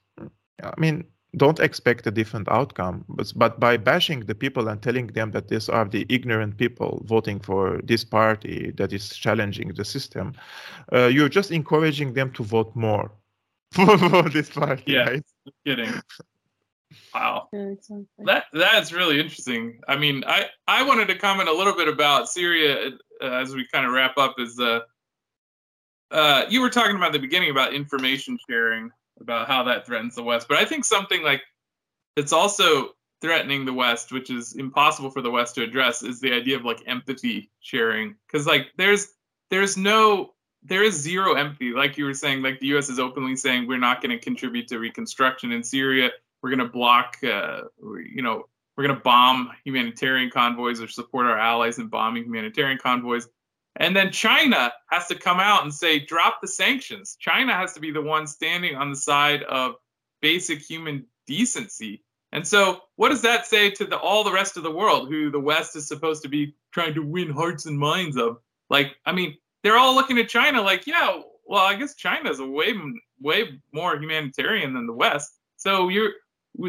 [0.64, 1.04] I mean,
[1.38, 3.06] don't expect a different outcome.
[3.08, 7.02] But, but by bashing the people and telling them that these are the ignorant people
[7.06, 10.34] voting for this party that is challenging the system,
[10.92, 13.12] uh, you're just encouraging them to vote more
[13.74, 14.84] for this party.
[14.88, 15.24] Yeah, right?
[15.66, 15.94] kidding.
[17.14, 17.48] Wow,
[18.26, 19.80] that that's really interesting.
[19.88, 22.92] I mean, I I wanted to comment a little bit about Syria
[23.22, 24.36] uh, as we kind of wrap up.
[24.38, 24.82] Is uh,
[26.12, 28.92] uh, you were talking about the beginning about information sharing
[29.22, 30.48] about how that threatens the West.
[30.48, 31.42] But I think something like
[32.16, 32.90] it's also
[33.22, 36.66] threatening the West, which is impossible for the West to address, is the idea of
[36.66, 38.16] like empathy sharing.
[38.28, 39.14] Because like there's
[39.50, 40.34] there's no
[40.64, 41.72] there is zero empathy.
[41.72, 42.90] Like you were saying, like the U.S.
[42.90, 46.10] is openly saying we're not going to contribute to reconstruction in Syria.
[46.42, 48.46] We're going to block, uh, you know,
[48.76, 53.28] we're going to bomb humanitarian convoys or support our allies in bombing humanitarian convoys.
[53.78, 57.16] And then China has to come out and say, drop the sanctions.
[57.20, 59.76] China has to be the one standing on the side of
[60.22, 62.04] basic human decency.
[62.34, 65.30] And so, what does that say to the, all the rest of the world who
[65.30, 68.38] the West is supposed to be trying to win hearts and minds of?
[68.70, 72.40] Like, I mean, they're all looking at China like, yeah, well, I guess China is
[72.40, 72.74] a way,
[73.20, 75.40] way more humanitarian than the West.
[75.58, 76.14] So you're,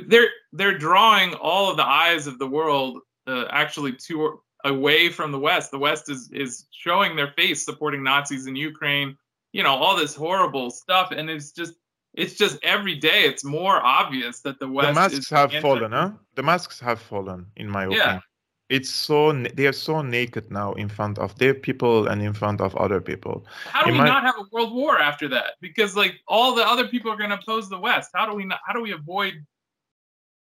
[0.08, 2.98] they're, they're drawing all of the eyes of the world
[3.28, 5.70] uh, actually to away from the West.
[5.70, 9.16] The West is is showing their face supporting Nazis in Ukraine,
[9.52, 11.74] you know, all this horrible stuff, and it's just
[12.14, 14.88] it's just every day it's more obvious that the West.
[14.88, 16.10] The masks have anti- fallen, huh?
[16.34, 18.06] The masks have fallen, in my opinion.
[18.06, 18.20] Yeah.
[18.68, 22.60] It's so they are so naked now in front of their people and in front
[22.62, 23.44] of other people.
[23.66, 24.06] How do in we my...
[24.06, 25.54] not have a world war after that?
[25.60, 28.10] Because like all the other people are going to oppose the West.
[28.14, 28.60] How do we not?
[28.64, 29.34] How do we avoid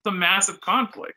[0.06, 1.16] some massive conflict?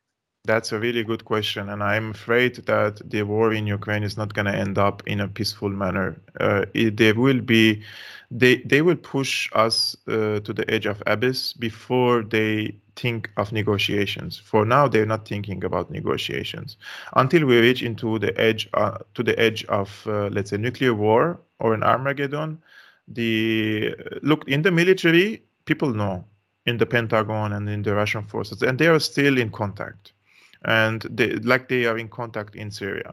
[0.49, 4.33] That's a really good question, and I'm afraid that the war in Ukraine is not
[4.33, 6.23] going to end up in a peaceful manner.
[6.41, 7.83] Uh, will be,
[8.31, 13.53] they they will push us uh, to the edge of abyss before they think of
[13.53, 14.39] negotiations.
[14.39, 16.79] For now, they're not thinking about negotiations
[17.15, 20.95] until we reach into the edge uh, to the edge of uh, let's say nuclear
[20.95, 22.59] war or an Armageddon.
[23.07, 26.25] The look in the military, people know
[26.65, 30.15] in the Pentagon and in the Russian forces, and they are still in contact
[30.65, 33.13] and they, like they are in contact in Syria.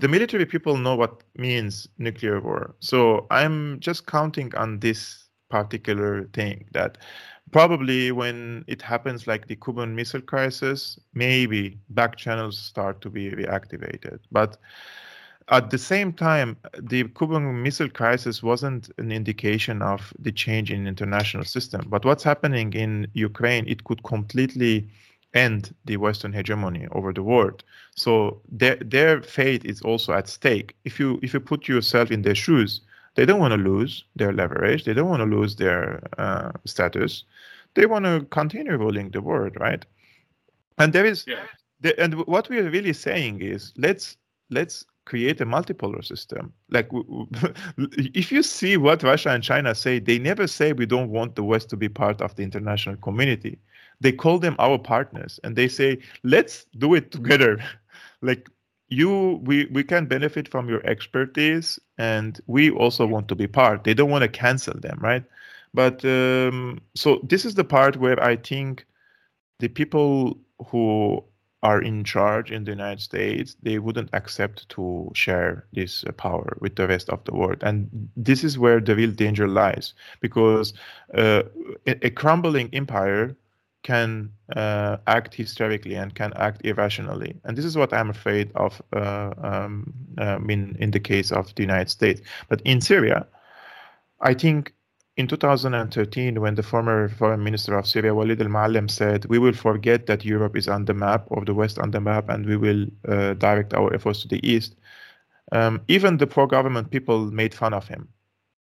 [0.00, 2.74] The military people know what means nuclear war.
[2.80, 6.98] So I'm just counting on this particular thing that
[7.52, 13.30] probably when it happens like the Cuban Missile Crisis, maybe back channels start to be
[13.30, 14.18] reactivated.
[14.30, 14.56] But
[15.48, 20.86] at the same time, the Cuban Missile Crisis wasn't an indication of the change in
[20.86, 21.82] international system.
[21.88, 24.88] But what's happening in Ukraine, it could completely
[25.34, 27.64] end the Western hegemony over the world.
[27.96, 30.76] So their their fate is also at stake.
[30.84, 32.80] If you if you put yourself in their shoes,
[33.14, 34.84] they don't want to lose their leverage.
[34.84, 37.24] They don't want to lose their uh, status.
[37.74, 39.84] They want to continue ruling the world, right?
[40.78, 41.44] And there is, yeah.
[41.80, 44.16] the, and what we are really saying is let's
[44.50, 46.52] let's create a multipolar system.
[46.70, 46.88] Like,
[47.76, 51.42] if you see what Russia and China say, they never say we don't want the
[51.42, 53.58] West to be part of the international community
[54.02, 57.62] they call them our partners and they say let's do it together.
[58.24, 58.48] Like
[58.88, 63.84] you we we can benefit from your expertise and we also want to be part.
[63.84, 65.24] They don't want to cancel them right?
[65.74, 68.86] But um, so this is the part where i think
[69.60, 71.22] the people who
[71.62, 76.56] are in charge in the united states they wouldn't accept to share this uh, power
[76.60, 77.58] with the rest of the world.
[77.62, 80.74] And this is where the real danger lies because
[81.14, 81.44] uh,
[81.86, 83.36] a, a crumbling empire
[83.82, 87.34] can uh, act hysterically and can act irrationally.
[87.44, 91.54] And this is what I'm afraid of uh, um, um, in, in the case of
[91.54, 92.20] the United States.
[92.48, 93.26] But in Syria,
[94.20, 94.72] I think
[95.16, 99.52] in 2013, when the former foreign minister of Syria, Walid al Muallem, said, We will
[99.52, 102.56] forget that Europe is on the map or the West on the map, and we
[102.56, 104.76] will uh, direct our efforts to the East.
[105.50, 108.08] Um, even the pro government people made fun of him.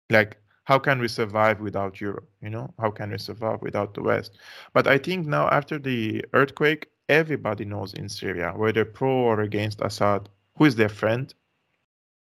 [0.09, 0.37] Like,
[0.69, 2.29] how can we survive without Europe?
[2.43, 4.37] You know, how can we survive without the West?
[4.71, 9.81] But I think now after the earthquake, everybody knows in Syria, whether pro or against
[9.81, 11.33] Assad, who is their friend,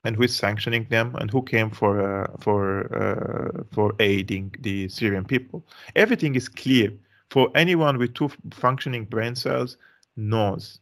[0.04, 2.62] and who is sanctioning them, and who came for uh, for
[3.02, 5.66] uh, for aiding the Syrian people.
[5.94, 6.92] Everything is clear
[7.30, 9.78] for anyone with two functioning brain cells
[10.16, 10.80] knows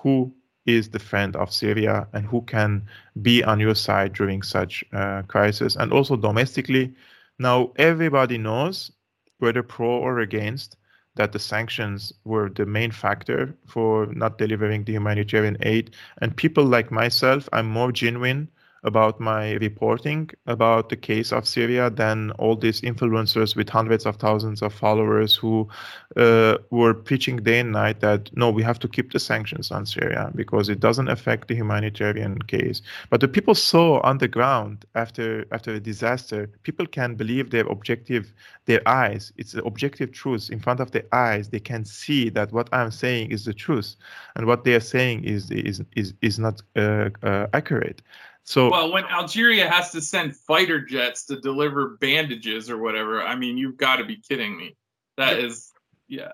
[0.00, 0.30] who
[0.66, 2.86] is the friend of Syria and who can
[3.20, 5.76] be on your side during such uh, crisis.
[5.76, 6.94] And also domestically,
[7.38, 8.92] now everybody knows
[9.38, 10.76] whether pro or against
[11.16, 15.94] that the sanctions were the main factor for not delivering the humanitarian aid.
[16.20, 18.48] And people like myself, I'm more genuine
[18.84, 24.16] about my reporting about the case of Syria than all these influencers with hundreds of
[24.16, 25.68] thousands of followers who
[26.16, 29.86] uh, were preaching day and night that no, we have to keep the sanctions on
[29.86, 32.82] Syria because it doesn't affect the humanitarian case.
[33.10, 37.66] But the people saw on the ground after after a disaster, people can believe their
[37.66, 38.32] objective,
[38.66, 39.32] their eyes.
[39.36, 41.48] It's the objective truth in front of their eyes.
[41.48, 43.94] They can see that what I'm saying is the truth,
[44.34, 48.02] and what they are saying is is is is not uh, uh, accurate.
[48.44, 53.36] So well, when Algeria has to send fighter jets to deliver bandages or whatever, I
[53.36, 54.76] mean, you've got to be kidding me.
[55.16, 55.44] That yep.
[55.44, 55.72] is,
[56.08, 56.32] yeah.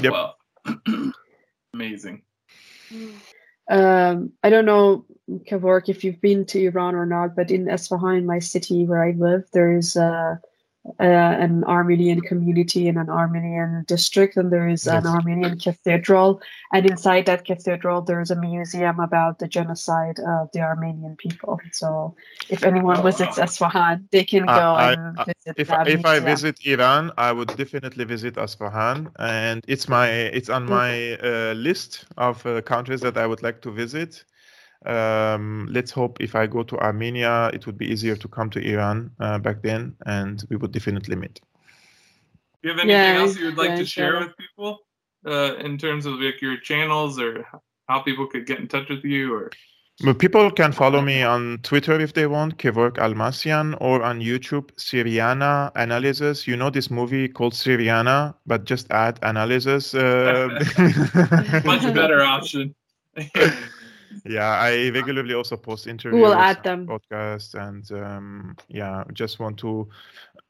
[0.00, 0.12] Yep.
[0.12, 0.36] Well,
[1.74, 2.22] amazing.
[3.68, 8.24] Um, I don't know, Kevork, if you've been to Iran or not, but in Esfahan,
[8.24, 10.40] my city where I live, there is a
[10.98, 14.94] uh, an Armenian community in an Armenian district, and there is yes.
[14.94, 16.40] an Armenian cathedral.
[16.72, 21.60] And inside that cathedral, there's a museum about the genocide of the Armenian people.
[21.72, 22.14] So,
[22.48, 25.54] if anyone oh, visits Esfahan, they can go I, and I, visit.
[25.56, 30.48] If, that if I visit Iran, I would definitely visit Esfahan, and it's my it's
[30.48, 34.24] on my uh, list of uh, countries that I would like to visit.
[34.86, 38.60] Um, let's hope if I go to Armenia, it would be easier to come to
[38.60, 41.40] Iran uh, back then, and we would definitely meet.
[42.62, 44.78] Do you have anything yeah, else you would like yeah, to share with people
[45.26, 47.46] uh, in terms of like your channels or
[47.88, 49.50] how people could get in touch with you or?
[50.18, 55.70] People can follow me on Twitter if they want, Kevork Almassian, or on YouTube, Syriana
[55.74, 56.46] Analysis.
[56.46, 59.94] You know this movie called Syriana, but just add analysis.
[59.94, 60.48] Uh...
[61.66, 62.74] Much better option.
[64.24, 66.86] yeah i regularly also post interviews we'll add them.
[66.86, 69.88] podcasts and um, yeah just want to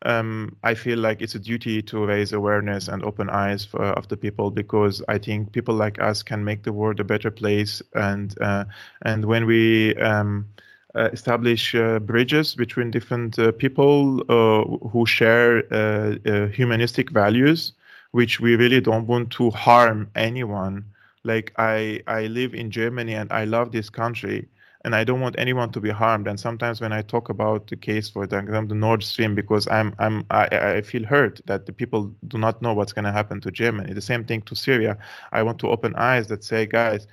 [0.02, 4.08] um, i feel like it's a duty to raise awareness and open eyes for, of
[4.08, 7.82] the people because i think people like us can make the world a better place
[7.94, 8.64] and uh,
[9.02, 10.46] and when we um,
[10.94, 17.72] uh, establish uh, bridges between different uh, people uh, who share uh, humanistic values
[18.12, 20.84] which we really don't want to harm anyone
[21.24, 24.48] like i i live in germany and i love this country
[24.84, 27.76] and i don't want anyone to be harmed and sometimes when i talk about the
[27.76, 31.72] case for the, the nord stream because i'm i'm i, I feel hurt that the
[31.72, 34.96] people do not know what's going to happen to germany the same thing to syria
[35.32, 37.06] i want to open eyes that say guys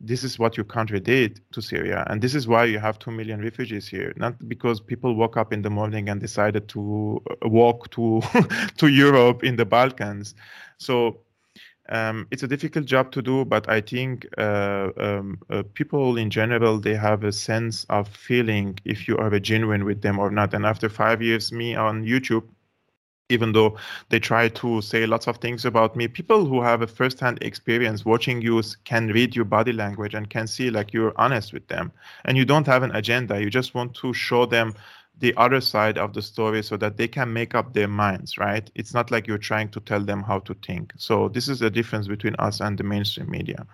[0.00, 3.10] this is what your country did to Syria, and this is why you have two
[3.10, 4.12] million refugees here.
[4.16, 8.20] Not because people woke up in the morning and decided to uh, walk to
[8.76, 10.34] to Europe in the Balkans.
[10.78, 11.18] So
[11.88, 16.30] um, it's a difficult job to do, but I think uh, um, uh, people in
[16.30, 20.54] general they have a sense of feeling if you are genuine with them or not.
[20.54, 22.44] And after five years, me on YouTube,
[23.28, 23.76] even though
[24.08, 28.04] they try to say lots of things about me, people who have a first-hand experience
[28.04, 31.90] watching you can read your body language and can see like you're honest with them,
[32.24, 33.40] and you don't have an agenda.
[33.40, 34.74] You just want to show them
[35.18, 38.70] the other side of the story so that they can make up their minds right?
[38.74, 40.92] It's not like you're trying to tell them how to think.
[40.96, 43.66] So this is the difference between us and the mainstream media.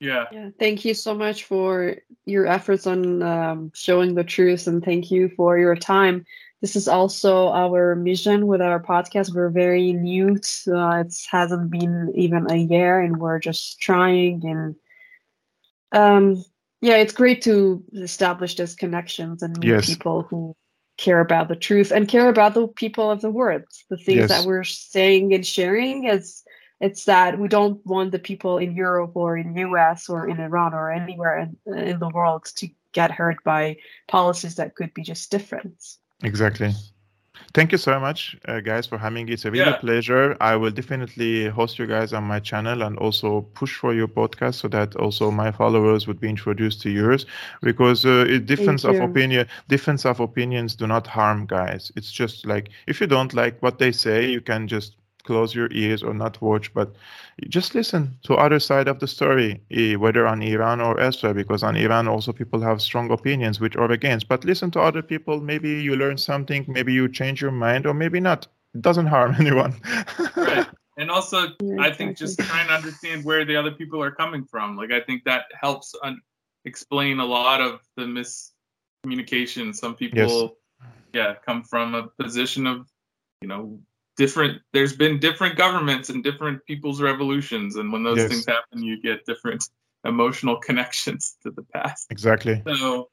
[0.00, 0.26] Yeah.
[0.32, 5.10] Yeah thank you so much for your efforts on um, showing the truth and thank
[5.10, 6.24] you for your time.
[6.60, 9.34] This is also our mission with our podcast.
[9.34, 14.42] We're very new to, uh, it hasn't been even a year and we're just trying
[14.44, 14.76] and
[15.90, 16.44] um
[16.82, 19.86] yeah, it's great to establish those connections and meet yes.
[19.86, 20.54] people who
[20.98, 23.62] care about the truth and care about the people of the world.
[23.88, 24.28] The things yes.
[24.28, 26.42] that we're saying and sharing is
[26.80, 30.74] it's that we don't want the people in Europe or in US or in Iran
[30.74, 33.76] or anywhere in, in the world to get hurt by
[34.08, 35.80] policies that could be just different.
[36.24, 36.72] Exactly.
[37.54, 39.32] Thank you so much, uh, guys, for having it.
[39.32, 39.76] It's a real yeah.
[39.76, 40.36] pleasure.
[40.40, 44.54] I will definitely host you guys on my channel and also push for your podcast
[44.54, 47.26] so that also my followers would be introduced to yours.
[47.60, 51.92] Because uh, difference of opinion, difference of opinions do not harm, guys.
[51.96, 55.68] It's just like if you don't like what they say, you can just close your
[55.72, 56.94] ears or not watch, but
[57.48, 61.62] just listen to other side of the story, eh, whether on Iran or elsewhere, because
[61.62, 64.28] on Iran also people have strong opinions which are against.
[64.28, 65.40] But listen to other people.
[65.40, 66.64] Maybe you learn something.
[66.68, 68.46] Maybe you change your mind, or maybe not.
[68.74, 69.74] It doesn't harm anyone.
[70.36, 70.66] right.
[70.98, 71.48] And also,
[71.80, 74.76] I think just trying to understand where the other people are coming from.
[74.76, 76.20] Like I think that helps un-
[76.64, 79.74] explain a lot of the miscommunication.
[79.74, 80.88] Some people, yes.
[81.14, 82.86] yeah, come from a position of,
[83.40, 83.80] you know,
[84.16, 88.28] different there's been different governments and different people's revolutions and when those Yes.
[88.28, 89.68] things happen you get different
[90.04, 92.62] emotional connections to the past Exactly.
[92.66, 93.08] so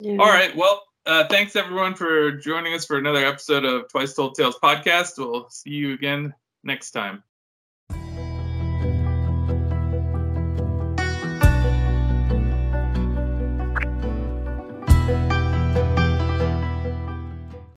[0.00, 0.12] Yeah.
[0.20, 4.34] all right well uh, thanks everyone for joining us for another episode of twice told
[4.34, 6.32] tales podcast we'll see you again
[6.62, 7.22] next time